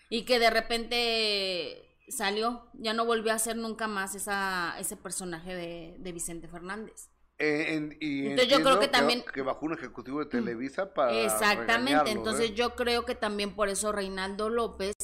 y 0.08 0.24
que 0.24 0.40
de 0.40 0.50
repente 0.50 1.83
salió, 2.08 2.68
ya 2.74 2.92
no 2.94 3.04
volvió 3.04 3.32
a 3.32 3.36
hacer 3.36 3.56
nunca 3.56 3.88
más 3.88 4.14
esa, 4.14 4.74
ese 4.78 4.96
personaje 4.96 5.54
de, 5.54 5.96
de 5.98 6.12
Vicente 6.12 6.48
Fernández. 6.48 7.10
Eh, 7.38 7.74
en- 7.74 7.96
y 8.00 8.28
Entonces 8.28 8.48
yo 8.48 8.62
creo 8.62 8.78
que 8.78 8.88
también- 8.88 9.24
que 9.32 9.42
bajó 9.42 9.66
un 9.66 9.72
ejecutivo 9.74 10.20
de 10.20 10.26
Televisa 10.26 10.94
para 10.94 11.12
Exactamente, 11.12 11.90
regañarlo, 11.92 12.10
entonces 12.10 12.50
¿eh? 12.50 12.54
yo 12.54 12.76
creo 12.76 13.04
que 13.04 13.14
también 13.16 13.56
por 13.56 13.68
eso 13.68 13.90
Reinaldo 13.92 14.50
López 14.50 14.94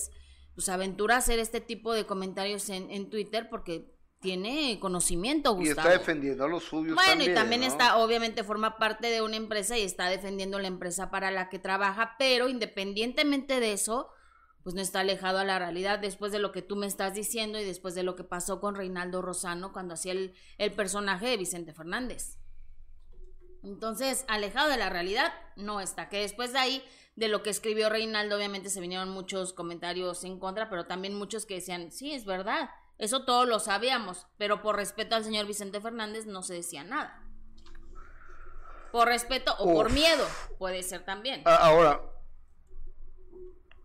pues 0.55 0.69
aventura 0.69 1.15
a 1.17 1.19
hacer 1.19 1.39
este 1.39 1.61
tipo 1.61 1.93
de 1.95 2.07
comentarios 2.07 2.69
en, 2.69 2.91
en 2.91 3.09
Twitter 3.11 3.49
porque 3.51 3.95
tiene 4.21 4.79
conocimiento, 4.81 5.53
y 5.53 5.69
Gustavo. 5.69 5.89
está 5.89 5.99
defendiendo 5.99 6.45
a 6.45 6.49
los 6.49 6.65
suyos 6.65 6.95
Bueno, 6.95 7.11
también, 7.13 7.31
y 7.31 7.35
también 7.35 7.61
¿no? 7.63 7.67
está, 7.67 7.97
obviamente 7.97 8.45
forma 8.45 8.77
parte 8.77 9.07
de 9.09 9.23
una 9.23 9.37
empresa 9.37 9.79
y 9.79 9.83
está 9.83 10.09
defendiendo 10.11 10.59
la 10.59 10.69
empresa 10.69 11.11
para 11.11 11.31
la 11.31 11.49
que 11.49 11.59
trabaja, 11.59 12.17
pero 12.19 12.49
independientemente 12.49 13.59
de 13.61 13.73
eso, 13.73 14.09
pues 14.63 14.75
no 14.75 14.83
está 14.83 15.01
alejado 15.01 15.39
a 15.39 15.45
la 15.45 15.59
realidad 15.59 15.99
después 15.99 16.33
de 16.33 16.39
lo 16.39 16.53
que 16.53 16.63
tú 16.63 16.77
me 16.77 16.87
estás 16.87 17.15
diciendo 17.15 17.59
y 17.59 17.65
después 17.65 17.95
de 17.95 18.03
lo 18.03 18.15
que 18.17 18.25
pasó 18.25 18.61
con 18.61 18.75
Reinaldo 18.75 19.23
Rosano 19.23 19.73
cuando 19.73 19.95
hacía 19.95 20.13
el, 20.13 20.35
el 20.59 20.73
personaje 20.73 21.27
de 21.29 21.37
Vicente 21.37 21.73
Fernández. 21.73 22.37
Entonces, 23.63 24.25
alejado 24.29 24.69
de 24.71 24.77
la 24.79 24.89
realidad, 24.89 25.33
no 25.57 25.81
está. 25.81 26.09
Que 26.09 26.21
después 26.21 26.53
de 26.53 26.59
ahí, 26.59 26.85
de 27.17 27.29
lo 27.29 27.43
que 27.43 27.51
escribió 27.51 27.91
Reinaldo, 27.91 28.37
obviamente 28.37 28.71
se 28.71 28.81
vinieron 28.81 29.11
muchos 29.11 29.53
comentarios 29.53 30.25
en 30.25 30.39
contra, 30.39 30.71
pero 30.71 30.87
también 30.87 31.15
muchos 31.15 31.45
que 31.47 31.55
decían, 31.57 31.91
sí, 31.93 32.13
es 32.13 32.25
verdad, 32.25 32.71
eso 32.99 33.25
todos 33.25 33.47
lo 33.49 33.59
sabíamos, 33.61 34.27
pero 34.39 34.63
por 34.63 34.77
respeto 34.77 35.15
al 35.15 35.25
señor 35.25 35.47
Vicente 35.47 35.81
Fernández 35.81 36.27
no 36.27 36.43
se 36.43 36.55
decía 36.55 36.85
nada. 36.85 37.23
Por 38.93 39.09
respeto 39.09 39.55
o 39.59 39.73
por 39.73 39.91
miedo, 39.93 40.27
puede 40.59 40.83
ser 40.83 41.05
también. 41.05 41.43
A- 41.47 41.57
Ahora, 41.57 42.01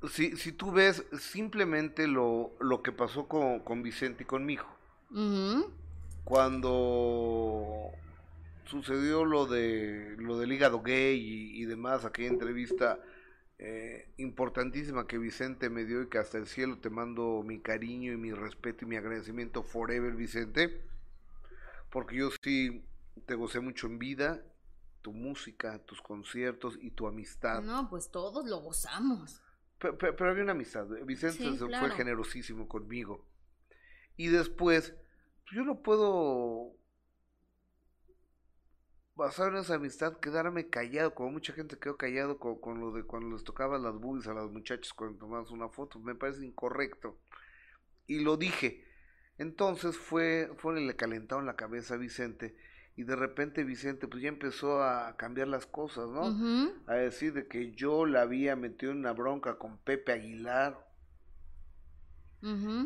si, 0.09 0.35
si 0.37 0.51
tú 0.51 0.71
ves 0.71 1.05
simplemente 1.19 2.07
lo, 2.07 2.55
lo 2.59 2.81
que 2.81 2.91
pasó 2.91 3.27
con, 3.27 3.59
con 3.61 3.83
Vicente 3.83 4.23
y 4.23 4.25
con 4.25 4.45
mi 4.45 4.53
hijo, 4.53 4.69
Ujú. 5.11 5.71
cuando 6.23 7.91
sucedió 8.65 9.25
lo 9.25 9.45
de 9.45 10.15
lo 10.17 10.37
del 10.39 10.51
hígado 10.51 10.81
gay 10.81 11.17
y, 11.19 11.61
y 11.61 11.65
demás, 11.65 12.03
aquella 12.05 12.29
entrevista 12.29 12.99
eh, 13.59 14.09
importantísima 14.17 15.07
que 15.07 15.17
Vicente 15.17 15.69
me 15.69 15.85
dio 15.85 16.01
y 16.01 16.09
que 16.09 16.17
hasta 16.17 16.37
el 16.37 16.47
cielo 16.47 16.79
te 16.79 16.89
mando 16.89 17.43
mi 17.45 17.59
cariño 17.59 18.11
y 18.11 18.17
mi 18.17 18.31
respeto 18.33 18.85
y 18.85 18.87
mi 18.87 18.97
agradecimiento 18.97 19.63
forever, 19.63 20.13
Vicente, 20.15 20.81
porque 21.91 22.17
yo 22.17 22.29
sí 22.43 22.83
te 23.25 23.35
gocé 23.35 23.59
mucho 23.59 23.87
en 23.87 23.99
vida, 23.99 24.41
tu 25.01 25.13
música, 25.13 25.79
tus 25.85 26.01
conciertos 26.01 26.77
y 26.81 26.91
tu 26.91 27.07
amistad. 27.07 27.61
No, 27.61 27.89
pues 27.89 28.09
todos 28.09 28.45
lo 28.47 28.59
gozamos. 28.59 29.41
Pe- 29.79 29.93
pe- 29.93 30.13
Pero, 30.13 30.29
había 30.31 30.43
una 30.43 30.53
amistad. 30.53 30.87
Vicente 31.05 31.43
Sí, 31.43 31.57
se- 31.57 31.65
claro. 31.67 31.87
fue 31.87 31.95
generosísimo 31.95 32.67
conmigo. 32.67 33.25
Y 34.17 34.27
después, 34.27 34.91
pues, 34.91 35.55
yo 35.55 35.63
no 35.63 35.81
puedo, 35.81 36.73
basado 39.15 39.49
en 39.49 39.57
esa 39.57 39.75
amistad, 39.75 40.19
quedarme 40.19 40.69
callado, 40.69 41.13
como 41.15 41.31
mucha 41.31 41.53
gente 41.53 41.77
quedó 41.79 41.97
callado 41.97 42.37
con, 42.39 42.59
con 42.59 42.79
lo 42.79 42.91
de 42.91 43.03
cuando 43.03 43.35
les 43.35 43.43
tocaba 43.43 43.77
las 43.77 43.95
boobies 43.95 44.27
a 44.27 44.33
las 44.33 44.49
muchachas 44.51 44.93
cuando 44.93 45.17
tomabas 45.19 45.51
una 45.51 45.69
foto. 45.69 45.99
Me 45.99 46.15
parece 46.15 46.45
incorrecto. 46.45 47.17
Y 48.07 48.19
lo 48.19 48.37
dije. 48.37 48.83
Entonces 49.37 49.97
fue, 49.97 50.51
fue 50.57 50.79
le 50.79 50.95
calentaron 50.95 51.45
la 51.45 51.55
cabeza 51.55 51.95
a 51.95 51.97
Vicente. 51.97 52.55
Y 52.97 53.03
de 53.03 53.15
repente 53.15 53.63
Vicente 53.65 54.07
pues 54.07 54.23
ya 54.23 54.29
empezó 54.29 54.81
a 54.81 55.17
cambiar 55.17 55.49
las 55.49 55.65
cosas, 55.65 56.07
¿no? 56.09 56.71
A 56.87 56.93
decir 56.93 57.33
de 57.33 57.47
que 57.47 57.71
yo 57.73 58.05
la 58.05 58.21
había 58.21 58.55
metido 58.55 58.91
en 58.93 58.99
una 58.99 59.11
bronca 59.11 59.57
con 59.57 59.77
Pepe 59.79 60.13
Aguilar, 60.13 60.85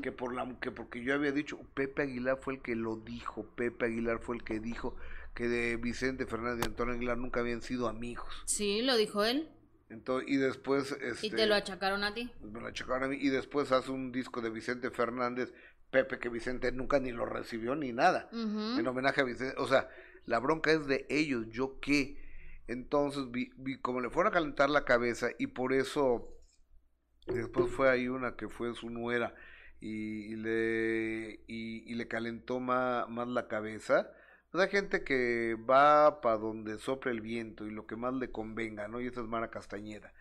que 0.01 0.11
por 0.11 0.33
la 0.33 0.57
que 0.61 0.71
porque 0.71 1.03
yo 1.03 1.13
había 1.13 1.31
dicho, 1.31 1.59
Pepe 1.73 2.03
Aguilar 2.03 2.39
fue 2.41 2.55
el 2.55 2.61
que 2.61 2.75
lo 2.75 2.95
dijo, 2.95 3.43
Pepe 3.55 3.85
Aguilar 3.85 4.19
fue 4.19 4.37
el 4.37 4.43
que 4.43 4.59
dijo 4.59 4.95
que 5.35 5.47
de 5.47 5.75
Vicente 5.77 6.25
Fernández 6.25 6.65
y 6.65 6.69
Antonio 6.69 6.95
Aguilar 6.95 7.17
nunca 7.17 7.41
habían 7.41 7.61
sido 7.61 7.87
amigos. 7.87 8.43
Sí, 8.45 8.81
lo 8.81 8.95
dijo 8.97 9.23
él. 9.23 9.49
Entonces, 9.89 10.29
y 10.29 10.37
después 10.37 10.91
este 11.01 11.27
Y 11.27 11.31
te 11.31 11.47
lo 11.47 11.55
achacaron 11.55 12.03
a 12.03 12.13
ti. 12.13 12.31
me 12.41 12.61
lo 12.61 12.67
achacaron 12.67 13.03
a 13.03 13.07
mí 13.07 13.17
y 13.19 13.29
después 13.29 13.71
hace 13.71 13.91
un 13.91 14.11
disco 14.11 14.41
de 14.41 14.49
Vicente 14.51 14.91
Fernández, 14.91 15.51
Pepe 15.91 16.19
que 16.19 16.29
Vicente 16.29 16.71
nunca 16.71 16.99
ni 16.99 17.11
lo 17.11 17.25
recibió 17.25 17.75
ni 17.75 17.93
nada 17.93 18.29
en 18.31 18.87
homenaje 18.87 19.21
a 19.21 19.23
Vicente. 19.23 19.55
O 19.57 19.67
sea, 19.67 19.89
la 20.25 20.39
bronca 20.39 20.71
es 20.71 20.85
de 20.87 21.05
ellos, 21.09 21.47
yo 21.49 21.79
qué. 21.79 22.17
Entonces, 22.67 23.31
vi, 23.31 23.51
vi 23.57 23.79
como 23.79 23.99
le 23.99 24.09
fueron 24.09 24.31
a 24.31 24.33
calentar 24.33 24.69
la 24.69 24.85
cabeza 24.85 25.29
y 25.39 25.47
por 25.47 25.73
eso 25.73 26.35
después 27.27 27.71
fue 27.71 27.89
ahí 27.89 28.07
una 28.07 28.35
que 28.35 28.49
fue 28.49 28.73
su 28.75 28.89
nuera 28.89 29.33
y, 29.79 30.33
y 30.33 30.35
le, 30.35 31.43
y, 31.47 31.91
y 31.91 31.95
le 31.95 32.07
calentó 32.07 32.59
más, 32.59 33.09
más 33.09 33.27
la 33.27 33.47
cabeza. 33.47 34.11
Pues 34.51 34.63
hay 34.63 34.69
gente 34.71 35.03
que 35.03 35.55
va 35.69 36.21
para 36.21 36.37
donde 36.37 36.77
sopla 36.79 37.11
el 37.11 37.21
viento 37.21 37.67
y 37.67 37.71
lo 37.71 37.85
que 37.85 37.95
más 37.95 38.13
le 38.13 38.31
convenga, 38.31 38.87
¿no? 38.87 38.99
Y 38.99 39.07
esa 39.07 39.21
es 39.21 39.27
Mara 39.27 39.49
Castañeda. 39.51 40.13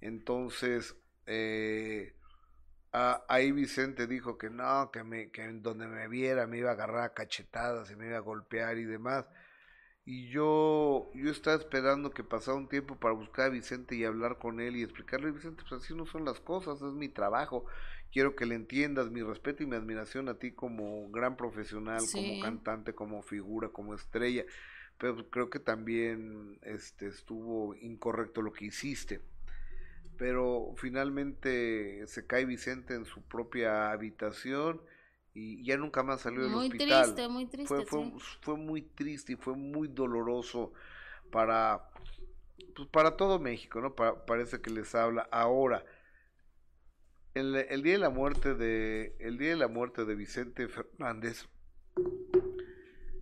Entonces, 0.00 0.96
eh, 1.26 2.14
a- 2.92 3.24
ahí 3.28 3.52
Vicente 3.52 4.06
dijo 4.06 4.38
que 4.38 4.50
no, 4.50 4.90
que, 4.92 5.04
me, 5.04 5.30
que 5.30 5.44
en 5.44 5.62
donde 5.62 5.86
me 5.86 6.08
viera 6.08 6.46
me 6.46 6.58
iba 6.58 6.70
a 6.70 6.74
agarrar 6.74 7.04
a 7.04 7.14
cachetadas 7.14 7.90
y 7.90 7.96
me 7.96 8.06
iba 8.08 8.16
a 8.18 8.20
golpear 8.20 8.78
y 8.78 8.84
demás. 8.84 9.26
Y 10.04 10.28
yo, 10.30 11.10
yo 11.14 11.30
estaba 11.30 11.56
esperando 11.56 12.10
que 12.10 12.24
pasara 12.24 12.56
un 12.56 12.68
tiempo 12.68 12.96
para 12.96 13.14
buscar 13.14 13.46
a 13.46 13.50
Vicente 13.50 13.94
y 13.96 14.04
hablar 14.04 14.38
con 14.38 14.60
él 14.60 14.76
y 14.76 14.82
explicarle, 14.82 15.30
Vicente, 15.30 15.62
pues 15.68 15.82
así 15.82 15.94
no 15.94 16.06
son 16.06 16.24
las 16.24 16.40
cosas, 16.40 16.82
es 16.82 16.92
mi 16.94 17.08
trabajo. 17.08 17.66
Quiero 18.12 18.34
que 18.34 18.46
le 18.46 18.56
entiendas 18.56 19.10
mi 19.10 19.22
respeto 19.22 19.62
y 19.62 19.66
mi 19.66 19.76
admiración 19.76 20.28
a 20.28 20.34
ti 20.38 20.52
como 20.52 21.08
gran 21.10 21.36
profesional, 21.36 22.08
Sí. 22.08 22.18
como 22.18 22.42
cantante, 22.42 22.94
como 22.94 23.22
figura, 23.22 23.68
como 23.68 23.94
estrella. 23.94 24.44
Pero 24.98 25.28
creo 25.30 25.48
que 25.50 25.60
también 25.60 26.58
este, 26.62 27.06
estuvo 27.08 27.74
incorrecto 27.76 28.42
lo 28.42 28.52
que 28.52 28.66
hiciste 28.66 29.20
pero 30.20 30.74
finalmente 30.76 32.06
se 32.06 32.26
cae 32.26 32.44
Vicente 32.44 32.94
en 32.94 33.06
su 33.06 33.22
propia 33.22 33.90
habitación 33.90 34.82
y 35.32 35.64
ya 35.64 35.78
nunca 35.78 36.02
más 36.02 36.20
salió 36.20 36.42
del 36.42 36.54
Muy 36.54 36.68
hospital. 36.68 37.04
triste, 37.04 37.28
muy 37.28 37.46
triste. 37.46 37.74
fue, 37.74 37.86
fue, 37.86 38.00
sí. 38.00 38.14
fue 38.42 38.56
muy 38.58 38.82
triste 38.82 39.32
y 39.32 39.36
fue 39.36 39.54
muy 39.56 39.88
doloroso 39.88 40.74
para, 41.32 41.88
pues 42.76 42.86
para 42.88 43.16
todo 43.16 43.38
México, 43.38 43.80
¿no? 43.80 43.94
Pa- 43.94 44.26
parece 44.26 44.60
que 44.60 44.68
les 44.68 44.94
habla. 44.94 45.26
Ahora, 45.32 45.84
el, 47.34 47.56
el 47.56 47.82
día 47.82 47.94
de 47.94 47.98
la 47.98 48.10
muerte 48.10 48.54
de 48.54 49.16
el 49.20 49.38
día 49.38 49.50
de 49.50 49.56
la 49.56 49.68
muerte 49.68 50.04
de 50.04 50.14
Vicente 50.14 50.68
Fernández 50.68 51.46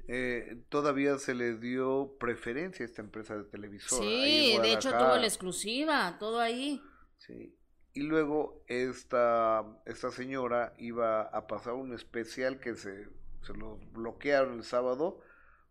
eh, 0.09 0.57
todavía 0.71 1.19
se 1.19 1.35
le 1.35 1.57
dio 1.57 2.17
preferencia 2.19 2.85
a 2.85 2.89
esta 2.89 3.03
empresa 3.03 3.37
de 3.37 3.45
televisora. 3.45 4.01
Sí, 4.07 4.59
de 4.59 4.73
hecho 4.73 4.91
tuvo 4.91 5.17
la 5.19 5.27
exclusiva, 5.27 6.17
todo 6.19 6.41
ahí. 6.41 6.83
Sí. 7.19 7.55
Y 7.95 8.03
luego 8.03 8.63
esta, 8.69 9.65
esta 9.87 10.11
señora 10.11 10.75
iba 10.79 11.23
a 11.23 11.47
pasar 11.47 11.75
un 11.75 11.93
especial 11.95 12.61
que 12.61 12.75
se, 12.77 13.09
se 13.43 13.55
los 13.55 13.79
bloquearon 13.93 14.59
el 14.59 14.65
sábado 14.65 15.21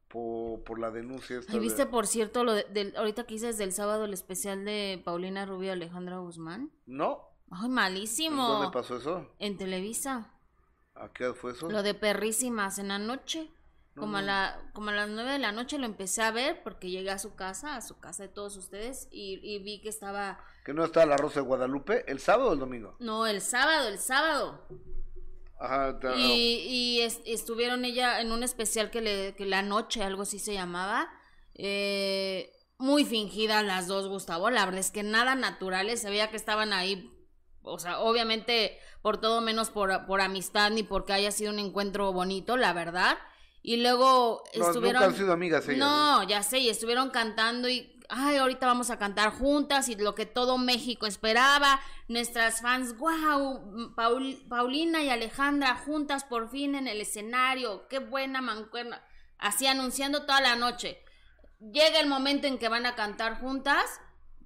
por, 0.10 0.64
por 0.64 0.80
la 0.80 0.92
denuncia 0.92 1.40
esta 1.40 1.54
Ay, 1.54 1.60
¿Viste, 1.60 1.86
de- 1.86 1.92
por 1.92 2.08
cierto, 2.08 2.44
lo 2.44 2.54
de- 2.54 2.64
del, 2.66 2.96
ahorita 2.96 3.26
que 3.26 3.36
dices 3.36 3.58
del 3.58 3.72
sábado 3.72 4.06
el 4.06 4.14
especial 4.14 4.66
de 4.66 5.02
Paulina 5.06 5.46
Rubio 5.46 5.70
y 5.70 5.72
Alejandra 5.72 6.18
Guzmán? 6.20 6.72
No, 6.86 7.24
Ay, 7.50 7.68
¿en 7.68 7.72
malísimo. 7.74 8.48
¿dónde 8.48 8.72
pasó 8.74 8.98
eso? 8.98 9.32
En 9.40 9.58
Televisa. 9.58 10.34
¿A 10.96 11.14
qué 11.14 11.34
fue 11.34 11.52
eso? 11.52 11.70
Lo 11.70 11.84
de 11.84 11.94
perrísimas 11.94 12.80
en 12.80 12.88
la 12.90 13.00
noche. 13.00 13.50
Como, 13.98 14.18
a 14.18 14.22
la, 14.22 14.60
como 14.74 14.90
a 14.90 14.94
las 14.94 15.10
nueve 15.10 15.32
de 15.32 15.40
la 15.40 15.52
noche 15.52 15.78
lo 15.78 15.86
empecé 15.86 16.22
a 16.22 16.32
ver 16.32 16.62
porque 16.64 16.90
llegué 16.90 17.10
a 17.10 17.20
su 17.20 17.36
casa, 17.36 17.76
a 17.76 17.82
su 17.82 18.00
casa 18.00 18.24
de 18.24 18.30
todos 18.30 18.56
ustedes, 18.58 19.08
y, 19.12 19.60
vi 19.60 19.82
que 19.82 19.90
estaba... 19.90 20.40
¿Que 20.64 20.74
no 20.74 20.84
está 20.84 21.06
la 21.06 21.18
Rosa 21.18 21.42
de 21.42 21.46
Guadalupe? 21.46 22.04
¿El 22.08 22.20
sábado 22.20 22.50
o 22.50 22.54
el 22.54 22.60
domingo? 22.60 22.96
No, 23.00 23.26
el 23.26 23.42
sábado, 23.42 23.88
el 23.88 24.00
sábado. 24.00 24.68
Ajá, 25.60 25.98
y, 26.16 27.02
y 27.26 27.32
estuvieron 27.32 27.84
ella 27.84 28.22
en 28.22 28.32
un 28.32 28.44
especial 28.44 28.92
que, 28.92 29.02
le, 29.02 29.36
que 29.36 29.46
la 29.46 29.64
noche, 29.64 30.04
algo 30.04 30.22
así 30.22 30.40
se 30.40 30.54
llamaba. 30.54 31.10
Eh, 31.56 32.54
muy 32.78 33.06
fingidas 33.06 33.66
las 33.66 33.88
dos, 33.88 34.08
Gustavo. 34.08 34.50
La 34.50 34.66
verdad 34.66 34.82
es 34.82 34.92
que 34.92 35.04
nada 35.04 35.36
naturales. 35.36 36.02
Se 36.02 36.10
veía 36.10 36.30
que 36.30 36.38
estaban 36.38 36.74
ahí. 36.74 37.12
O 37.64 37.80
sea, 37.80 38.00
obviamente 38.00 38.78
por 39.02 39.20
todo 39.20 39.42
menos 39.42 39.70
por, 39.70 40.06
por 40.06 40.22
amistad 40.22 40.70
ni 40.72 40.84
porque 40.84 41.14
haya 41.14 41.32
sido 41.32 41.52
un 41.52 41.60
encuentro 41.60 42.14
bonito, 42.14 42.56
la 42.56 42.74
verdad. 42.74 43.18
Y 43.68 43.76
luego 43.76 44.46
estuvieron. 44.54 45.04
han 45.04 45.14
sido 45.14 45.34
amigas 45.34 45.68
ellas, 45.68 45.80
no, 45.80 46.24
ya 46.24 46.42
sé, 46.42 46.60
y 46.60 46.70
estuvieron 46.70 47.10
cantando 47.10 47.68
y. 47.68 47.94
Ay, 48.08 48.38
ahorita 48.38 48.66
vamos 48.66 48.90
a 48.92 48.98
cantar 48.98 49.32
juntas 49.32 49.90
y 49.90 49.98
lo 49.98 50.16
que 50.16 50.26
todo 50.26 50.58
México 50.58 51.06
esperaba. 51.06 51.82
Nuestras 52.08 52.62
fans, 52.62 52.98
wow, 52.98 53.94
Paulina 54.48 55.04
y 55.04 55.10
Alejandra 55.10 55.76
juntas 55.76 56.24
por 56.24 56.50
fin 56.50 56.76
en 56.76 56.88
el 56.88 57.02
escenario. 57.02 57.90
Qué 57.90 58.00
buena 58.00 58.40
mancuerna. 58.40 59.04
Así 59.38 59.68
anunciando 59.68 60.22
toda 60.22 60.40
la 60.40 60.56
noche. 60.56 61.04
Llega 61.60 62.00
el 62.00 62.08
momento 62.08 62.48
en 62.48 62.60
que 62.60 62.70
van 62.70 62.86
a 62.86 62.96
cantar 62.96 63.38
juntas 63.42 64.00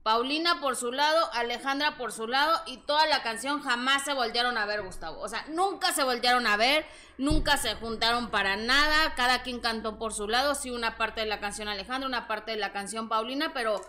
Paulina 0.03 0.59
por 0.59 0.75
su 0.75 0.91
lado, 0.91 1.31
Alejandra 1.33 1.95
por 1.97 2.11
su 2.11 2.27
lado 2.27 2.59
y 2.65 2.77
toda 2.77 3.05
la 3.05 3.21
canción 3.21 3.61
jamás 3.61 4.03
se 4.03 4.13
voltearon 4.13 4.57
a 4.57 4.65
ver, 4.65 4.81
Gustavo. 4.81 5.19
O 5.21 5.29
sea, 5.29 5.45
nunca 5.49 5.93
se 5.93 6.03
voltearon 6.03 6.47
a 6.47 6.57
ver, 6.57 6.85
nunca 7.19 7.57
se 7.57 7.75
juntaron 7.75 8.31
para 8.31 8.55
nada, 8.55 9.13
cada 9.15 9.43
quien 9.43 9.59
cantó 9.59 9.99
por 9.99 10.13
su 10.13 10.27
lado, 10.27 10.55
sí 10.55 10.71
una 10.71 10.97
parte 10.97 11.21
de 11.21 11.27
la 11.27 11.39
canción 11.39 11.67
Alejandra, 11.67 12.07
una 12.07 12.27
parte 12.27 12.51
de 12.51 12.57
la 12.57 12.73
canción 12.73 13.09
Paulina, 13.09 13.53
pero 13.53 13.79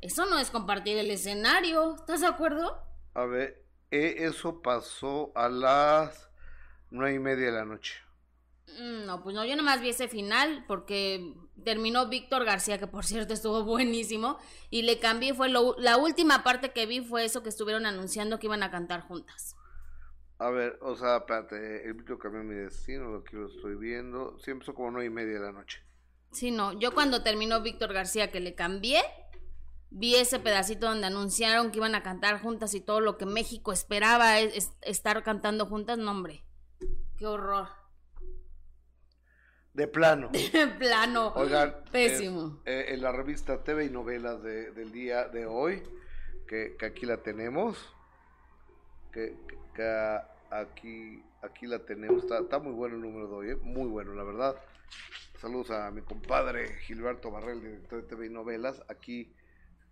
eso 0.00 0.26
no 0.26 0.38
es 0.38 0.50
compartir 0.50 0.98
el 0.98 1.10
escenario, 1.10 1.96
¿estás 1.96 2.20
de 2.20 2.28
acuerdo? 2.28 2.80
A 3.14 3.24
ver, 3.24 3.64
eh, 3.90 4.14
eso 4.18 4.62
pasó 4.62 5.32
a 5.34 5.48
las 5.48 6.30
nueve 6.90 7.16
y 7.16 7.18
media 7.18 7.46
de 7.46 7.52
la 7.52 7.64
noche. 7.64 8.05
Mm, 8.68 9.06
no, 9.06 9.22
pues 9.22 9.34
no, 9.34 9.44
yo 9.44 9.52
nada 9.52 9.62
más 9.62 9.80
vi 9.80 9.90
ese 9.90 10.08
final 10.08 10.64
porque 10.66 11.34
terminó 11.64 12.08
Víctor 12.08 12.44
García, 12.44 12.78
que 12.78 12.86
por 12.86 13.04
cierto 13.04 13.32
estuvo 13.32 13.62
buenísimo, 13.64 14.38
y 14.70 14.82
le 14.82 14.98
cambié, 14.98 15.34
fue 15.34 15.48
la 15.48 15.96
última 15.96 16.42
parte 16.42 16.72
que 16.72 16.86
vi 16.86 17.00
fue 17.00 17.24
eso 17.24 17.42
que 17.42 17.48
estuvieron 17.48 17.86
anunciando 17.86 18.38
que 18.38 18.46
iban 18.46 18.62
a 18.62 18.70
cantar 18.70 19.02
juntas. 19.02 19.56
A 20.38 20.50
ver, 20.50 20.78
o 20.82 20.94
sea, 20.96 21.18
espérate, 21.18 21.86
el 21.86 21.94
Víctor 21.94 22.18
cambió 22.18 22.42
mi 22.42 22.54
destino, 22.54 23.10
lo 23.10 23.24
que 23.24 23.36
lo 23.36 23.46
estoy 23.46 23.74
viendo, 23.74 24.32
siempre 24.38 24.52
empezó 24.52 24.74
como 24.74 24.90
nueve 24.90 25.06
y 25.06 25.10
media 25.10 25.34
de 25.34 25.40
la 25.40 25.52
noche. 25.52 25.82
Sí, 26.30 26.50
no, 26.50 26.74
yo 26.74 26.92
cuando 26.92 27.22
terminó 27.22 27.62
Víctor 27.62 27.94
García 27.94 28.30
que 28.30 28.40
le 28.40 28.54
cambié, 28.54 29.00
vi 29.88 30.16
ese 30.16 30.38
pedacito 30.38 30.88
donde 30.88 31.06
anunciaron 31.06 31.70
que 31.70 31.78
iban 31.78 31.94
a 31.94 32.02
cantar 32.02 32.42
juntas 32.42 32.74
y 32.74 32.82
todo 32.82 33.00
lo 33.00 33.16
que 33.16 33.24
México 33.24 33.72
esperaba 33.72 34.38
es 34.40 34.72
estar 34.82 35.22
cantando 35.22 35.64
juntas, 35.64 35.96
no 35.96 36.10
hombre, 36.10 36.44
qué 37.16 37.26
horror. 37.26 37.68
De 39.76 39.86
plano. 39.86 40.30
De 40.32 40.66
plano. 40.78 41.34
Oigan. 41.34 41.74
Pésimo. 41.92 42.62
Eh, 42.64 42.86
en 42.94 43.02
la 43.02 43.12
revista 43.12 43.62
TV 43.62 43.84
y 43.84 43.90
novelas 43.90 44.42
del 44.42 44.90
día 44.90 45.28
de 45.28 45.44
hoy, 45.44 45.82
que, 46.48 46.78
aquí 46.80 47.04
la 47.04 47.18
tenemos. 47.18 47.76
Que, 49.12 49.36
aquí, 50.50 51.22
aquí 51.42 51.66
la 51.66 51.80
tenemos. 51.80 52.24
Está, 52.24 52.58
muy 52.58 52.72
bueno 52.72 52.94
el 52.94 53.02
número 53.02 53.28
de 53.28 53.34
hoy, 53.34 53.50
¿eh? 53.50 53.56
muy 53.56 53.86
bueno, 53.86 54.14
la 54.14 54.22
verdad. 54.22 54.56
Saludos 55.42 55.70
a 55.70 55.90
mi 55.90 56.00
compadre 56.00 56.78
Gilberto 56.86 57.30
Barrel, 57.30 57.60
director 57.60 58.00
de 58.00 58.08
TV 58.08 58.26
y 58.28 58.30
novelas. 58.30 58.82
Aquí 58.88 59.36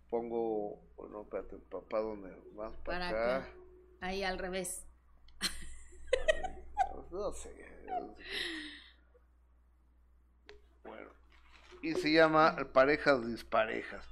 pongo. 0.09 0.81
Bueno, 0.95 1.21
espérate, 1.21 1.57
¿para 1.91 2.03
dónde? 2.03 2.35
Más 2.55 2.75
para, 2.77 3.09
acá. 3.09 3.47
Ahí 4.01 4.23
al 4.23 4.39
revés. 4.39 4.87
no 7.11 7.31
sé 7.33 7.53
y 11.85 11.93
se 11.93 12.11
llama 12.11 12.55
parejas 12.73 13.25
disparejas. 13.27 14.03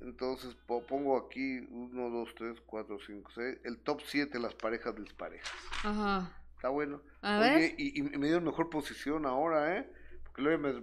Entonces 0.00 0.54
pongo 0.66 1.16
aquí 1.16 1.60
1, 1.70 2.10
2, 2.10 2.34
3, 2.36 2.60
4, 2.66 2.98
5, 3.06 3.30
6, 3.34 3.58
el 3.64 3.78
top 3.78 4.02
7 4.04 4.38
las 4.38 4.54
parejas 4.54 4.94
disparejas. 4.96 5.50
Ajá. 5.82 6.30
Está 6.56 6.68
bueno. 6.68 7.00
A 7.22 7.38
ver. 7.38 7.74
Y, 7.78 8.02
me 8.02 8.28
dio 8.28 8.40
mejor 8.40 8.68
posición 8.68 9.24
ahora, 9.26 9.78
¿eh? 9.78 9.90
Porque 10.24 10.42
luego 10.42 10.62
me 10.62 10.82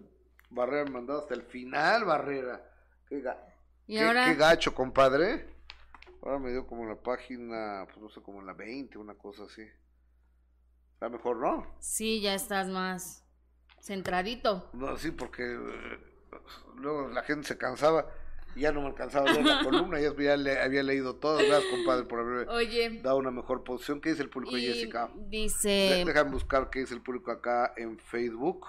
Barrera 0.50 0.86
me 0.86 0.92
mandó 0.92 1.20
hasta 1.20 1.36
el 1.36 1.44
final, 1.44 2.06
Barrera. 2.06 2.66
Qué, 3.08 3.24
qué, 3.86 4.36
gacho, 4.36 4.74
compadre. 4.74 5.46
Ahora 6.24 6.40
me 6.40 6.50
dio 6.52 6.66
como 6.66 6.86
la 6.86 6.96
página, 6.96 7.86
pues 7.86 7.98
no 7.98 8.10
sé, 8.10 8.22
como 8.22 8.42
la 8.42 8.54
20, 8.54 8.98
una 8.98 9.14
cosa 9.14 9.44
así. 9.44 9.64
Está 10.94 11.10
mejor, 11.10 11.38
¿no? 11.38 11.76
Sí, 11.80 12.22
ya 12.22 12.34
estás 12.34 12.68
más. 12.68 13.24
Centradito. 13.82 14.70
No, 14.74 14.98
sí, 14.98 15.12
porque 15.12 15.44
eh, 15.44 16.00
luego 16.78 17.10
la 17.10 17.24
gente 17.24 17.48
se 17.48 17.58
cansaba 17.58 18.08
y 18.56 18.62
ya 18.62 18.72
no 18.72 18.82
me 18.82 18.88
alcanzaba 18.88 19.30
a 19.30 19.34
leer 19.34 19.46
la 19.46 19.60
columna, 19.64 20.00
ya 20.00 20.10
había, 20.10 20.36
leído 20.84 21.16
todo. 21.16 21.38
Gracias, 21.38 21.66
compadre, 21.72 22.06
por 22.06 22.20
haberme 22.20 23.02
dado 23.02 23.18
una 23.18 23.32
mejor 23.32 23.64
posición. 23.64 24.02
¿Qué 24.02 24.10
dice 24.10 24.24
el 24.24 24.30
público, 24.30 24.56
Jessica? 24.56 25.10
Dice... 25.16 26.04
Déjame 26.06 26.32
buscar 26.32 26.70
qué 26.70 26.80
dice 26.80 26.94
el 26.94 27.02
público 27.02 27.32
acá 27.32 27.74
en 27.78 28.00
Facebook. 28.00 28.66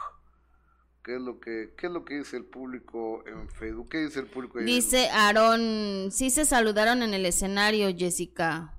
¿Qué 1.03 1.15
es 1.15 1.21
lo 1.21 1.41
que, 1.41 1.73
qué 1.79 1.87
es 1.87 1.93
lo 1.93 2.05
que 2.05 2.19
dice 2.19 2.37
el 2.37 2.45
público 2.45 3.25
en 3.27 3.49
Facebook? 3.49 3.89
¿Qué 3.89 3.99
dice 3.99 4.21
el 4.21 4.27
público? 4.27 4.59
Dice 4.59 5.09
Aarón, 5.09 6.11
sí 6.11 6.29
se 6.29 6.45
saludaron 6.45 7.03
en 7.03 7.15
el 7.15 7.25
escenario, 7.25 7.89
Jessica. 7.97 8.75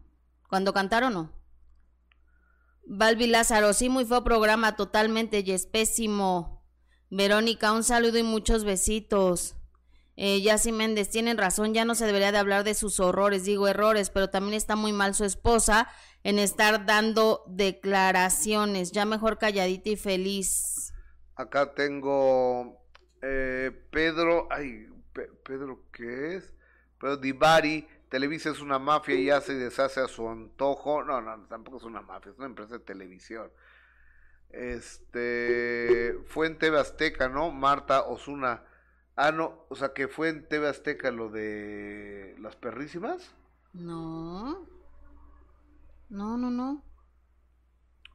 ¿Cuando 0.47 0.71
cantaron 0.71 1.15
o 1.15 1.23
no? 1.23 1.40
Balbi 2.85 3.27
Lázaro, 3.27 3.73
sí, 3.73 3.89
muy 3.89 4.05
feo 4.05 4.23
programa, 4.23 4.75
totalmente, 4.75 5.43
y 5.45 5.51
es 5.51 5.65
pésimo. 5.65 6.63
Verónica, 7.09 7.71
un 7.73 7.83
saludo 7.83 8.17
y 8.17 8.23
muchos 8.23 8.63
besitos. 8.63 9.55
Eh, 10.15 10.41
Yassi 10.41 10.71
Méndez, 10.71 11.09
tienen 11.09 11.37
razón, 11.37 11.73
ya 11.73 11.85
no 11.85 11.95
se 11.95 12.05
debería 12.05 12.31
de 12.31 12.37
hablar 12.37 12.63
de 12.63 12.73
sus 12.73 12.99
horrores, 12.99 13.43
digo 13.43 13.67
errores, 13.67 14.09
pero 14.09 14.29
también 14.29 14.53
está 14.53 14.75
muy 14.75 14.93
mal 14.93 15.15
su 15.15 15.25
esposa 15.25 15.87
en 16.23 16.37
estar 16.37 16.85
dando 16.85 17.43
declaraciones, 17.47 18.91
ya 18.91 19.05
mejor 19.05 19.37
calladita 19.37 19.89
y 19.89 19.95
feliz. 19.95 20.93
Acá 21.35 21.73
tengo 21.73 22.81
eh, 23.21 23.71
Pedro, 23.89 24.47
ay, 24.51 24.87
Pedro, 25.43 25.85
¿qué 25.91 26.35
es? 26.35 26.53
Pedro 26.99 27.17
Divari, 27.17 27.87
Televisa 28.12 28.50
es 28.50 28.60
una 28.60 28.78
mafia 28.78 29.15
y 29.15 29.30
hace 29.30 29.54
y 29.54 29.56
deshace 29.56 30.02
a 30.02 30.08
su 30.10 30.28
antojo. 30.28 31.02
No, 31.02 31.21
no, 31.21 31.47
tampoco 31.47 31.78
es 31.78 31.84
una 31.84 32.02
mafia, 32.02 32.34
es 32.34 32.38
una 32.38 32.47
empresa 32.47 32.74
de 32.74 32.84
televisión. 32.84 33.50
Este 34.50 36.17
fue 36.28 36.47
en 36.47 36.58
TV 36.58 36.78
Azteca, 36.78 37.30
¿no? 37.30 37.52
Marta 37.52 38.02
Osuna. 38.02 38.65
Ah, 39.15 39.32
no, 39.32 39.65
o 39.69 39.76
sea 39.78 39.93
que 39.93 40.10
fue 40.10 40.28
en 40.28 40.45
TV 40.45 40.67
Azteca 40.67 41.10
lo 41.10 41.30
de 41.30 42.36
las 42.39 42.58
perrísimas. 42.58 43.34
No. 43.71 44.67
No, 46.10 46.36
no, 46.36 46.52
no. 46.52 46.84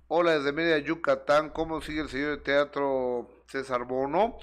Hola 0.08 0.32
desde 0.32 0.52
Media 0.52 0.76
Yucatán, 0.76 1.48
¿cómo 1.48 1.80
sigue 1.80 2.02
el 2.02 2.10
señor 2.10 2.36
de 2.36 2.42
teatro 2.42 3.30
César 3.46 3.84
Bono? 3.86 4.36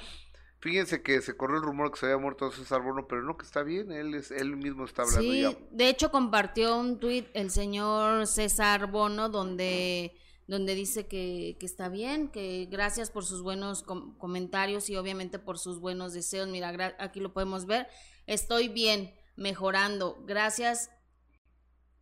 Fíjense 0.63 1.01
que 1.01 1.21
se 1.21 1.35
corrió 1.35 1.57
el 1.57 1.63
rumor 1.63 1.91
que 1.91 1.99
se 1.99 2.05
había 2.05 2.17
muerto 2.17 2.49
César 2.49 2.81
Bono, 2.81 3.05
pero 3.05 3.21
no 3.21 3.35
que 3.35 3.43
está 3.45 3.63
bien, 3.63 3.91
él 3.91 4.13
es 4.13 4.31
él 4.31 4.55
mismo 4.55 4.85
está 4.85 5.01
hablando 5.01 5.21
sí, 5.21 5.57
De 5.71 5.89
hecho 5.89 6.09
compartió 6.09 6.77
un 6.77 7.01
tuit 7.01 7.27
el 7.33 7.51
señor 7.51 8.27
César 8.27 8.89
Bono 8.89 9.27
donde 9.27 10.15
donde 10.47 10.73
dice 10.73 11.05
que, 11.05 11.57
que 11.59 11.65
está 11.65 11.89
bien, 11.89 12.29
que 12.29 12.69
gracias 12.71 13.11
por 13.11 13.25
sus 13.25 13.41
buenos 13.41 13.83
comentarios 13.83 14.89
y 14.89 14.95
obviamente 14.95 15.37
por 15.37 15.59
sus 15.59 15.81
buenos 15.81 16.13
deseos. 16.13 16.47
Mira, 16.47 16.95
aquí 16.97 17.19
lo 17.19 17.33
podemos 17.33 17.65
ver. 17.65 17.87
Estoy 18.25 18.69
bien, 18.69 19.13
mejorando. 19.35 20.23
Gracias. 20.25 20.89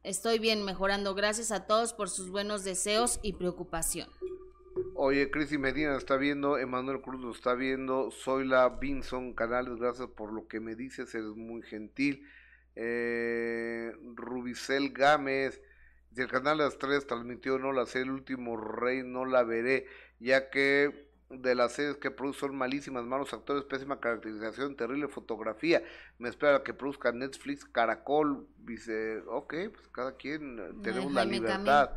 Estoy 0.04 0.38
bien, 0.38 0.64
mejorando. 0.64 1.16
Gracias 1.16 1.52
a 1.52 1.66
todos 1.66 1.94
por 1.94 2.12
sus 2.12 2.30
buenos 2.30 2.64
deseos 2.64 3.20
y 3.24 3.34
preocupación. 3.34 4.08
Oye, 5.04 5.32
Cristi 5.32 5.58
Medina 5.58 5.98
está 5.98 6.16
viendo, 6.16 6.60
Emanuel 6.60 7.02
Cruz 7.02 7.22
lo 7.22 7.32
está 7.32 7.56
viendo, 7.56 8.12
soy 8.12 8.48
la 8.48 8.70
Vinson 8.70 9.34
Canales, 9.34 9.78
gracias 9.78 10.08
por 10.10 10.32
lo 10.32 10.48
que 10.48 10.60
me 10.60 10.76
dices, 10.76 11.16
eres 11.16 11.36
muy 11.36 11.64
gentil. 11.64 12.24
Eh, 12.76 13.94
Rubicel 14.14 14.94
Gámez, 14.94 15.60
si 16.14 16.22
el 16.22 16.28
canal 16.28 16.60
de 16.60 16.66
las 16.66 16.78
tres 16.78 17.08
transmitió 17.08 17.58
no 17.58 17.72
la 17.72 17.88
sé, 17.88 18.02
el 18.02 18.12
último 18.12 18.58
rey 18.58 19.02
no 19.04 19.26
la 19.26 19.42
veré, 19.42 19.88
ya 20.20 20.52
que 20.52 21.10
de 21.32 21.56
las 21.56 21.74
series 21.74 21.98
que 21.98 22.12
produce 22.12 22.42
son 22.42 22.56
malísimas, 22.56 23.04
malos 23.04 23.34
actores, 23.34 23.64
pésima 23.64 24.00
caracterización, 24.00 24.76
terrible 24.76 25.08
fotografía. 25.08 25.82
Me 26.20 26.30
espera 26.30 26.62
que 26.62 26.76
produzca 26.76 27.12
Netflix, 27.12 27.66
Caracol, 27.66 28.48
dice, 28.60 29.24
ok, 29.26 29.56
pues 29.74 29.88
cada 29.88 30.16
quien 30.16 30.80
tenemos 30.84 31.12
la 31.12 31.26
libertad. 31.26 31.90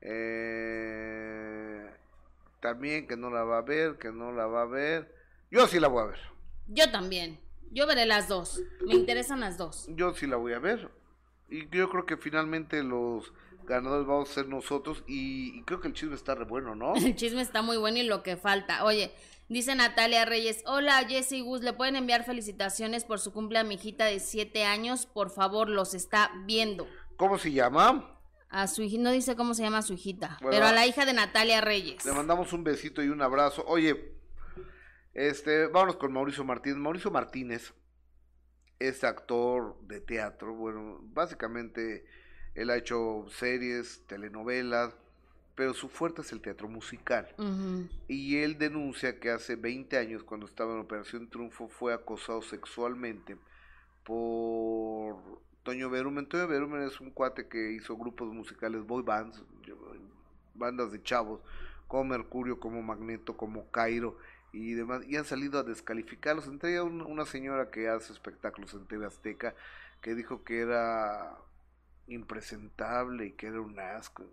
Eh, 0.00 1.90
también 2.62 3.08
que 3.08 3.16
no 3.16 3.28
la 3.28 3.42
va 3.42 3.58
a 3.58 3.62
ver, 3.62 3.98
que 3.98 4.12
no 4.12 4.32
la 4.32 4.46
va 4.46 4.62
a 4.62 4.66
ver. 4.66 5.12
Yo 5.50 5.66
sí 5.66 5.80
la 5.80 5.88
voy 5.88 6.04
a 6.04 6.06
ver. 6.06 6.18
Yo 6.68 6.90
también. 6.90 7.40
Yo 7.72 7.86
veré 7.86 8.06
las 8.06 8.28
dos. 8.28 8.62
Me 8.86 8.94
interesan 8.94 9.40
las 9.40 9.58
dos. 9.58 9.86
Yo 9.88 10.14
sí 10.14 10.26
la 10.26 10.36
voy 10.36 10.52
a 10.52 10.60
ver. 10.60 10.88
Y 11.50 11.68
yo 11.76 11.90
creo 11.90 12.06
que 12.06 12.16
finalmente 12.16 12.82
los 12.84 13.32
ganadores 13.64 14.06
vamos 14.06 14.30
a 14.30 14.34
ser 14.34 14.48
nosotros. 14.48 15.02
Y, 15.08 15.62
creo 15.64 15.80
que 15.80 15.88
el 15.88 15.94
chisme 15.94 16.14
está 16.14 16.36
re 16.36 16.44
bueno, 16.44 16.76
¿no? 16.76 16.94
el 16.96 17.16
chisme 17.16 17.42
está 17.42 17.62
muy 17.62 17.76
bueno 17.76 17.98
y 17.98 18.04
lo 18.04 18.22
que 18.22 18.36
falta. 18.36 18.84
Oye, 18.84 19.12
dice 19.48 19.74
Natalia 19.74 20.24
Reyes. 20.24 20.62
Hola, 20.64 21.04
Jessy 21.08 21.40
Gus. 21.40 21.62
¿Le 21.62 21.72
pueden 21.72 21.96
enviar 21.96 22.24
felicitaciones 22.24 23.04
por 23.04 23.18
su 23.18 23.32
cumple 23.32 23.58
a 23.58 23.64
mi 23.64 23.74
hijita 23.74 24.04
de 24.04 24.20
siete 24.20 24.64
años? 24.64 25.06
Por 25.06 25.30
favor, 25.30 25.68
los 25.68 25.94
está 25.94 26.30
viendo. 26.46 26.86
¿Cómo 27.16 27.38
se 27.38 27.50
llama? 27.50 28.11
A 28.52 28.66
su 28.66 28.82
hijita, 28.82 29.02
no 29.02 29.12
dice 29.12 29.34
cómo 29.34 29.54
se 29.54 29.62
llama 29.62 29.80
su 29.80 29.94
hijita, 29.94 30.36
pero 30.42 30.66
a 30.66 30.72
la 30.72 30.86
hija 30.86 31.06
de 31.06 31.14
Natalia 31.14 31.62
Reyes. 31.62 32.04
Le 32.04 32.12
mandamos 32.12 32.52
un 32.52 32.62
besito 32.62 33.02
y 33.02 33.08
un 33.08 33.22
abrazo. 33.22 33.64
Oye, 33.66 34.12
este, 35.14 35.68
vámonos 35.68 35.96
con 35.96 36.12
Mauricio 36.12 36.44
Martínez. 36.44 36.78
Mauricio 36.78 37.10
Martínez 37.10 37.72
es 38.78 39.04
actor 39.04 39.80
de 39.86 40.00
teatro. 40.00 40.54
Bueno, 40.54 41.00
básicamente 41.02 42.04
él 42.54 42.68
ha 42.68 42.76
hecho 42.76 43.24
series, 43.30 44.06
telenovelas, 44.06 44.94
pero 45.54 45.72
su 45.72 45.88
fuerte 45.88 46.20
es 46.20 46.30
el 46.32 46.42
teatro 46.42 46.68
musical. 46.68 47.34
Y 48.08 48.36
él 48.36 48.58
denuncia 48.58 49.18
que 49.18 49.30
hace 49.30 49.56
20 49.56 49.96
años, 49.96 50.24
cuando 50.24 50.44
estaba 50.44 50.74
en 50.74 50.80
Operación 50.80 51.30
Triunfo, 51.30 51.68
fue 51.68 51.94
acosado 51.94 52.42
sexualmente 52.42 53.38
por 54.04 55.40
Toño 55.62 55.90
Berumen. 55.90 56.26
Toño 56.26 56.48
Berumen 56.48 56.82
es 56.82 57.00
un 57.00 57.10
cuate 57.10 57.48
que 57.48 57.72
hizo 57.72 57.96
grupos 57.96 58.32
musicales, 58.32 58.84
boy 58.86 59.02
bands, 59.02 59.42
bandas 60.54 60.92
de 60.92 61.02
chavos, 61.02 61.40
como 61.86 62.04
Mercurio, 62.04 62.58
como 62.58 62.82
Magneto, 62.82 63.36
como 63.36 63.70
Cairo 63.70 64.18
y 64.52 64.74
demás, 64.74 65.02
y 65.06 65.16
han 65.16 65.24
salido 65.24 65.58
a 65.58 65.62
descalificarlos. 65.62 66.46
Entre 66.46 66.72
ellas 66.72 66.84
una 66.84 67.24
señora 67.24 67.70
que 67.70 67.88
hace 67.88 68.12
espectáculos 68.12 68.74
en 68.74 68.86
TV 68.86 69.06
Azteca 69.06 69.54
que 70.00 70.14
dijo 70.14 70.42
que 70.44 70.60
era 70.60 71.38
impresentable 72.08 73.26
y 73.26 73.32
que 73.32 73.46
era 73.46 73.60
un 73.60 73.78
asco. 73.78 74.24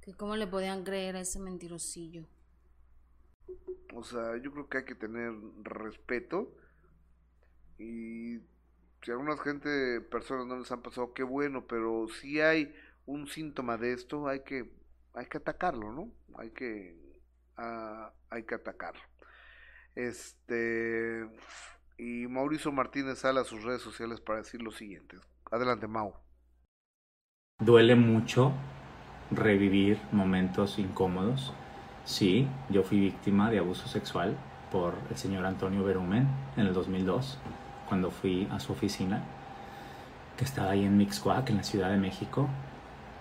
Que 0.00 0.14
cómo 0.14 0.36
le 0.36 0.46
podían 0.46 0.84
creer 0.84 1.16
a 1.16 1.20
ese 1.20 1.40
mentirosillo. 1.40 2.24
O 3.94 4.04
sea, 4.04 4.36
yo 4.36 4.52
creo 4.52 4.68
que 4.68 4.78
hay 4.78 4.84
que 4.84 4.94
tener 4.94 5.32
respeto 5.64 6.54
y 7.78 8.38
si 9.02 9.10
algunas 9.10 9.40
gente, 9.40 10.00
personas 10.00 10.46
no 10.46 10.58
les 10.58 10.70
han 10.72 10.82
pasado, 10.82 11.12
qué 11.12 11.22
bueno, 11.22 11.66
pero 11.66 12.06
si 12.20 12.40
hay 12.40 12.74
un 13.06 13.26
síntoma 13.28 13.76
de 13.76 13.92
esto, 13.92 14.28
hay 14.28 14.40
que, 14.40 14.70
hay 15.14 15.26
que 15.26 15.38
atacarlo, 15.38 15.92
¿no? 15.92 16.10
Hay 16.36 16.50
que, 16.50 16.96
ah, 17.56 18.12
hay 18.30 18.44
que 18.44 18.54
atacarlo. 18.54 19.00
Este, 19.94 21.28
y 21.96 22.26
Mauricio 22.28 22.70
Martínez 22.72 23.18
sale 23.18 23.40
a 23.40 23.44
sus 23.44 23.62
redes 23.64 23.82
sociales 23.82 24.20
para 24.20 24.38
decir 24.38 24.62
lo 24.62 24.70
siguiente. 24.70 25.16
Adelante, 25.50 25.86
Mau. 25.86 26.14
Duele 27.60 27.96
mucho 27.96 28.52
revivir 29.30 30.00
momentos 30.12 30.78
incómodos. 30.78 31.52
Sí, 32.04 32.48
yo 32.70 32.82
fui 32.84 33.00
víctima 33.00 33.50
de 33.50 33.58
abuso 33.58 33.88
sexual 33.88 34.36
por 34.70 34.94
el 35.10 35.16
señor 35.16 35.44
Antonio 35.44 35.82
Berumen 35.82 36.28
en 36.56 36.66
el 36.66 36.72
2002 36.72 37.38
cuando 37.88 38.10
fui 38.10 38.46
a 38.50 38.60
su 38.60 38.72
oficina, 38.72 39.22
que 40.36 40.44
estaba 40.44 40.70
ahí 40.70 40.84
en 40.84 40.96
Mixcoac, 40.96 41.50
en 41.50 41.56
la 41.56 41.62
Ciudad 41.62 41.90
de 41.90 41.96
México. 41.96 42.48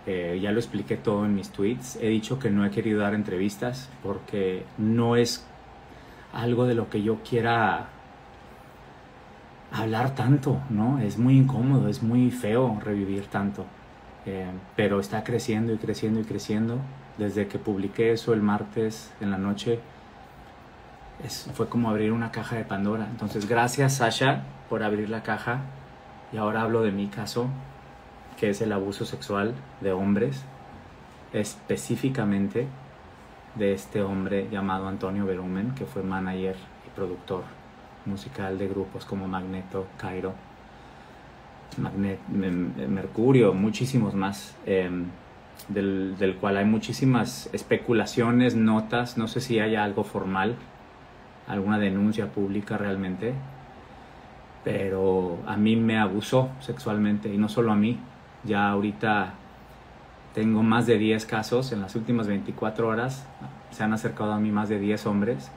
Eh, 0.06 0.40
ya 0.42 0.52
lo 0.52 0.60
expliqué 0.60 0.98
todo 0.98 1.26
en 1.26 1.36
mis 1.36 1.50
tweets. 1.50 1.98
He 1.98 2.08
dicho 2.10 2.40
que 2.40 2.50
no 2.50 2.66
he 2.66 2.72
querido 2.72 3.02
dar 3.02 3.14
entrevistas 3.14 3.90
porque 4.04 4.66
no 4.78 5.16
es 5.16 5.46
algo 6.34 6.66
de 6.66 6.76
lo 6.76 6.90
que 6.90 7.02
yo 7.02 7.18
quiera 7.24 7.90
hablar 9.72 10.16
tanto, 10.16 10.62
¿no? 10.70 11.00
Es 11.00 11.18
muy 11.18 11.38
incómodo, 11.38 11.90
es 11.90 12.04
muy 12.04 12.32
feo 12.32 12.80
revivir 12.84 13.28
tanto. 13.28 13.66
Eh, 14.26 14.46
pero 14.76 15.00
está 15.00 15.24
creciendo 15.24 15.74
y 15.74 15.78
creciendo 15.78 16.20
y 16.20 16.24
creciendo. 16.24 16.80
Desde 17.18 17.48
que 17.48 17.58
publiqué 17.60 18.12
eso 18.12 18.34
el 18.34 18.42
martes 18.42 19.12
en 19.20 19.32
la 19.32 19.38
noche, 19.38 19.80
fue 21.54 21.68
como 21.68 21.90
abrir 21.90 22.12
una 22.12 22.32
caja 22.32 22.56
de 22.56 22.64
Pandora. 22.64 23.08
Entonces, 23.10 23.48
gracias 23.48 23.96
Sasha 23.98 24.44
por 24.70 24.84
abrir 24.84 25.10
la 25.10 25.24
caja. 25.24 25.62
Y 26.32 26.38
ahora 26.38 26.62
hablo 26.62 26.82
de 26.82 26.92
mi 26.92 27.08
caso, 27.08 27.48
que 28.38 28.50
es 28.50 28.62
el 28.62 28.72
abuso 28.74 29.06
sexual 29.06 29.54
de 29.82 29.92
hombres, 29.92 30.44
específicamente 31.34 32.68
de 33.56 33.74
este 33.74 34.02
hombre 34.02 34.48
llamado 34.52 34.88
Antonio 34.88 35.26
Berumen, 35.26 35.72
que 35.72 35.86
fue 35.86 36.04
manager 36.04 36.56
y 36.86 36.96
productor 36.96 37.44
musical 38.06 38.58
de 38.58 38.68
grupos 38.68 39.06
como 39.06 39.28
Magneto, 39.28 39.88
Cairo, 39.98 40.34
Magnet, 41.78 42.20
Mercurio, 42.28 43.54
muchísimos 43.54 44.14
más, 44.14 44.56
em, 44.66 45.06
del, 45.70 46.16
del 46.18 46.36
cual 46.36 46.58
hay 46.58 46.66
muchísimas 46.66 47.50
especulaciones, 47.54 48.56
notas, 48.56 49.18
no 49.18 49.28
sé 49.28 49.42
si 49.42 49.60
haya 49.60 49.84
algo 49.84 50.04
formal, 50.04 50.56
alguna 51.48 51.80
denuncia 51.80 52.28
pública 52.32 52.78
realmente, 52.78 53.34
pero 54.64 55.40
a 55.48 55.56
mí 55.58 55.76
me 55.76 55.98
abusó 55.98 56.50
sexualmente 56.60 57.34
y 57.34 57.38
no 57.38 57.50
solo 57.50 57.72
a 57.72 57.76
mí, 57.76 58.00
ya 58.44 58.70
ahorita 58.70 59.34
tengo 60.34 60.62
más 60.62 60.86
de 60.86 60.98
10 60.98 61.26
casos 61.26 61.72
en 61.72 61.82
las 61.82 61.96
últimas 61.96 62.28
24 62.28 62.88
horas, 62.88 63.26
se 63.72 63.84
han 63.84 63.94
acercado 63.94 64.34
a 64.34 64.40
mí 64.40 64.52
más 64.52 64.70
de 64.70 64.80
10 64.80 65.06
hombres 65.08 65.50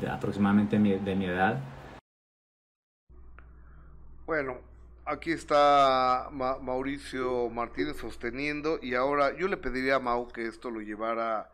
de 0.00 0.08
aproximadamente 0.08 0.78
de 0.78 1.16
mi 1.16 1.24
edad. 1.24 1.58
Bueno, 4.26 4.58
aquí 5.04 5.32
está 5.32 6.28
Mauricio 6.30 7.50
Martínez 7.50 7.96
sosteniendo 7.96 8.78
y 8.80 8.94
ahora 8.94 9.36
yo 9.36 9.48
le 9.48 9.56
pediría 9.56 9.96
a 9.96 9.98
Mau 9.98 10.28
que 10.28 10.46
esto 10.46 10.70
lo 10.70 10.80
llevara 10.80 11.50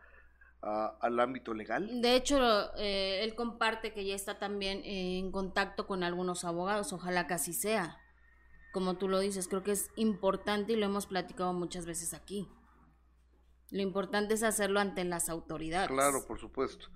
al 0.61 1.21
ámbito 1.21 1.55
legal. 1.55 2.01
De 2.01 2.17
hecho, 2.17 2.39
eh, 2.77 3.23
él 3.23 3.35
comparte 3.35 3.93
que 3.93 4.05
ya 4.05 4.15
está 4.15 4.39
también 4.39 4.83
en 4.85 5.31
contacto 5.31 5.87
con 5.87 6.03
algunos 6.03 6.45
abogados, 6.45 6.93
ojalá 6.93 7.27
que 7.27 7.35
así 7.35 7.53
sea. 7.53 7.99
Como 8.73 8.99
tú 8.99 9.09
lo 9.09 9.21
dices, 9.21 9.49
creo 9.49 9.63
que 9.63 9.73
es 9.73 9.91
importante 9.97 10.73
y 10.73 10.77
lo 10.77 10.87
hemos 10.87 11.07
platicado 11.07 11.53
muchas 11.53 11.87
veces 11.87 12.13
aquí. 12.13 12.49
Lo 13.71 13.83
importante 13.83 14.35
es 14.35 14.43
hacerlo 14.43 14.81
ante 14.81 15.05
las 15.05 15.29
autoridades. 15.29 15.89
Claro, 15.89 16.27
por 16.27 16.39
supuesto. 16.39 16.87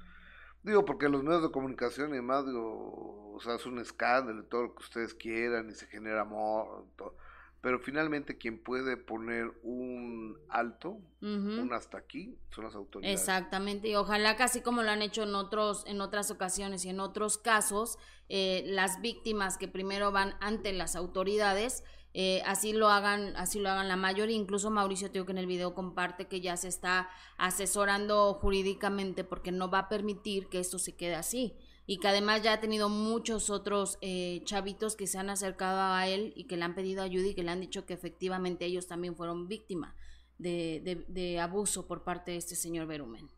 Digo, 0.63 0.85
porque 0.85 1.09
los 1.09 1.23
medios 1.23 1.43
de 1.43 1.51
comunicación 1.51 2.11
y 2.11 2.17
demás, 2.17 2.47
digo, 2.47 3.33
o 3.35 3.41
sea, 3.41 3.57
es 3.57 3.67
un 3.67 3.79
escándalo, 3.79 4.45
todo 4.45 4.63
lo 4.65 4.75
que 4.75 4.83
ustedes 4.83 5.15
quieran 5.15 5.71
y 5.71 5.75
se 5.75 5.87
genera 5.87 6.23
amor, 6.23 6.87
todo 6.97 7.17
pero 7.63 7.79
finalmente 7.79 8.37
quien 8.37 8.59
puede 8.59 8.97
poner 8.97 9.53
un 9.63 10.37
alto, 10.49 10.99
un 11.21 11.73
hasta 11.73 11.97
aquí, 11.97 12.37
son 12.51 12.65
las 12.65 12.75
autoridades. 12.75 13.21
Exactamente, 13.21 13.89
y 13.89 13.95
ojalá 13.95 14.37
que 14.37 14.43
así 14.43 14.61
como 14.63 14.83
lo 14.83 14.91
han 14.91 15.01
hecho 15.01 15.23
en 15.23 15.37
otros, 15.37 15.85
en 15.87 16.01
otras 16.01 16.33
ocasiones 16.33 16.85
y 16.85 16.89
en 16.89 16.99
otros 16.99 17.39
casos, 17.39 17.99
eh, 18.29 18.65
las 18.67 19.01
víctimas 19.01 19.59
que 19.59 19.69
primero 19.69 20.11
van 20.11 20.35
ante 20.41 20.73
las 20.73 20.97
autoridades, 20.97 21.85
eh, 22.15 22.43
así 22.47 22.73
lo 22.73 22.89
hagan, 22.89 23.37
así 23.37 23.61
lo 23.61 23.71
hagan 23.71 23.87
la 23.87 23.97
mayoría. 23.97 24.37
Incluso 24.37 24.71
Mauricio 24.71 25.13
Tío 25.13 25.25
que 25.25 25.33
en 25.33 25.39
el 25.39 25.47
video 25.47 25.73
comparte 25.73 26.27
que 26.27 26.41
ya 26.41 26.57
se 26.57 26.69
está 26.69 27.09
asesorando 27.39 28.35
jurídicamente 28.35 29.23
porque 29.23 29.53
no 29.53 29.71
va 29.71 29.79
a 29.79 29.89
permitir 29.89 30.49
que 30.49 30.59
esto 30.59 30.79
se 30.81 30.97
quede 30.97 31.15
así 31.15 31.57
y 31.87 31.99
que 31.99 32.09
además 32.09 32.43
ya 32.43 32.55
ha 32.55 32.61
tenido 32.61 32.89
muchos 32.89 33.51
otros 33.51 33.99
eh, 34.01 34.43
chavitos 34.45 34.97
que 34.97 35.07
se 35.07 35.18
han 35.18 35.30
acercado 35.30 35.80
a 35.80 36.07
él 36.07 36.33
y 36.37 36.47
que 36.47 36.57
le 36.57 36.64
han 36.64 36.74
pedido 36.74 37.03
ayuda 37.03 37.28
y 37.28 37.35
que 37.35 37.43
le 37.43 37.51
han 37.51 37.61
dicho 37.61 37.87
que 37.87 37.95
efectivamente 37.95 38.64
ellos 38.64 38.87
también 38.87 39.16
fueron 39.16 39.49
víctimas 39.49 39.95
de, 40.39 41.05
de, 41.09 41.41
abuso 41.41 41.87
por 41.87 42.03
parte 42.05 42.33
de 42.33 42.37
este 42.37 42.57
señor 42.57 42.87
Berumen. 42.87 43.28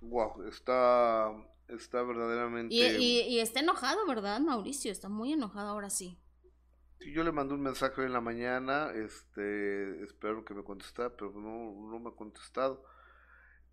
Wow, 0.00 0.44
está, 0.48 1.32
está 1.68 2.02
verdaderamente... 2.02 2.74
Y, 2.74 3.20
y, 3.20 3.38
está 3.40 3.60
enojado, 3.60 4.06
¿verdad, 4.06 4.40
Mauricio? 4.40 4.90
Está 4.90 5.08
muy 5.08 5.32
enojado 5.32 5.68
ahora 5.68 5.90
sí. 5.90 6.18
Sí, 7.00 7.12
yo 7.12 7.22
le 7.22 7.30
mandé 7.30 7.54
un 7.54 7.62
mensaje 7.62 8.04
en 8.04 8.12
la 8.12 8.20
mañana, 8.20 8.90
este, 8.92 10.02
espero 10.02 10.44
que 10.44 10.54
me 10.54 10.64
contestara, 10.64 11.14
pero 11.16 11.32
no, 11.32 11.90
no 11.90 12.00
me 12.00 12.08
ha 12.08 12.12
contestado, 12.12 12.84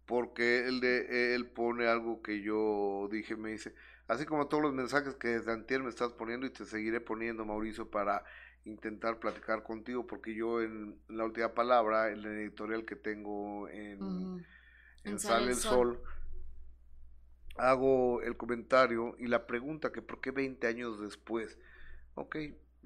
porque 0.06 0.68
él, 0.68 0.80
de, 0.80 1.34
él 1.34 1.50
pone 1.50 1.88
algo 1.88 2.22
que 2.22 2.42
yo 2.42 3.08
dije, 3.12 3.36
me 3.36 3.52
dice, 3.52 3.74
así 4.08 4.26
como 4.26 4.48
todos 4.48 4.64
los 4.64 4.74
mensajes 4.74 5.16
que 5.16 5.30
desde 5.30 5.52
antier 5.52 5.82
me 5.82 5.90
estás 5.90 6.14
poniendo 6.14 6.46
y 6.46 6.52
te 6.52 6.66
seguiré 6.66 7.02
poniendo, 7.02 7.46
Mauricio, 7.46 7.90
para 7.90 8.24
intentar 8.66 9.20
platicar 9.20 9.64
contigo, 9.64 10.06
porque 10.08 10.34
yo 10.34 10.62
en, 10.62 11.00
la 11.08 11.26
última 11.26 11.54
palabra, 11.54 12.10
en 12.10 12.20
el 12.20 12.26
editorial 12.26 12.86
que 12.86 12.96
tengo 12.96 13.70
en, 13.70 14.46
Sale 15.18 15.52
el 15.52 15.56
Sol, 15.56 16.02
hago 17.58 18.22
el 18.22 18.36
comentario 18.38 19.16
y 19.20 19.28
la 19.28 19.46
pregunta 19.46 19.92
que 19.92 20.02
por 20.02 20.20
qué 20.20 20.32
20 20.32 20.66
años 20.66 21.00
después, 21.00 21.60
ok, 22.16 22.36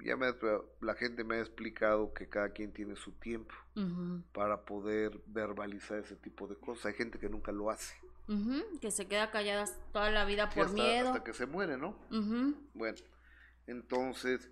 ya 0.04 0.16
me, 0.16 0.34
la 0.80 0.94
gente 0.94 1.24
me 1.24 1.36
ha 1.36 1.40
explicado 1.40 2.12
que 2.12 2.28
cada 2.28 2.50
quien 2.50 2.72
tiene 2.72 2.96
su 2.96 3.12
tiempo 3.12 3.54
para 4.32 4.62
poder 4.64 5.20
verbalizar 5.26 5.98
ese 5.98 6.16
tipo 6.16 6.46
de 6.46 6.56
cosas. 6.56 6.86
Hay 6.86 6.94
gente 6.94 7.18
que 7.18 7.28
nunca 7.28 7.52
lo 7.52 7.70
hace. 7.70 7.94
que 8.80 8.90
se 8.90 9.06
queda 9.06 9.30
callada 9.30 9.64
toda 9.92 10.10
la 10.10 10.24
vida 10.24 10.50
por 10.50 10.66
hasta, 10.66 10.74
miedo. 10.74 11.08
Hasta 11.08 11.24
que 11.24 11.32
se 11.32 11.46
muere, 11.46 11.76
¿no? 11.76 11.96
Bueno, 12.74 12.98
entonces, 13.66 14.50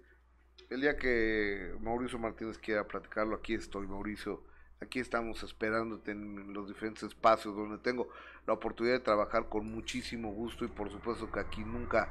el 0.71 0.81
día 0.81 0.97
que 0.97 1.75
Mauricio 1.81 2.19
Martínez 2.19 2.59
quiera 2.59 2.87
platicarlo, 2.87 3.37
aquí 3.37 3.55
estoy, 3.55 3.87
Mauricio. 3.87 4.43
Aquí 4.81 5.01
estamos 5.01 5.43
esperándote 5.43 6.13
en 6.13 6.53
los 6.53 6.69
diferentes 6.69 7.03
espacios 7.03 7.57
donde 7.57 7.79
tengo 7.79 8.09
la 8.47 8.53
oportunidad 8.53 8.95
de 8.95 9.01
trabajar 9.05 9.49
con 9.49 9.67
muchísimo 9.67 10.33
gusto 10.33 10.65
y 10.65 10.69
por 10.69 10.89
supuesto 10.91 11.31
que 11.33 11.41
aquí 11.41 11.65
nunca 11.65 12.09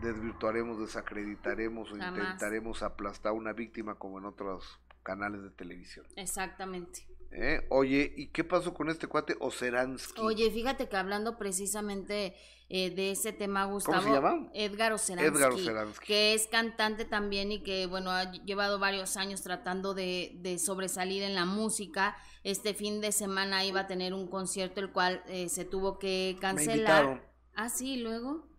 desvirtuaremos, 0.00 0.80
desacreditaremos 0.80 1.92
o 1.92 1.96
intentaremos 1.96 2.82
aplastar 2.82 3.30
a 3.30 3.32
una 3.32 3.52
víctima 3.52 3.96
como 3.96 4.18
en 4.18 4.24
otros 4.24 4.80
canales 5.02 5.42
de 5.42 5.50
televisión. 5.50 6.06
Exactamente. 6.16 7.06
¿Eh? 7.30 7.66
Oye, 7.70 8.12
¿y 8.16 8.26
qué 8.28 8.44
pasó 8.44 8.74
con 8.74 8.90
este 8.90 9.06
cuate 9.06 9.36
Oceransky? 9.40 10.20
Oye, 10.20 10.50
fíjate 10.50 10.88
que 10.88 10.96
hablando 10.96 11.38
precisamente 11.38 12.36
eh, 12.68 12.90
de 12.90 13.10
ese 13.10 13.32
tema, 13.32 13.64
Gustavo. 13.64 13.98
¿Cómo 13.98 14.08
se 14.08 14.14
llama? 14.14 14.50
Edgar 14.54 14.92
Oceransky. 14.92 15.36
Edgar 15.36 15.52
Oceransky. 15.52 16.06
Que 16.06 16.34
es 16.34 16.46
cantante 16.46 17.04
también 17.06 17.50
y 17.50 17.62
que, 17.62 17.86
bueno, 17.86 18.10
ha 18.10 18.32
llevado 18.32 18.78
varios 18.78 19.16
años 19.16 19.42
tratando 19.42 19.94
de, 19.94 20.32
de, 20.40 20.58
sobresalir 20.58 21.22
en 21.22 21.34
la 21.34 21.46
música. 21.46 22.16
Este 22.44 22.74
fin 22.74 23.00
de 23.00 23.12
semana 23.12 23.64
iba 23.64 23.80
a 23.80 23.86
tener 23.86 24.12
un 24.12 24.28
concierto, 24.28 24.80
el 24.80 24.90
cual 24.90 25.22
eh, 25.26 25.48
se 25.48 25.64
tuvo 25.64 25.98
que 25.98 26.36
cancelar. 26.40 27.30
ah, 27.54 27.68
sí, 27.70 27.96
luego. 27.96 28.51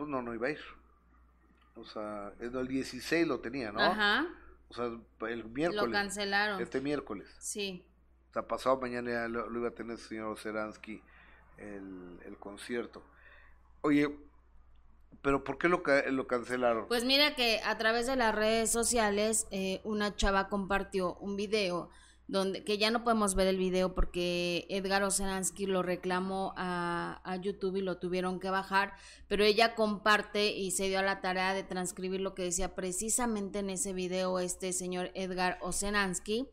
Pues 0.00 0.08
no, 0.08 0.22
no 0.22 0.32
iba 0.32 0.46
a 0.46 0.50
ir. 0.52 0.60
O 1.76 1.84
sea, 1.84 2.32
el 2.40 2.66
16 2.66 3.26
lo 3.26 3.40
tenía, 3.40 3.70
¿no? 3.70 3.80
Ajá. 3.80 4.26
O 4.70 4.72
sea, 4.72 4.86
el 5.28 5.44
miércoles. 5.44 5.84
Lo 5.84 5.92
cancelaron. 5.92 6.62
Este 6.62 6.80
miércoles. 6.80 7.28
Sí. 7.38 7.84
O 8.30 8.32
sea, 8.32 8.48
pasado 8.48 8.80
mañana 8.80 9.10
ya 9.10 9.28
lo, 9.28 9.54
iba 9.54 9.68
a 9.68 9.72
tener 9.72 9.92
el 9.92 9.98
señor 9.98 10.38
Seransky 10.38 11.02
el, 11.58 12.18
el, 12.24 12.38
concierto. 12.38 13.02
Oye, 13.82 14.08
pero 15.20 15.44
¿por 15.44 15.58
qué 15.58 15.68
lo, 15.68 15.82
lo 16.10 16.26
cancelaron? 16.26 16.88
Pues 16.88 17.04
mira 17.04 17.34
que 17.34 17.60
a 17.62 17.76
través 17.76 18.06
de 18.06 18.16
las 18.16 18.34
redes 18.34 18.70
sociales 18.70 19.48
eh, 19.50 19.82
una 19.84 20.16
chava 20.16 20.48
compartió 20.48 21.16
un 21.16 21.36
video 21.36 21.90
donde 22.30 22.62
que 22.62 22.78
ya 22.78 22.90
no 22.90 23.02
podemos 23.02 23.34
ver 23.34 23.48
el 23.48 23.58
video 23.58 23.94
porque 23.94 24.66
Edgar 24.70 25.02
Oceransky 25.02 25.66
lo 25.66 25.82
reclamó 25.82 26.54
a, 26.56 27.20
a, 27.24 27.36
YouTube 27.36 27.76
y 27.76 27.82
lo 27.82 27.98
tuvieron 27.98 28.38
que 28.38 28.50
bajar, 28.50 28.94
pero 29.26 29.42
ella 29.42 29.74
comparte 29.74 30.52
y 30.52 30.70
se 30.70 30.88
dio 30.88 31.00
a 31.00 31.02
la 31.02 31.20
tarea 31.20 31.54
de 31.54 31.64
transcribir 31.64 32.20
lo 32.20 32.34
que 32.34 32.44
decía 32.44 32.74
precisamente 32.76 33.58
en 33.58 33.70
ese 33.70 33.92
video 33.92 34.38
este 34.38 34.72
señor 34.72 35.10
Edgar 35.14 35.58
Oceransky 35.60 36.48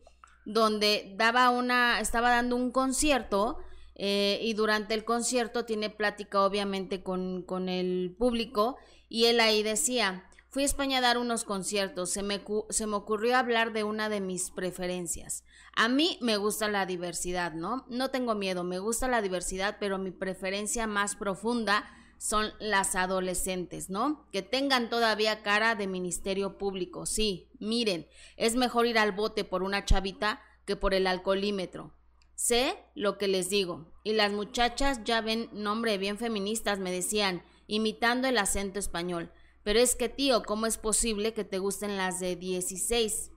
donde 0.46 1.14
daba 1.18 1.50
una, 1.50 2.00
estaba 2.00 2.30
dando 2.30 2.56
un 2.56 2.72
concierto 2.72 3.60
eh, 3.96 4.40
y 4.42 4.54
durante 4.54 4.94
el 4.94 5.04
concierto 5.04 5.66
tiene 5.66 5.90
plática 5.90 6.42
obviamente 6.42 7.04
con, 7.04 7.44
con 7.44 7.68
el 7.68 8.16
público 8.18 8.78
y 9.10 9.26
él 9.26 9.42
ahí 9.42 9.62
decía, 9.62 10.24
fui 10.50 10.64
a 10.64 10.66
España 10.66 11.00
a 11.00 11.02
dar 11.02 11.18
unos 11.18 11.44
conciertos, 11.44 12.10
se 12.10 12.24
me, 12.24 12.42
se 12.70 12.88
me 12.88 12.96
ocurrió 12.96 13.38
hablar 13.38 13.74
de 13.74 13.84
una 13.84 14.10
de 14.10 14.22
mis 14.22 14.50
preferencias. 14.50 15.44
A 15.76 15.88
mí 15.88 16.18
me 16.22 16.38
gusta 16.38 16.68
la 16.68 16.86
diversidad, 16.86 17.54
¿no? 17.54 17.86
No 17.90 18.10
tengo 18.10 18.36
miedo, 18.36 18.64
me 18.64 18.80
gusta 18.80 19.08
la 19.08 19.22
diversidad, 19.22 19.78
pero 19.80 19.98
mi 19.98 20.12
preferencia 20.12 20.88
más 20.88 21.16
profunda 21.16 21.86
son 22.18 22.52
las 22.60 22.96
adolescentes, 22.96 23.90
¿no? 23.90 24.28
Que 24.32 24.42
tengan 24.42 24.90
todavía 24.90 25.44
cara 25.44 25.76
de 25.76 25.88
ministerio 25.88 26.58
público. 26.58 27.06
Sí, 27.06 27.50
miren, 27.60 28.08
es 28.38 28.56
mejor 28.56 28.88
ir 28.88 28.98
al 28.98 29.12
bote 29.12 29.44
por 29.44 29.64
una 29.64 29.86
chavita 29.86 30.42
que 30.66 30.76
por 30.76 30.94
el 30.94 31.08
alcoholímetro. 31.08 31.94
Sé 32.36 32.78
lo 32.94 33.18
que 33.18 33.28
les 33.28 33.50
digo. 33.50 33.92
Y 34.04 34.14
las 34.14 34.32
muchachas 34.32 35.02
ya 35.04 35.22
ven 35.22 35.50
nombre 35.54 35.98
bien 35.98 36.18
feministas, 36.18 36.80
me 36.80 36.92
decían, 36.92 37.44
imitando 37.68 38.28
el 38.28 38.38
acento 38.38 38.80
español. 38.80 39.32
Pero 39.68 39.82
es 39.82 39.98
que, 39.98 40.08
tío, 40.08 40.44
¿cómo 40.44 40.66
es 40.66 40.78
posible 40.78 41.34
que 41.34 41.44
te 41.44 41.60
gusten 41.60 41.98
las 41.98 42.22
de 42.22 42.38
16? 42.38 43.32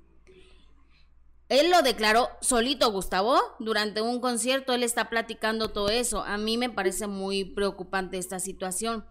Él 1.49 1.73
lo 1.73 1.83
declaró 1.83 2.29
solito, 2.41 2.93
Gustavo. 2.93 3.37
Durante 3.59 4.01
un 4.01 4.21
concierto 4.21 4.73
él 4.73 4.85
está 4.85 5.11
platicando 5.11 5.73
todo 5.73 5.89
eso. 5.89 6.23
A 6.23 6.39
mí 6.39 6.57
me 6.57 6.71
parece 6.71 7.09
muy 7.09 7.45
preocupante 7.45 8.17
esta 8.17 8.39
situación. 8.39 9.05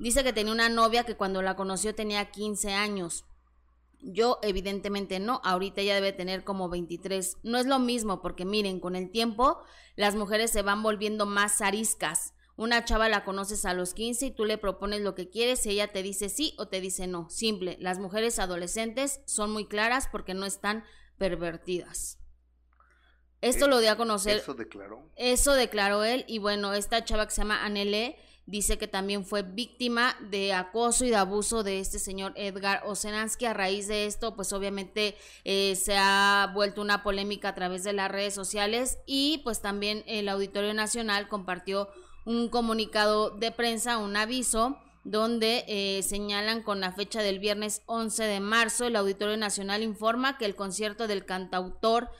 Dice 0.00 0.24
que 0.24 0.32
tenía 0.32 0.52
una 0.52 0.68
novia 0.68 1.04
que 1.04 1.16
cuando 1.16 1.40
la 1.40 1.54
conoció 1.54 1.94
tenía 1.94 2.32
15 2.32 2.72
años. 2.72 3.26
Yo 4.00 4.40
evidentemente 4.42 5.20
no, 5.20 5.40
ahorita 5.44 5.82
ella 5.82 5.94
debe 5.94 6.12
tener 6.12 6.42
como 6.42 6.68
23. 6.68 7.36
No 7.44 7.58
es 7.58 7.66
lo 7.66 7.78
mismo 7.78 8.20
porque 8.20 8.44
miren, 8.44 8.80
con 8.80 8.96
el 8.96 9.12
tiempo 9.12 9.60
las 9.94 10.16
mujeres 10.16 10.50
se 10.50 10.62
van 10.62 10.82
volviendo 10.82 11.26
más 11.26 11.60
ariscas. 11.60 12.34
Una 12.56 12.84
chava 12.84 13.08
la 13.10 13.24
conoces 13.24 13.66
a 13.66 13.74
los 13.74 13.92
15 13.92 14.26
y 14.26 14.30
tú 14.30 14.46
le 14.46 14.56
propones 14.56 15.02
lo 15.02 15.14
que 15.14 15.28
quieres 15.28 15.64
y 15.66 15.70
ella 15.70 15.88
te 15.88 16.02
dice 16.02 16.30
sí 16.30 16.54
o 16.58 16.68
te 16.68 16.80
dice 16.80 17.06
no. 17.06 17.28
Simple, 17.28 17.76
las 17.80 17.98
mujeres 17.98 18.38
adolescentes 18.38 19.20
son 19.26 19.52
muy 19.52 19.66
claras 19.66 20.08
porque 20.10 20.32
no 20.32 20.46
están 20.46 20.84
pervertidas. 21.18 22.18
Esto 23.42 23.68
lo 23.68 23.80
dio 23.80 23.92
a 23.92 23.96
conocer. 23.96 24.38
Eso 24.38 24.54
declaró. 24.54 25.10
Eso 25.16 25.52
declaró 25.52 26.02
él. 26.02 26.24
Y 26.26 26.38
bueno, 26.38 26.72
esta 26.72 27.04
chava 27.04 27.26
que 27.26 27.32
se 27.32 27.42
llama 27.42 27.64
Anele 27.64 28.16
dice 28.46 28.78
que 28.78 28.88
también 28.88 29.26
fue 29.26 29.42
víctima 29.42 30.16
de 30.30 30.54
acoso 30.54 31.04
y 31.04 31.10
de 31.10 31.16
abuso 31.16 31.62
de 31.62 31.80
este 31.80 31.98
señor 31.98 32.32
Edgar 32.36 32.82
Osenansky. 32.86 33.44
A 33.44 33.52
raíz 33.54 33.88
de 33.88 34.06
esto, 34.06 34.34
pues 34.34 34.52
obviamente 34.52 35.16
eh, 35.44 35.76
se 35.76 35.96
ha 35.98 36.50
vuelto 36.54 36.80
una 36.80 37.02
polémica 37.02 37.50
a 37.50 37.54
través 37.54 37.84
de 37.84 37.92
las 37.92 38.10
redes 38.10 38.34
sociales 38.34 38.98
y 39.04 39.42
pues 39.44 39.60
también 39.60 40.04
el 40.06 40.28
Auditorio 40.28 40.72
Nacional 40.74 41.28
compartió 41.28 41.90
un 42.26 42.48
comunicado 42.48 43.30
de 43.30 43.52
prensa, 43.52 43.98
un 43.98 44.16
aviso 44.16 44.76
donde 45.04 45.64
eh, 45.68 46.02
señalan 46.02 46.62
con 46.62 46.80
la 46.80 46.90
fecha 46.92 47.22
del 47.22 47.38
viernes 47.38 47.82
11 47.86 48.24
de 48.24 48.40
marzo, 48.40 48.86
el 48.86 48.96
Auditorio 48.96 49.36
Nacional 49.36 49.84
informa 49.84 50.36
que 50.36 50.44
el 50.44 50.56
concierto 50.56 51.06
del 51.06 51.24
cantautor 51.24 52.10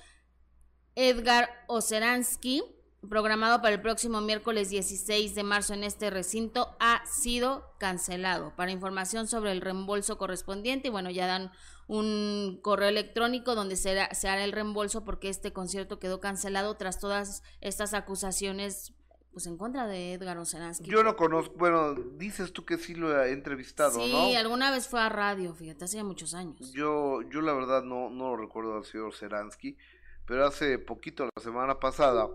Edgar 0.94 1.50
Oceransky, 1.66 2.62
programado 3.10 3.60
para 3.60 3.74
el 3.74 3.82
próximo 3.82 4.20
miércoles 4.20 4.70
16 4.70 5.34
de 5.34 5.42
marzo 5.42 5.74
en 5.74 5.82
este 5.82 6.10
recinto, 6.10 6.76
ha 6.78 7.04
sido 7.06 7.64
cancelado. 7.80 8.54
Para 8.54 8.70
información 8.70 9.26
sobre 9.26 9.50
el 9.50 9.60
reembolso 9.60 10.16
correspondiente, 10.16 10.88
bueno, 10.88 11.10
ya 11.10 11.26
dan 11.26 11.50
un 11.88 12.60
correo 12.62 12.88
electrónico 12.88 13.56
donde 13.56 13.74
se 13.74 13.98
hará 13.98 14.44
el 14.44 14.52
reembolso 14.52 15.04
porque 15.04 15.28
este 15.28 15.52
concierto 15.52 15.98
quedó 15.98 16.20
cancelado 16.20 16.76
tras 16.76 17.00
todas 17.00 17.42
estas 17.60 17.94
acusaciones 17.94 18.95
pues 19.36 19.46
en 19.48 19.58
contra 19.58 19.86
de 19.86 20.14
Edgar 20.14 20.38
Oceransky. 20.38 20.88
Yo 20.88 21.04
no 21.04 21.14
conozco, 21.14 21.54
bueno, 21.58 21.92
dices 21.92 22.54
tú 22.54 22.64
que 22.64 22.78
sí 22.78 22.94
lo 22.94 23.22
he 23.22 23.32
entrevistado, 23.32 23.98
¿no? 23.98 24.28
Sí, 24.28 24.34
alguna 24.34 24.70
vez 24.70 24.88
fue 24.88 24.98
a 24.98 25.10
radio, 25.10 25.52
fíjate, 25.52 25.84
hace 25.84 26.02
muchos 26.02 26.32
años. 26.32 26.72
Yo, 26.72 27.20
yo 27.20 27.42
la 27.42 27.52
verdad 27.52 27.82
no, 27.82 28.08
no 28.08 28.30
lo 28.30 28.38
recuerdo 28.38 28.78
al 28.78 28.86
señor 28.86 29.08
Oceransky, 29.08 29.76
pero 30.24 30.46
hace 30.46 30.78
poquito, 30.78 31.26
la 31.26 31.42
semana 31.42 31.78
pasada, 31.78 32.30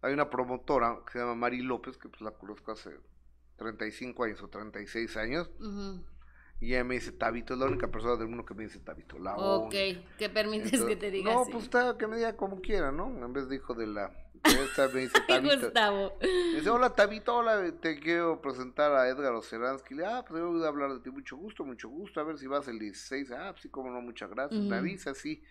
hay 0.00 0.14
una 0.14 0.30
promotora 0.30 1.00
que 1.04 1.12
se 1.12 1.18
llama 1.18 1.34
Mari 1.34 1.60
López, 1.60 1.98
que 1.98 2.08
pues 2.08 2.22
la 2.22 2.30
conozco 2.30 2.72
hace 2.72 2.98
35 3.56 4.24
años 4.24 4.42
o 4.42 4.48
36 4.48 5.14
años, 5.18 5.50
y 6.60 6.72
ella 6.72 6.82
me 6.82 6.94
dice 6.94 7.12
Tabito, 7.12 7.52
es 7.52 7.60
la 7.60 7.66
única 7.66 7.88
persona 7.88 8.16
del 8.16 8.28
mundo 8.28 8.46
que 8.46 8.54
me 8.54 8.64
dice 8.64 8.78
Tabito. 8.78 9.18
La 9.18 9.36
ok, 9.36 9.74
¿qué 10.16 10.30
permites 10.32 10.82
que 10.82 10.96
te 10.96 11.10
diga 11.10 11.34
No, 11.34 11.44
pues 11.44 11.64
está, 11.64 11.98
que 11.98 12.06
me 12.06 12.16
diga 12.16 12.38
como 12.38 12.62
quiera, 12.62 12.90
¿no? 12.90 13.22
En 13.22 13.34
vez 13.34 13.50
de 13.50 13.56
hijo 13.56 13.74
de 13.74 13.86
la 13.86 14.31
esta 14.44 14.88
me 14.88 15.00
dice 15.00 15.20
Tabito. 15.28 15.60
Gustavo. 15.60 16.18
Me 16.20 16.58
dice, 16.58 16.70
hola 16.70 16.94
Tabito, 16.94 17.36
hola, 17.36 17.72
te 17.80 17.98
quiero 17.98 18.40
presentar 18.40 18.92
a 18.92 19.08
Edgar 19.08 19.32
Oceransky. 19.34 19.94
Le 19.94 20.06
ah, 20.06 20.24
pues 20.26 20.42
debo 20.42 20.64
hablar 20.64 20.92
de 20.92 21.00
ti, 21.00 21.10
mucho 21.10 21.36
gusto, 21.36 21.64
mucho 21.64 21.88
gusto, 21.88 22.20
a 22.20 22.24
ver 22.24 22.38
si 22.38 22.46
vas 22.46 22.68
el 22.68 22.78
16. 22.78 23.30
Ah, 23.32 23.50
pues 23.52 23.62
sí, 23.62 23.68
como 23.68 23.90
no, 23.90 24.00
muchas 24.00 24.30
gracias. 24.30 24.60
Me 24.60 24.76
avisa, 24.76 25.14
sí. 25.14 25.42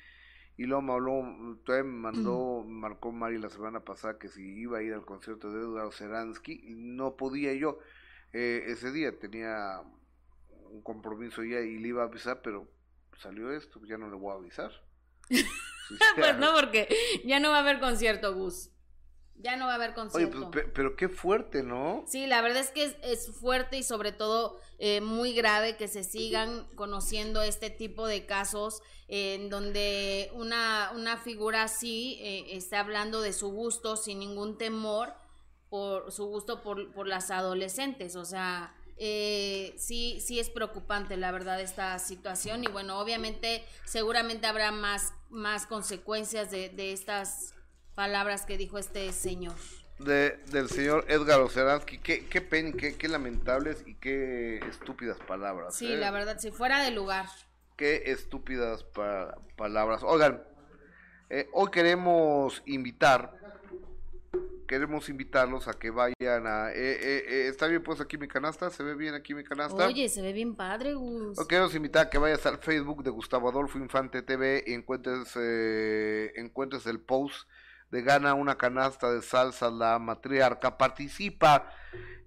Y 0.57 0.65
luego 0.65 0.81
me 0.81 0.93
habló, 0.93 1.57
todavía 1.63 1.89
me 1.89 1.97
mandó, 1.97 2.63
marcó 2.67 3.11
Mari 3.11 3.37
la 3.37 3.49
semana 3.49 3.79
pasada 3.79 4.19
que 4.19 4.27
si 4.27 4.41
iba 4.41 4.79
a 4.79 4.83
ir 4.83 4.93
al 4.93 5.05
concierto 5.05 5.51
de 5.51 5.61
Edgar 5.61 5.85
Oceransky, 5.85 6.75
no 6.75 7.15
podía 7.15 7.53
yo. 7.53 7.79
Eh, 8.33 8.65
ese 8.67 8.91
día 8.91 9.17
tenía 9.17 9.81
un 10.69 10.81
compromiso 10.83 11.43
ya 11.43 11.59
y 11.61 11.79
le 11.79 11.89
iba 11.89 12.03
a 12.03 12.05
avisar, 12.05 12.41
pero 12.41 12.69
salió 13.17 13.51
esto, 13.51 13.81
ya 13.85 13.97
no 13.97 14.09
le 14.09 14.15
voy 14.15 14.31
a 14.31 14.35
avisar. 14.35 14.71
pues 15.29 16.37
no, 16.37 16.53
porque 16.53 16.87
ya 17.25 17.39
no 17.39 17.49
va 17.49 17.57
a 17.57 17.61
haber 17.61 17.79
concierto, 17.79 18.33
Gus. 18.35 18.71
Ya 19.41 19.55
no 19.55 19.65
va 19.65 19.73
a 19.73 19.75
haber 19.75 19.93
concierto. 19.93 20.37
Oye, 20.37 20.47
pues, 20.51 20.65
pero 20.73 20.95
qué 20.95 21.09
fuerte, 21.09 21.63
¿no? 21.63 22.03
Sí, 22.07 22.27
la 22.27 22.41
verdad 22.41 22.59
es 22.59 22.69
que 22.69 22.95
es, 23.01 23.31
fuerte 23.31 23.77
y 23.77 23.83
sobre 23.83 24.11
todo 24.11 24.59
eh, 24.77 25.01
muy 25.01 25.33
grave 25.33 25.77
que 25.77 25.87
se 25.87 26.03
sigan 26.03 26.67
conociendo 26.75 27.41
este 27.41 27.69
tipo 27.69 28.07
de 28.07 28.25
casos 28.25 28.81
en 29.07 29.49
donde 29.49 30.31
una, 30.33 30.91
una 30.95 31.17
figura 31.17 31.63
así 31.63 32.19
eh, 32.21 32.55
está 32.55 32.79
hablando 32.81 33.21
de 33.21 33.33
su 33.33 33.49
gusto 33.49 33.95
sin 33.95 34.19
ningún 34.19 34.57
temor 34.57 35.13
por 35.69 36.11
su 36.11 36.25
gusto 36.25 36.61
por, 36.61 36.93
por 36.93 37.07
las 37.07 37.31
adolescentes. 37.31 38.15
O 38.15 38.25
sea, 38.25 38.75
eh, 38.97 39.73
sí, 39.77 40.19
sí 40.19 40.39
es 40.39 40.49
preocupante 40.49 41.17
la 41.17 41.31
verdad 41.31 41.59
esta 41.59 41.97
situación 41.97 42.63
y 42.63 42.67
bueno, 42.67 42.99
obviamente 42.99 43.65
seguramente 43.85 44.45
habrá 44.45 44.71
más, 44.71 45.13
más 45.29 45.65
consecuencias 45.65 46.51
de, 46.51 46.69
de 46.69 46.93
estas 46.93 47.55
palabras 47.95 48.45
que 48.45 48.57
dijo 48.57 48.77
este 48.77 49.11
señor. 49.11 49.55
de, 49.99 50.39
del 50.51 50.69
señor 50.69 51.05
Edgar 51.07 51.41
Oceransky. 51.41 51.99
Qué, 51.99 52.25
qué 52.27 52.41
pena, 52.41 52.71
qué, 52.77 52.95
qué 52.97 53.07
lamentables 53.07 53.83
y 53.85 53.95
qué 53.95 54.57
estúpidas 54.69 55.17
palabras. 55.19 55.75
Sí, 55.75 55.93
¿eh? 55.93 55.97
la 55.97 56.11
verdad, 56.11 56.39
si 56.39 56.51
fuera 56.51 56.83
de 56.83 56.91
lugar. 56.91 57.25
Qué 57.77 58.03
estúpidas 58.07 58.83
pa- 58.83 59.35
palabras. 59.57 60.01
Oigan, 60.03 60.43
eh, 61.29 61.47
hoy 61.53 61.69
queremos 61.71 62.61
invitar, 62.65 63.33
queremos 64.67 65.09
invitarlos 65.09 65.67
a 65.67 65.73
que 65.73 65.89
vayan 65.89 66.47
a... 66.47 66.71
eh, 66.71 66.75
eh, 66.75 67.23
eh, 67.27 67.47
¿Está 67.47 67.67
bien 67.67 67.83
pues 67.83 67.99
aquí 68.01 68.17
mi 68.17 68.27
canasta? 68.27 68.69
¿Se 68.69 68.83
ve 68.83 68.95
bien 68.95 69.13
aquí 69.15 69.33
mi 69.33 69.43
canasta? 69.43 69.85
Oye, 69.87 70.09
se 70.09 70.21
ve 70.21 70.31
bien 70.33 70.55
padre, 70.55 70.93
Gus. 70.93 71.37
Hoy 71.37 71.47
queremos 71.47 71.73
invitar 71.75 72.07
a 72.07 72.09
que 72.09 72.17
vayas 72.17 72.45
al 72.45 72.57
Facebook 72.57 73.03
de 73.03 73.09
Gustavo 73.09 73.49
Adolfo 73.49 73.77
Infante 73.79 74.21
TV 74.21 74.63
y 74.65 74.73
encuentres, 74.73 75.33
eh, 75.35 76.31
encuentres 76.35 76.85
el 76.85 76.99
post 76.99 77.47
de 77.91 78.01
Gana 78.01 78.33
una 78.33 78.57
canasta 78.57 79.11
de 79.11 79.21
salsa 79.21 79.69
la 79.69 79.99
matriarca. 79.99 80.77
Participa 80.77 81.69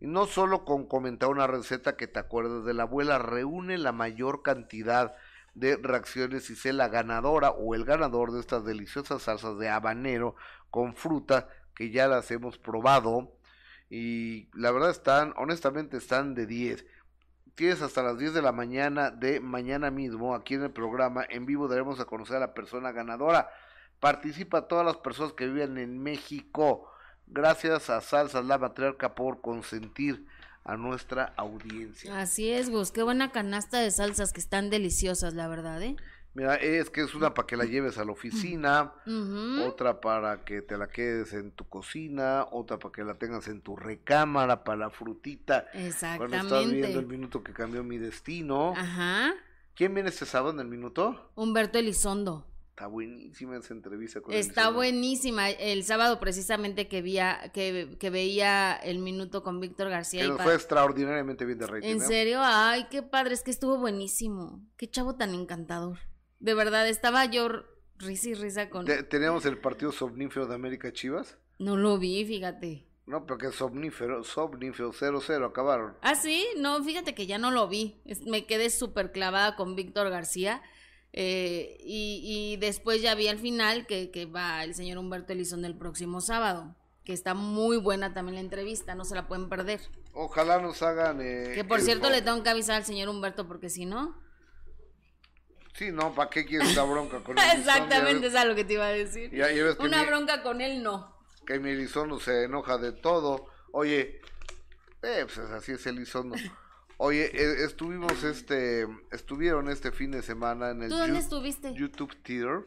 y 0.00 0.06
no 0.06 0.26
solo 0.26 0.64
con 0.64 0.86
comentar 0.86 1.30
una 1.30 1.46
receta 1.46 1.96
que 1.96 2.06
te 2.06 2.20
acuerdes 2.20 2.64
de 2.64 2.74
la 2.74 2.84
abuela, 2.84 3.18
reúne 3.18 3.78
la 3.78 3.92
mayor 3.92 4.42
cantidad 4.42 5.14
de 5.54 5.76
reacciones 5.76 6.50
y 6.50 6.56
sé 6.56 6.72
la 6.72 6.88
ganadora 6.88 7.50
o 7.50 7.74
el 7.74 7.84
ganador 7.84 8.32
de 8.32 8.40
estas 8.40 8.64
deliciosas 8.64 9.22
salsas 9.22 9.58
de 9.58 9.68
habanero 9.68 10.34
con 10.70 10.94
fruta 10.94 11.48
que 11.74 11.90
ya 11.90 12.08
las 12.08 12.30
hemos 12.30 12.58
probado 12.58 13.32
y 13.88 14.48
la 14.52 14.72
verdad 14.72 14.90
están, 14.90 15.32
honestamente 15.36 15.96
están 15.96 16.34
de 16.34 16.46
10 16.46 16.84
tienes 17.54 17.82
hasta 17.82 18.02
las 18.02 18.18
10 18.18 18.34
de 18.34 18.42
la 18.42 18.50
mañana 18.50 19.12
de 19.12 19.38
mañana 19.38 19.92
mismo 19.92 20.34
aquí 20.34 20.54
en 20.54 20.64
el 20.64 20.72
programa 20.72 21.24
en 21.28 21.46
vivo 21.46 21.68
daremos 21.68 22.00
a 22.00 22.04
conocer 22.04 22.36
a 22.36 22.40
la 22.40 22.54
persona 22.54 22.90
ganadora 22.90 23.48
participa 24.04 24.68
todas 24.68 24.84
las 24.84 24.98
personas 24.98 25.32
que 25.32 25.46
viven 25.46 25.78
en 25.78 25.98
México 25.98 26.86
gracias 27.26 27.88
a 27.88 28.02
Salsas 28.02 28.44
La 28.44 28.58
Matriarca 28.58 29.14
por 29.14 29.40
consentir 29.40 30.26
a 30.62 30.76
nuestra 30.76 31.32
audiencia 31.38 32.20
Así 32.20 32.50
es, 32.50 32.68
Gus. 32.68 32.90
Qué 32.90 33.02
buena 33.02 33.32
canasta 33.32 33.80
de 33.80 33.90
salsas 33.90 34.34
que 34.34 34.40
están 34.40 34.68
deliciosas, 34.68 35.32
la 35.32 35.48
verdad, 35.48 35.80
¿eh? 35.82 35.96
mira 36.34 36.56
es 36.56 36.90
que 36.90 37.00
es 37.00 37.14
una 37.14 37.32
para 37.32 37.46
que 37.46 37.56
la 37.56 37.64
lleves 37.64 37.96
a 37.96 38.04
la 38.04 38.12
oficina 38.12 38.92
otra 39.66 40.02
para 40.02 40.44
que 40.44 40.60
te 40.60 40.76
la 40.76 40.88
quedes 40.88 41.32
en 41.32 41.50
tu 41.52 41.66
cocina 41.66 42.46
otra 42.50 42.78
para 42.78 42.92
que 42.92 43.04
la 43.04 43.14
tengas 43.14 43.48
en 43.48 43.62
tu 43.62 43.74
recámara 43.74 44.64
para 44.64 44.76
la 44.76 44.90
frutita 44.90 45.64
cuando 45.70 45.86
estás 45.88 46.10
viendo 46.10 46.56
el 46.58 46.74
Exactamente. 46.76 47.02
minuto 47.06 47.42
que 47.42 47.54
cambió 47.54 47.82
mi 47.82 47.96
destino 47.96 48.74
Ajá. 48.76 49.32
¿quién 49.74 49.94
viene 49.94 50.10
este 50.10 50.26
sábado 50.26 50.50
en 50.52 50.60
el 50.60 50.68
minuto? 50.68 51.30
Humberto 51.36 51.78
Elizondo. 51.78 52.44
Está 52.74 52.88
buenísima 52.88 53.56
esa 53.56 53.72
entrevista 53.72 54.20
con 54.20 54.34
Está 54.34 54.62
Elizondo. 54.62 54.74
buenísima. 54.78 55.48
El 55.50 55.84
sábado 55.84 56.18
precisamente 56.18 56.88
que, 56.88 57.02
vía, 57.02 57.52
que, 57.54 57.96
que 58.00 58.10
veía 58.10 58.74
el 58.74 58.98
minuto 58.98 59.44
con 59.44 59.60
Víctor 59.60 59.90
García. 59.90 60.22
Que 60.22 60.26
y 60.26 60.30
nos 60.30 60.42
fue 60.42 60.54
extraordinariamente 60.54 61.44
bien 61.44 61.58
de 61.60 61.68
rating. 61.68 61.86
¿En 61.88 62.00
serio? 62.00 62.40
Ay, 62.42 62.88
qué 62.90 63.02
padre. 63.04 63.34
Es 63.34 63.44
que 63.44 63.52
estuvo 63.52 63.78
buenísimo. 63.78 64.60
Qué 64.76 64.90
chavo 64.90 65.14
tan 65.14 65.34
encantador. 65.34 65.98
De 66.40 66.52
verdad, 66.54 66.88
estaba 66.88 67.24
yo 67.26 67.48
risa 67.98 68.30
y 68.30 68.34
risa 68.34 68.68
con... 68.70 68.86
Te- 68.86 69.04
Teníamos 69.04 69.46
el 69.46 69.58
partido 69.58 69.92
somnífero 69.92 70.48
de 70.48 70.56
América 70.56 70.92
Chivas. 70.92 71.38
No 71.60 71.76
lo 71.76 71.96
vi, 71.98 72.24
fíjate. 72.26 72.88
No, 73.06 73.24
porque 73.24 73.52
somnífero, 73.52 74.24
somnífero 74.24 74.92
0-0 74.92 75.46
acabaron. 75.48 75.94
Ah, 76.02 76.16
sí, 76.16 76.44
no, 76.58 76.82
fíjate 76.82 77.14
que 77.14 77.26
ya 77.28 77.38
no 77.38 77.52
lo 77.52 77.68
vi. 77.68 78.00
Me 78.26 78.46
quedé 78.46 78.68
súper 78.70 79.12
clavada 79.12 79.54
con 79.54 79.76
Víctor 79.76 80.10
García. 80.10 80.60
Eh, 81.16 81.76
y, 81.80 82.20
y 82.52 82.56
después 82.58 83.00
ya 83.00 83.14
vi 83.14 83.28
al 83.28 83.38
final 83.38 83.86
que, 83.86 84.10
que 84.10 84.26
va 84.26 84.62
el 84.64 84.74
señor 84.74 84.98
Humberto 84.98 85.32
Elizondo 85.32 85.66
el 85.68 85.76
próximo 85.78 86.20
sábado. 86.20 86.74
Que 87.04 87.12
está 87.12 87.34
muy 87.34 87.76
buena 87.76 88.14
también 88.14 88.34
la 88.36 88.40
entrevista, 88.40 88.94
no 88.94 89.04
se 89.04 89.14
la 89.14 89.28
pueden 89.28 89.48
perder. 89.48 89.80
Ojalá 90.12 90.58
nos 90.60 90.82
hagan. 90.82 91.20
eh, 91.20 91.52
Que 91.54 91.62
por 91.64 91.80
cierto 91.82 92.08
le 92.10 92.20
tengo 92.22 92.42
que 92.42 92.48
avisar 92.50 92.76
al 92.76 92.84
señor 92.84 93.08
Humberto 93.10 93.46
porque 93.46 93.68
si 93.68 93.84
no... 93.86 94.20
Sí, 95.74 95.90
no, 95.92 96.14
¿para 96.14 96.30
qué 96.30 96.44
quieres 96.46 96.70
esa 96.70 96.84
bronca 96.84 97.20
con 97.20 97.36
Elizondo? 97.38 97.60
Exactamente, 97.60 98.26
es 98.28 98.34
a 98.34 98.44
lo 98.44 98.54
que 98.54 98.64
te 98.64 98.74
iba 98.74 98.86
a 98.86 98.90
decir. 98.92 99.30
ves, 99.30 99.38
ya, 99.38 99.50
ya 99.52 99.64
ves 99.64 99.76
que, 99.76 99.82
Una 99.82 100.00
mi, 100.02 100.06
bronca 100.06 100.42
con 100.42 100.60
él 100.60 100.82
no. 100.82 101.16
que 101.46 101.58
mi 101.58 101.70
Elizondo 101.70 102.18
se 102.20 102.44
enoja 102.44 102.78
de 102.78 102.92
todo. 102.92 103.46
Oye, 103.72 104.20
eh, 105.02 105.26
pues 105.26 105.38
así 105.38 105.72
es 105.72 105.86
Elizondo. 105.86 106.36
Oye, 106.96 107.24
eh, 107.24 107.64
estuvimos 107.64 108.22
este. 108.22 108.86
Estuvieron 109.10 109.68
este 109.68 109.90
fin 109.90 110.12
de 110.12 110.22
semana 110.22 110.70
en 110.70 110.82
el 110.82 110.90
¿Tú 110.90 110.96
dónde 110.96 111.18
estuviste? 111.18 111.74
YouTube 111.74 112.14
Theater. 112.22 112.66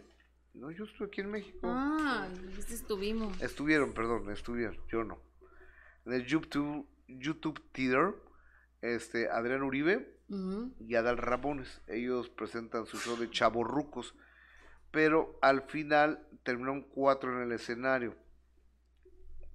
No, 0.53 0.71
yo 0.71 0.85
estuve 0.85 1.07
aquí 1.07 1.21
en 1.21 1.31
México. 1.31 1.59
Ah, 1.63 2.27
dijiste 2.47 2.73
estuvimos. 2.73 3.39
Estuvieron, 3.41 3.93
perdón, 3.93 4.29
estuvieron, 4.31 4.77
yo 4.91 5.03
no. 5.03 5.19
En 6.05 6.13
el 6.13 6.25
YouTube, 6.25 6.87
YouTube 7.07 7.61
Theater, 7.71 8.15
este, 8.81 9.29
Adrián 9.29 9.61
Uribe 9.61 10.17
y 10.79 10.95
Adal 10.95 11.17
Ramones, 11.17 11.81
ellos 11.87 12.29
presentan 12.29 12.85
su 12.85 12.97
show 12.97 13.15
de 13.17 13.29
chavorrucos, 13.29 14.13
pero 14.91 15.37
al 15.41 15.61
final 15.61 16.27
terminaron 16.43 16.81
cuatro 16.81 17.33
en 17.33 17.43
el 17.43 17.51
escenario. 17.51 18.15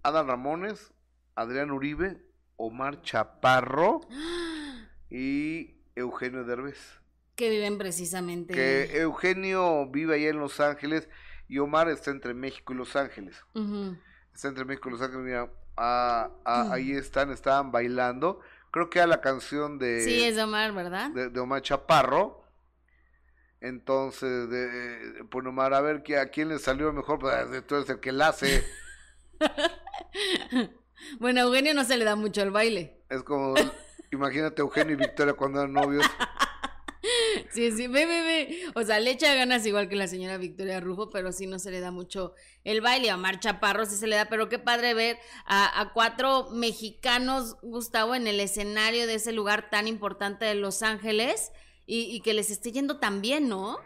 Adal 0.03 0.29
Ramones, 0.29 0.95
Adrián 1.35 1.73
Uribe, 1.73 2.25
Omar 2.57 3.03
Chaparro 3.03 4.03
y 5.15 5.75
Eugenio 5.95 6.45
Derbez. 6.45 6.79
Que 7.37 7.51
viven 7.51 7.79
precisamente... 7.79 8.55
Que 8.55 9.01
Eugenio 9.01 9.87
vive 9.91 10.15
allá 10.17 10.31
en 10.31 10.39
Los 10.39 10.59
Ángeles 10.61 11.09
y 11.49 11.59
Omar 11.59 11.89
está 11.89 12.11
entre 12.11 12.35
México 12.35 12.73
y 12.73 12.77
Los 12.77 12.97
Ángeles. 12.97 13.37
Está 14.35 14.49
entre 14.49 14.65
México 14.65 14.89
y 14.89 14.93
Los 14.93 15.03
Ángeles, 15.03 15.25
mira, 15.25 15.51
ah, 15.77 16.31
ah, 16.45 16.69
ahí 16.73 16.93
están, 16.93 17.31
estaban 17.31 17.71
bailando. 17.73 18.41
Creo 18.71 18.89
que 18.89 18.99
era 19.01 19.07
la 19.07 19.21
canción 19.21 19.79
de, 19.79 20.01
Sí, 20.03 20.25
es 20.25 20.37
de 20.37 20.45
Omar, 20.45 20.73
¿verdad? 20.73 21.11
de, 21.11 21.29
de 21.29 21.41
Omar 21.41 21.61
Chaparro. 21.63 22.43
Entonces, 23.61 24.49
de, 24.51 25.25
pues 25.31 25.47
Omar, 25.47 25.73
a 25.75 25.81
ver 25.81 26.03
¿qué- 26.03 26.19
a 26.19 26.31
quién 26.31 26.49
le 26.49 26.59
salió 26.59 26.93
mejor, 26.93 27.19
pues 27.19 27.67
tú 27.67 27.77
eres 27.77 27.89
el 27.91 28.01
que 28.01 28.13
la 28.13 28.29
hace. 28.29 28.65
Bueno, 31.19 31.41
a 31.41 31.45
Eugenio 31.45 31.75
no 31.75 31.85
se 31.85 31.97
le 31.97 32.05
da 32.05 32.15
mucho 32.15 32.43
el 32.43 32.51
baile. 32.53 33.03
Es 33.09 33.23
como, 33.23 33.55
imagínate 34.13 34.63
Eugenio 34.63 34.95
y 34.95 34.97
Victoria 34.97 35.35
cuando 35.35 35.61
eran 35.61 35.73
novios. 35.73 36.05
Sí, 37.51 37.73
sí, 37.73 37.87
ve, 37.89 38.07
ve, 38.07 38.23
ve. 38.23 38.73
O 38.75 38.83
sea, 38.85 39.01
le 39.01 39.11
echa 39.11 39.35
ganas 39.35 39.67
igual 39.67 39.89
que 39.89 39.97
la 39.97 40.07
señora 40.07 40.39
Victoria 40.39 40.81
Rufo, 40.81 41.11
pero 41.11 41.33
sí 41.33 41.47
no 41.47 41.59
se 41.59 41.71
le 41.71 41.81
da 41.81 41.91
mucho 41.91 42.35
el 42.65 42.81
baile. 42.81 43.11
A 43.11 43.17
Omar 43.17 43.41
Chaparro 43.41 43.85
sí 43.87 43.97
se 43.97 44.07
le 44.07 44.17
da, 44.17 44.27
pero 44.27 44.49
qué 44.49 44.59
padre 44.59 44.95
ver 44.95 45.19
a, 45.45 45.81
a 45.81 45.93
cuatro 45.93 46.49
mexicanos, 46.53 47.57
Gustavo, 47.63 48.15
en 48.15 48.27
el 48.27 48.41
escenario 48.41 49.07
de 49.07 49.15
ese 49.17 49.33
lugar 49.33 49.69
tan 49.69 49.89
importante 49.89 50.45
de 50.45 50.55
Los 50.55 50.83
Ángeles 50.83 51.51
y, 51.87 52.03
y 52.05 52.21
que 52.23 52.35
les 52.35 52.51
esté 52.51 52.73
yendo 52.73 52.99
tan 52.99 53.21
bien, 53.21 53.49
¿no? 53.49 53.79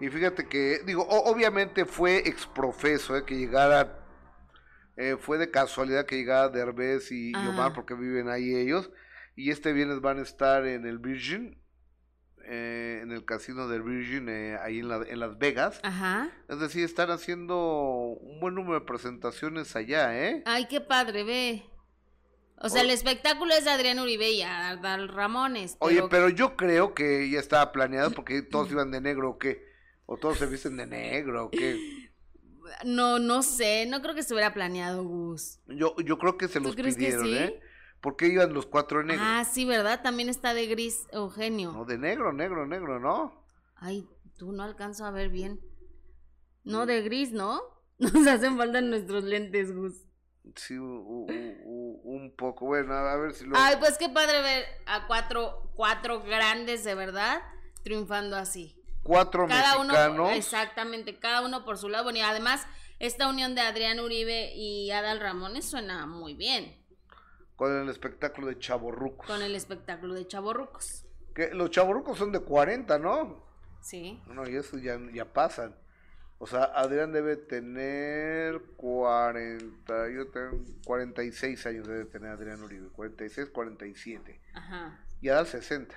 Y 0.00 0.08
fíjate 0.08 0.48
que, 0.48 0.80
digo, 0.86 1.02
o- 1.02 1.30
obviamente 1.30 1.84
fue 1.84 2.18
exprofeso 2.28 3.16
eh, 3.16 3.24
que 3.26 3.34
llegara, 3.36 3.98
eh, 4.96 5.16
fue 5.18 5.38
de 5.38 5.50
casualidad 5.50 6.06
que 6.06 6.16
llegara 6.16 6.48
Derbez 6.48 7.10
y, 7.12 7.30
y. 7.30 7.34
Omar 7.34 7.72
porque 7.72 7.94
viven 7.94 8.28
ahí 8.28 8.54
ellos. 8.54 8.90
Y 9.34 9.50
este 9.50 9.72
viernes 9.72 10.00
van 10.00 10.18
a 10.18 10.22
estar 10.22 10.66
en 10.66 10.86
el 10.86 10.98
Virgin, 10.98 11.58
eh, 12.44 13.00
en 13.02 13.12
el 13.12 13.24
casino 13.24 13.68
del 13.68 13.82
Virgin, 13.82 14.28
eh, 14.28 14.58
ahí 14.60 14.80
en, 14.80 14.88
la- 14.88 15.04
en 15.08 15.20
Las 15.20 15.38
Vegas. 15.38 15.80
Ajá. 15.82 16.30
Es 16.48 16.58
decir, 16.60 16.84
están 16.84 17.10
haciendo 17.10 17.56
un 18.20 18.40
buen 18.40 18.54
número 18.54 18.80
de 18.80 18.86
presentaciones 18.86 19.74
allá, 19.76 20.18
¿eh? 20.28 20.42
Ay, 20.44 20.66
qué 20.68 20.80
padre, 20.80 21.24
ve. 21.24 21.62
O 22.64 22.68
sea, 22.68 22.82
el 22.82 22.90
espectáculo 22.90 23.52
es 23.54 23.64
de 23.64 23.70
Adrián 23.70 23.98
Uribe 23.98 24.30
y 24.30 24.42
Adal 24.42 25.08
Ramones. 25.08 25.76
Oye, 25.80 26.02
pero- 26.08 26.28
yo 26.28 26.56
creo 26.56 26.94
que 26.94 27.28
ya 27.30 27.40
estaba 27.40 27.72
planeado 27.72 28.12
porque 28.12 28.42
todos 28.42 28.70
iban 28.70 28.90
de 28.92 29.00
negro 29.00 29.30
o 29.30 29.38
qué. 29.38 29.64
O 30.06 30.16
todos 30.16 30.38
se 30.38 30.46
visten 30.46 30.76
de 30.76 30.86
negro 30.86 31.46
o 31.46 31.50
qué. 31.50 31.76
No, 32.84 33.18
no 33.18 33.42
sé, 33.42 33.86
no 33.86 34.00
creo 34.02 34.14
que 34.14 34.20
estuviera 34.20 34.54
planeado, 34.54 35.02
Gus. 35.04 35.58
Yo, 35.66 35.96
yo 36.04 36.18
creo 36.18 36.36
que 36.38 36.46
se 36.48 36.60
¿Tú 36.60 36.66
los 36.66 36.76
pidieron, 36.76 37.24
sí? 37.26 37.34
¿eh? 37.36 37.60
Porque 38.02 38.26
iban 38.26 38.52
los 38.52 38.66
cuatro 38.66 38.98
de 38.98 39.04
negro. 39.06 39.24
Ah, 39.26 39.44
sí, 39.44 39.64
¿verdad? 39.64 40.02
También 40.02 40.28
está 40.28 40.52
de 40.52 40.66
gris 40.66 41.06
Eugenio. 41.12 41.72
No, 41.72 41.84
de 41.86 41.96
negro, 41.96 42.32
negro, 42.34 42.66
negro, 42.66 42.98
¿no? 43.00 43.46
Ay, 43.76 44.06
tú 44.36 44.52
no 44.52 44.62
alcanzo 44.64 45.06
a 45.06 45.10
ver 45.10 45.30
bien. 45.30 45.60
No, 46.64 46.84
de 46.84 47.00
gris, 47.02 47.32
¿no? 47.32 47.62
Nos 47.98 48.26
hacen 48.26 48.56
falta 48.58 48.80
nuestros 48.80 49.24
lentes, 49.24 49.74
Gus. 49.74 49.94
Sí, 50.56 50.76
u- 50.76 50.84
u- 50.84 51.26
u- 51.64 52.00
un 52.04 52.34
poco. 52.36 52.66
Bueno, 52.66 52.92
a 52.92 53.16
ver 53.16 53.32
si 53.34 53.44
lo... 53.46 53.56
Ay, 53.56 53.76
pues 53.78 53.96
qué 53.98 54.08
padre 54.08 54.42
ver 54.42 54.64
a 54.86 55.06
cuatro, 55.06 55.70
cuatro 55.76 56.20
grandes 56.22 56.82
de 56.82 56.96
verdad 56.96 57.40
triunfando 57.84 58.36
así. 58.36 58.76
Cuatro 59.04 59.46
Cada 59.46 59.78
mexicanos. 59.78 60.14
uno, 60.16 60.30
exactamente, 60.30 61.18
cada 61.20 61.42
uno 61.42 61.64
por 61.64 61.78
su 61.78 61.88
lado. 61.88 62.04
Bueno, 62.04 62.18
y 62.18 62.22
además, 62.22 62.66
esta 62.98 63.28
unión 63.28 63.54
de 63.54 63.60
Adrián 63.60 64.00
Uribe 64.00 64.52
y 64.56 64.90
Adal 64.90 65.20
Ramones 65.20 65.64
suena 65.70 66.06
muy 66.06 66.34
bien 66.34 66.81
Con 67.56 67.76
el 67.76 67.88
espectáculo 67.88 68.48
de 68.48 68.58
chaborrucos. 68.58 69.26
con 69.26 69.42
el 69.42 69.54
espectáculo 69.54 70.14
de 70.14 70.26
Chaborrucos. 70.26 71.04
Que 71.34 71.54
los 71.54 71.70
chaborrucos 71.70 72.18
son 72.18 72.32
de 72.32 72.40
40, 72.40 72.98
¿no? 72.98 73.44
Sí. 73.80 74.20
No, 74.26 74.48
y 74.48 74.56
eso 74.56 74.78
ya, 74.78 74.98
ya 75.12 75.32
pasan. 75.32 75.74
O 76.38 76.46
sea, 76.46 76.64
Adrián 76.64 77.12
debe 77.12 77.36
tener 77.36 78.60
40, 78.76 80.10
yo 80.10 80.28
tengo 80.30 80.64
46 80.84 81.66
años 81.66 81.86
debe 81.86 82.04
tener 82.06 82.30
Adrián 82.30 82.60
Uribe, 82.62 82.88
46, 82.88 83.50
47. 83.50 84.40
Ajá. 84.54 85.04
Y 85.20 85.28
Adal 85.28 85.46
60. 85.46 85.94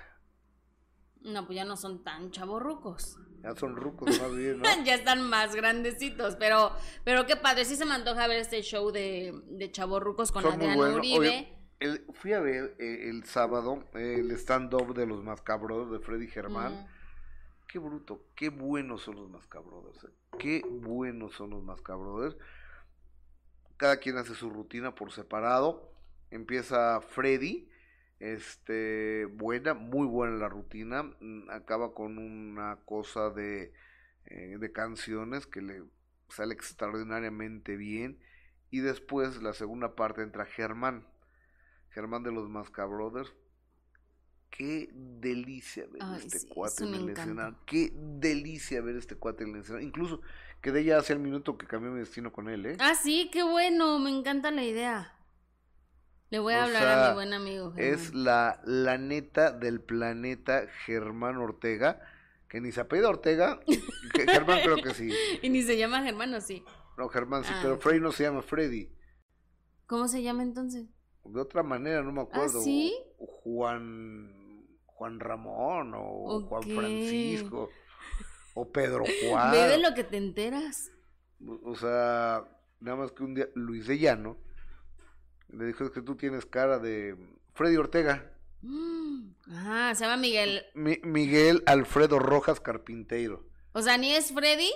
No, 1.22 1.45
pues 1.47 1.56
ya 1.56 1.66
no 1.66 1.76
son 1.76 2.03
tan 2.03 2.30
chavorrucos. 2.30 3.18
Ya 3.46 3.56
son 3.56 3.76
rucos 3.76 4.20
más 4.20 4.36
bien, 4.36 4.60
¿no? 4.60 4.66
ya 4.86 4.96
están 4.96 5.22
más 5.22 5.56
grandecitos, 5.56 6.36
pero 6.36 6.72
pero 7.04 7.26
qué 7.26 7.36
padre, 7.36 7.66
sí 7.66 7.76
se 7.76 7.86
me 7.86 7.93
antoja 7.93 8.28
ver 8.28 8.39
este 8.39 8.62
show 8.62 8.91
de, 8.91 9.34
de 9.46 9.72
chavorrucos 9.72 10.32
con 10.32 10.46
Adrián 10.46 10.80
Uribe. 10.80 11.54
fui 12.14 12.34
a 12.34 12.39
ver 12.39 12.76
eh, 12.80 13.10
el 13.10 13.24
sábado 13.26 13.84
el 13.93 14.32
stand-up 14.32 14.96
de 14.96 15.06
los 15.06 15.24
Mascabros 15.24 15.91
de 15.91 16.00
Freddy 16.00 16.28
Germán 16.28 16.88
qué 17.76 17.80
bruto, 17.80 18.22
qué 18.36 18.48
buenos 18.48 19.02
son 19.02 19.16
los 19.16 19.30
Mascabrothers, 19.30 20.06
eh. 20.06 20.14
qué 20.39 20.62
buenos 20.66 21.34
son 21.34 21.50
los 21.50 21.62
Mascabrothers. 21.62 22.38
Cada 23.76 23.98
quien 23.98 24.18
hace 24.18 24.34
su 24.34 24.50
rutina 24.50 24.96
por 24.96 25.12
separado. 25.12 25.91
Empieza 26.32 27.02
Freddy, 27.02 27.68
este, 28.20 29.26
buena, 29.26 29.74
muy 29.74 30.07
buena 30.07 30.36
la 30.38 30.49
rutina. 30.49 31.03
Mm, 31.20 31.49
acaba 31.49 31.93
con 31.93 32.18
una 32.18 32.78
cosa 32.86 33.30
de, 33.30 33.74
eh, 34.26 34.57
de 34.59 34.72
canciones 34.72 35.47
que 35.47 35.61
le 35.61 35.84
sale 36.30 36.53
extraordinariamente 36.53 37.76
bien. 37.76 38.20
Y 38.72 38.80
después 38.80 39.41
la 39.41 39.53
segunda 39.53 39.95
parte 39.95 40.22
entra 40.22 40.45
Germán. 40.45 41.07
Germán 41.89 42.24
de 42.24 42.32
los 42.32 42.49
Mascabrothers 42.49 43.34
qué 44.57 44.89
delicia 44.93 45.86
ver 45.91 46.01
este 46.18 46.47
cuate 46.47 46.86
en 46.86 46.93
el 46.95 47.09
escenario. 47.09 47.57
Qué 47.66 47.91
delicia 47.93 48.82
ver 48.82 48.95
este 48.95 49.16
cuate 49.16 49.43
en 49.43 49.55
el 49.55 49.61
escenario. 49.61 49.88
Incluso 49.88 50.22
quedé 50.61 50.84
ya 50.84 50.97
hace 50.97 51.13
el 51.13 51.20
minuto 51.20 51.57
que 51.57 51.68
cambió 51.68 51.91
mi 51.91 51.99
destino 51.99 52.32
con 52.32 52.49
él, 52.49 52.66
¿eh? 52.66 52.78
Ah, 52.80 52.95
sí, 52.95 53.30
qué 53.32 53.43
bueno, 53.43 53.99
me 53.99 54.09
encanta 54.09 54.51
la 54.51 54.63
idea. 54.63 55.14
Le 56.30 56.40
voy 56.40 56.54
a 56.54 56.64
hablar 56.64 56.88
a 56.88 57.10
mi 57.10 57.16
buen 57.16 57.34
amigo. 57.34 57.74
Es 57.78 58.14
la, 58.14 58.60
la 58.66 58.98
neta 58.98 59.52
del 59.52 59.80
planeta 59.80 60.66
Germán 60.86 61.38
Ortega, 61.38 62.02
que 62.50 62.60
ni 62.62 62.72
se 62.72 62.82
apellida 62.82 63.10
Ortega, 63.10 63.60
Germán 64.14 64.62
creo 64.64 64.78
que 64.78 64.94
sí. 64.94 65.12
Y 65.42 65.50
ni 65.50 65.62
se 65.62 65.78
llama 65.78 66.04
Germán, 66.04 66.34
¿o 66.34 66.42
sí? 66.42 66.64
No, 66.98 67.10
Germán 67.10 67.44
sí, 67.44 67.52
ah, 67.54 67.60
pero 67.62 67.78
Freddy 67.78 68.00
no 68.00 68.12
se 68.12 68.24
llama 68.24 68.42
Freddy. 68.42 68.90
¿Cómo 69.86 70.08
se 70.08 70.24
llama 70.24 70.44
entonces? 70.44 70.88
De 71.26 71.42
otra 71.42 71.62
manera, 71.62 72.02
no 72.02 72.12
me 72.12 72.22
¿Ah, 72.22 72.24
acuerdo. 72.24 72.60
¿Ah, 72.60 72.64
sí? 72.64 72.96
Juan 73.18 74.32
Juan 74.86 75.20
Ramón 75.20 75.94
o 75.96 76.42
Juan 76.48 76.64
Francisco 76.64 77.70
o 78.54 78.70
Pedro 78.72 79.04
Juan. 79.30 79.52
Ve 79.52 79.68
de 79.68 79.78
lo 79.78 79.94
que 79.94 80.04
te 80.04 80.18
enteras. 80.18 80.92
O 81.64 81.76
sea, 81.76 82.46
nada 82.80 82.98
más 82.98 83.12
que 83.12 83.24
un 83.24 83.36
día 83.36 83.48
Luis 83.56 83.88
de 83.88 84.00
Llano 84.00 84.38
le 85.50 85.66
dijo 85.66 85.91
que 85.91 86.02
tú 86.02 86.16
tienes 86.16 86.46
cara 86.46 86.80
de 86.80 87.16
Freddy 87.54 87.78
Ortega. 87.78 88.32
Ah, 89.48 89.93
se 89.93 90.06
llama 90.06 90.18
Miguel. 90.18 90.64
Miguel 90.74 91.62
Alfredo 91.68 92.18
Rojas 92.18 92.60
Carpinteiro. 92.60 93.46
O 93.74 93.82
sea, 93.84 93.96
ni 93.96 94.12
es 94.12 94.34
Freddy 94.34 94.72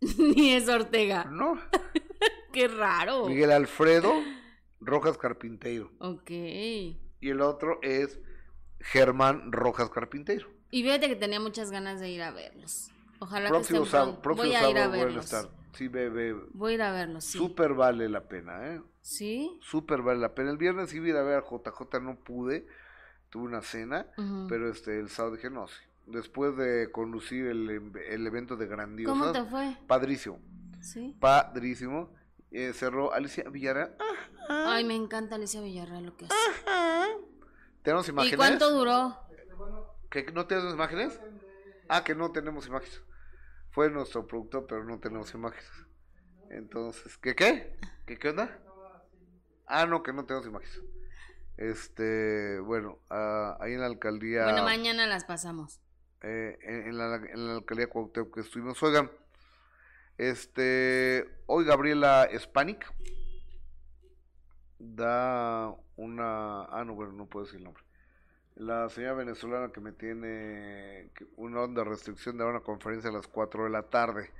ni 0.18 0.54
es 0.54 0.66
Ortega. 0.68 1.24
No. 1.24 1.60
Qué 2.52 2.68
raro. 2.68 3.26
Miguel 3.26 3.52
Alfredo 3.52 4.14
Rojas 4.80 5.18
Carpinteiro. 5.18 5.90
Ok. 5.98 6.30
Y 6.30 7.04
el 7.20 7.40
otro 7.40 7.78
es 7.82 8.18
Germán 8.80 9.52
Rojas 9.52 9.90
Carpintero. 9.90 10.48
Y 10.70 10.82
fíjate 10.82 11.08
que 11.08 11.16
tenía 11.16 11.40
muchas 11.40 11.70
ganas 11.70 12.00
de 12.00 12.10
ir 12.10 12.22
a 12.22 12.30
verlos. 12.30 12.90
Ojalá 13.18 13.50
que 13.50 13.58
estén 13.58 13.86
sábado, 13.86 14.20
Voy 14.22 14.54
a 14.54 14.70
ir 14.70 14.78
a 14.78 14.88
verlos. 14.88 15.34
Sí, 15.74 15.88
ve, 15.88 16.34
Voy 16.52 16.72
a 16.72 16.74
ir 16.74 16.82
a 16.82 16.92
verlos, 16.92 17.24
sí. 17.24 17.38
Súper 17.38 17.74
vale 17.74 18.08
la 18.08 18.28
pena, 18.28 18.66
¿eh? 18.66 18.82
Sí. 19.02 19.58
Súper 19.60 20.02
vale 20.02 20.20
la 20.20 20.34
pena. 20.34 20.50
El 20.50 20.56
viernes 20.56 20.92
iba 20.94 21.06
a 21.06 21.08
ir 21.08 21.16
a 21.16 21.22
ver 21.22 21.38
a 21.38 21.42
JJ, 21.42 22.00
no 22.00 22.16
pude. 22.16 22.66
Tuve 23.30 23.44
una 23.44 23.62
cena, 23.62 24.06
pero 24.48 24.70
este 24.70 25.00
el 25.00 25.08
sábado 25.08 25.34
dije, 25.34 25.50
no, 25.50 25.66
sí. 25.66 25.82
Después 26.06 26.56
de 26.56 26.90
conducir 26.92 27.46
el, 27.46 27.92
el 28.08 28.26
evento 28.26 28.56
de 28.56 28.66
Grandiosa. 28.66 29.12
¿Cómo 29.12 29.32
te 29.32 29.44
fue? 29.44 29.76
Padrísimo. 29.86 30.38
Sí. 30.80 31.16
Padrísimo. 31.18 32.10
Eh, 32.52 32.72
cerró 32.72 33.12
Alicia 33.12 33.48
Villarreal. 33.50 33.96
Ay, 34.48 34.84
me 34.84 34.94
encanta 34.94 35.34
Alicia 35.34 35.60
Villarreal 35.60 36.04
lo 36.04 36.16
que 36.16 36.26
hace. 36.26 36.34
¿Tenemos 37.82 38.08
imágenes? 38.08 38.34
¿Y 38.34 38.36
cuánto 38.36 38.70
duró? 38.70 39.18
¿Que 40.10 40.30
no 40.32 40.46
tenemos 40.46 40.74
imágenes? 40.74 41.20
Ah, 41.88 42.04
que 42.04 42.14
no 42.14 42.30
tenemos 42.30 42.66
imágenes. 42.66 43.02
Fue 43.74 43.90
nuestro 43.90 44.24
productor, 44.24 44.66
pero 44.68 44.84
no 44.84 45.00
tenemos 45.00 45.34
imágenes. 45.34 45.68
Entonces, 46.48 47.18
¿qué 47.18 47.34
qué? 47.34 47.76
¿Qué 48.06 48.16
qué 48.16 48.28
onda? 48.28 48.56
Ah, 49.66 49.84
no, 49.84 50.04
que 50.04 50.12
no 50.12 50.24
tenemos 50.26 50.46
imágenes. 50.46 50.80
Este, 51.56 52.60
bueno, 52.60 53.00
ah, 53.10 53.58
ahí 53.60 53.72
en 53.72 53.80
la 53.80 53.86
alcaldía. 53.86 54.44
Bueno, 54.44 54.62
mañana 54.62 55.08
las 55.08 55.24
pasamos. 55.24 55.80
Eh, 56.22 56.56
en, 56.62 56.96
la, 56.96 57.16
en, 57.16 57.48
la, 57.48 57.54
alcaldía 57.56 57.88
Cuauhtémoc 57.88 58.32
que 58.32 58.40
estuvimos. 58.42 58.80
Oigan, 58.80 59.10
este, 60.18 61.42
hoy 61.46 61.64
Gabriela 61.64 62.28
Spanik 62.38 62.86
da 64.78 65.74
una... 65.96 66.64
Ah, 66.66 66.84
no, 66.86 66.94
bueno, 66.94 67.12
no 67.12 67.26
puedo 67.26 67.44
decir 67.44 67.58
el 67.58 67.64
nombre. 67.64 67.83
La 68.56 68.88
señora 68.88 69.14
venezolana 69.14 69.72
que 69.72 69.80
me 69.80 69.90
tiene 69.90 71.10
una 71.36 71.62
onda 71.62 71.82
de 71.82 71.90
restricción 71.90 72.38
de 72.38 72.44
una 72.44 72.60
conferencia 72.60 73.10
a 73.10 73.12
las 73.12 73.26
4 73.26 73.64
de 73.64 73.70
la 73.70 73.82
tarde. 73.82 74.30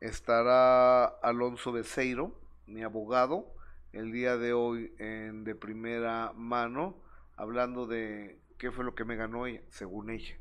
Estará 0.00 1.06
Alonso 1.06 1.72
Beceiro, 1.72 2.32
mi 2.68 2.84
abogado, 2.84 3.52
el 3.92 4.12
día 4.12 4.36
de 4.36 4.52
hoy 4.52 4.92
en 4.98 5.42
de 5.42 5.56
primera 5.56 6.32
mano, 6.36 6.94
hablando 7.36 7.88
de 7.88 8.38
qué 8.56 8.70
fue 8.70 8.84
lo 8.84 8.94
que 8.94 9.04
me 9.04 9.16
ganó 9.16 9.46
ella, 9.46 9.62
según 9.68 10.10
ella, 10.10 10.36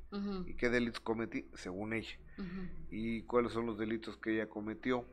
y 0.46 0.54
qué 0.54 0.70
delitos 0.70 1.00
cometí, 1.00 1.48
según 1.56 1.94
ella, 1.94 2.16
y 2.92 3.24
cuáles 3.24 3.54
son 3.54 3.66
los 3.66 3.80
delitos 3.80 4.18
que 4.18 4.36
ella 4.36 4.48
cometió 4.48 5.04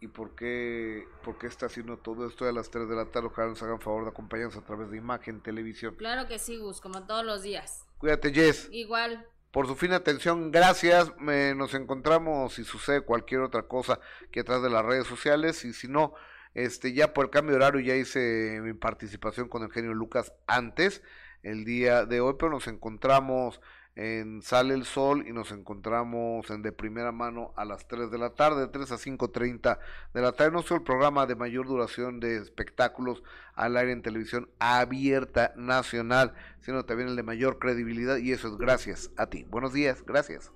y 0.00 0.08
por 0.08 0.34
qué, 0.34 1.06
por 1.22 1.36
qué 1.38 1.46
está 1.46 1.66
haciendo 1.66 1.98
todo 1.98 2.26
esto 2.26 2.48
a 2.48 2.52
las 2.52 2.70
3 2.70 2.88
de 2.88 2.96
la 2.96 3.06
tarde. 3.06 3.26
Ojalá 3.26 3.48
nos 3.48 3.62
hagan 3.62 3.80
favor 3.80 4.04
de 4.04 4.10
acompañarnos 4.10 4.56
a 4.56 4.62
través 4.62 4.90
de 4.90 4.96
imagen, 4.96 5.40
televisión. 5.40 5.94
Claro 5.96 6.26
que 6.26 6.38
sí, 6.38 6.56
Gus, 6.56 6.80
como 6.80 7.06
todos 7.06 7.24
los 7.24 7.42
días. 7.42 7.86
Cuídate, 7.98 8.32
Jess. 8.32 8.68
Igual. 8.72 9.26
Por 9.50 9.66
su 9.66 9.76
fina 9.76 9.96
atención, 9.96 10.50
gracias. 10.50 11.12
nos 11.18 11.74
encontramos 11.74 12.54
si 12.54 12.64
sucede 12.64 13.02
cualquier 13.02 13.40
otra 13.42 13.64
cosa 13.64 14.00
que 14.30 14.40
atrás 14.40 14.62
de 14.62 14.70
las 14.70 14.84
redes 14.84 15.06
sociales. 15.06 15.64
Y 15.66 15.74
si 15.74 15.86
no, 15.86 16.14
este 16.54 16.94
ya 16.94 17.12
por 17.12 17.26
el 17.26 17.30
cambio 17.30 17.52
de 17.52 17.56
horario 17.56 17.80
ya 17.80 17.94
hice 17.94 18.60
mi 18.62 18.72
participación 18.72 19.48
con 19.48 19.62
el 19.64 19.70
genio 19.70 19.92
Lucas 19.92 20.32
antes, 20.46 21.02
el 21.42 21.64
día 21.64 22.06
de 22.06 22.20
hoy, 22.20 22.36
pero 22.38 22.50
nos 22.50 22.68
encontramos 22.68 23.60
en 24.00 24.40
Sale 24.40 24.72
el 24.72 24.86
Sol 24.86 25.26
y 25.28 25.32
nos 25.32 25.52
encontramos 25.52 26.48
en 26.48 26.62
de 26.62 26.72
primera 26.72 27.12
mano 27.12 27.52
a 27.54 27.66
las 27.66 27.86
3 27.86 28.10
de 28.10 28.16
la 28.16 28.30
tarde, 28.30 28.62
de 28.62 28.68
3 28.68 28.92
a 28.92 28.94
5.30 28.94 29.78
de 30.14 30.20
la 30.22 30.32
tarde. 30.32 30.52
No 30.52 30.64
el 30.74 30.82
programa 30.82 31.26
de 31.26 31.34
mayor 31.34 31.66
duración 31.66 32.18
de 32.18 32.38
espectáculos 32.38 33.22
al 33.54 33.76
aire 33.76 33.92
en 33.92 34.00
televisión 34.00 34.48
abierta 34.58 35.52
nacional, 35.54 36.32
sino 36.62 36.86
también 36.86 37.10
el 37.10 37.16
de 37.16 37.22
mayor 37.22 37.58
credibilidad 37.58 38.16
y 38.16 38.32
eso 38.32 38.48
es 38.48 38.56
gracias 38.56 39.10
a 39.18 39.26
ti. 39.26 39.44
Buenos 39.50 39.74
días, 39.74 40.02
gracias. 40.06 40.50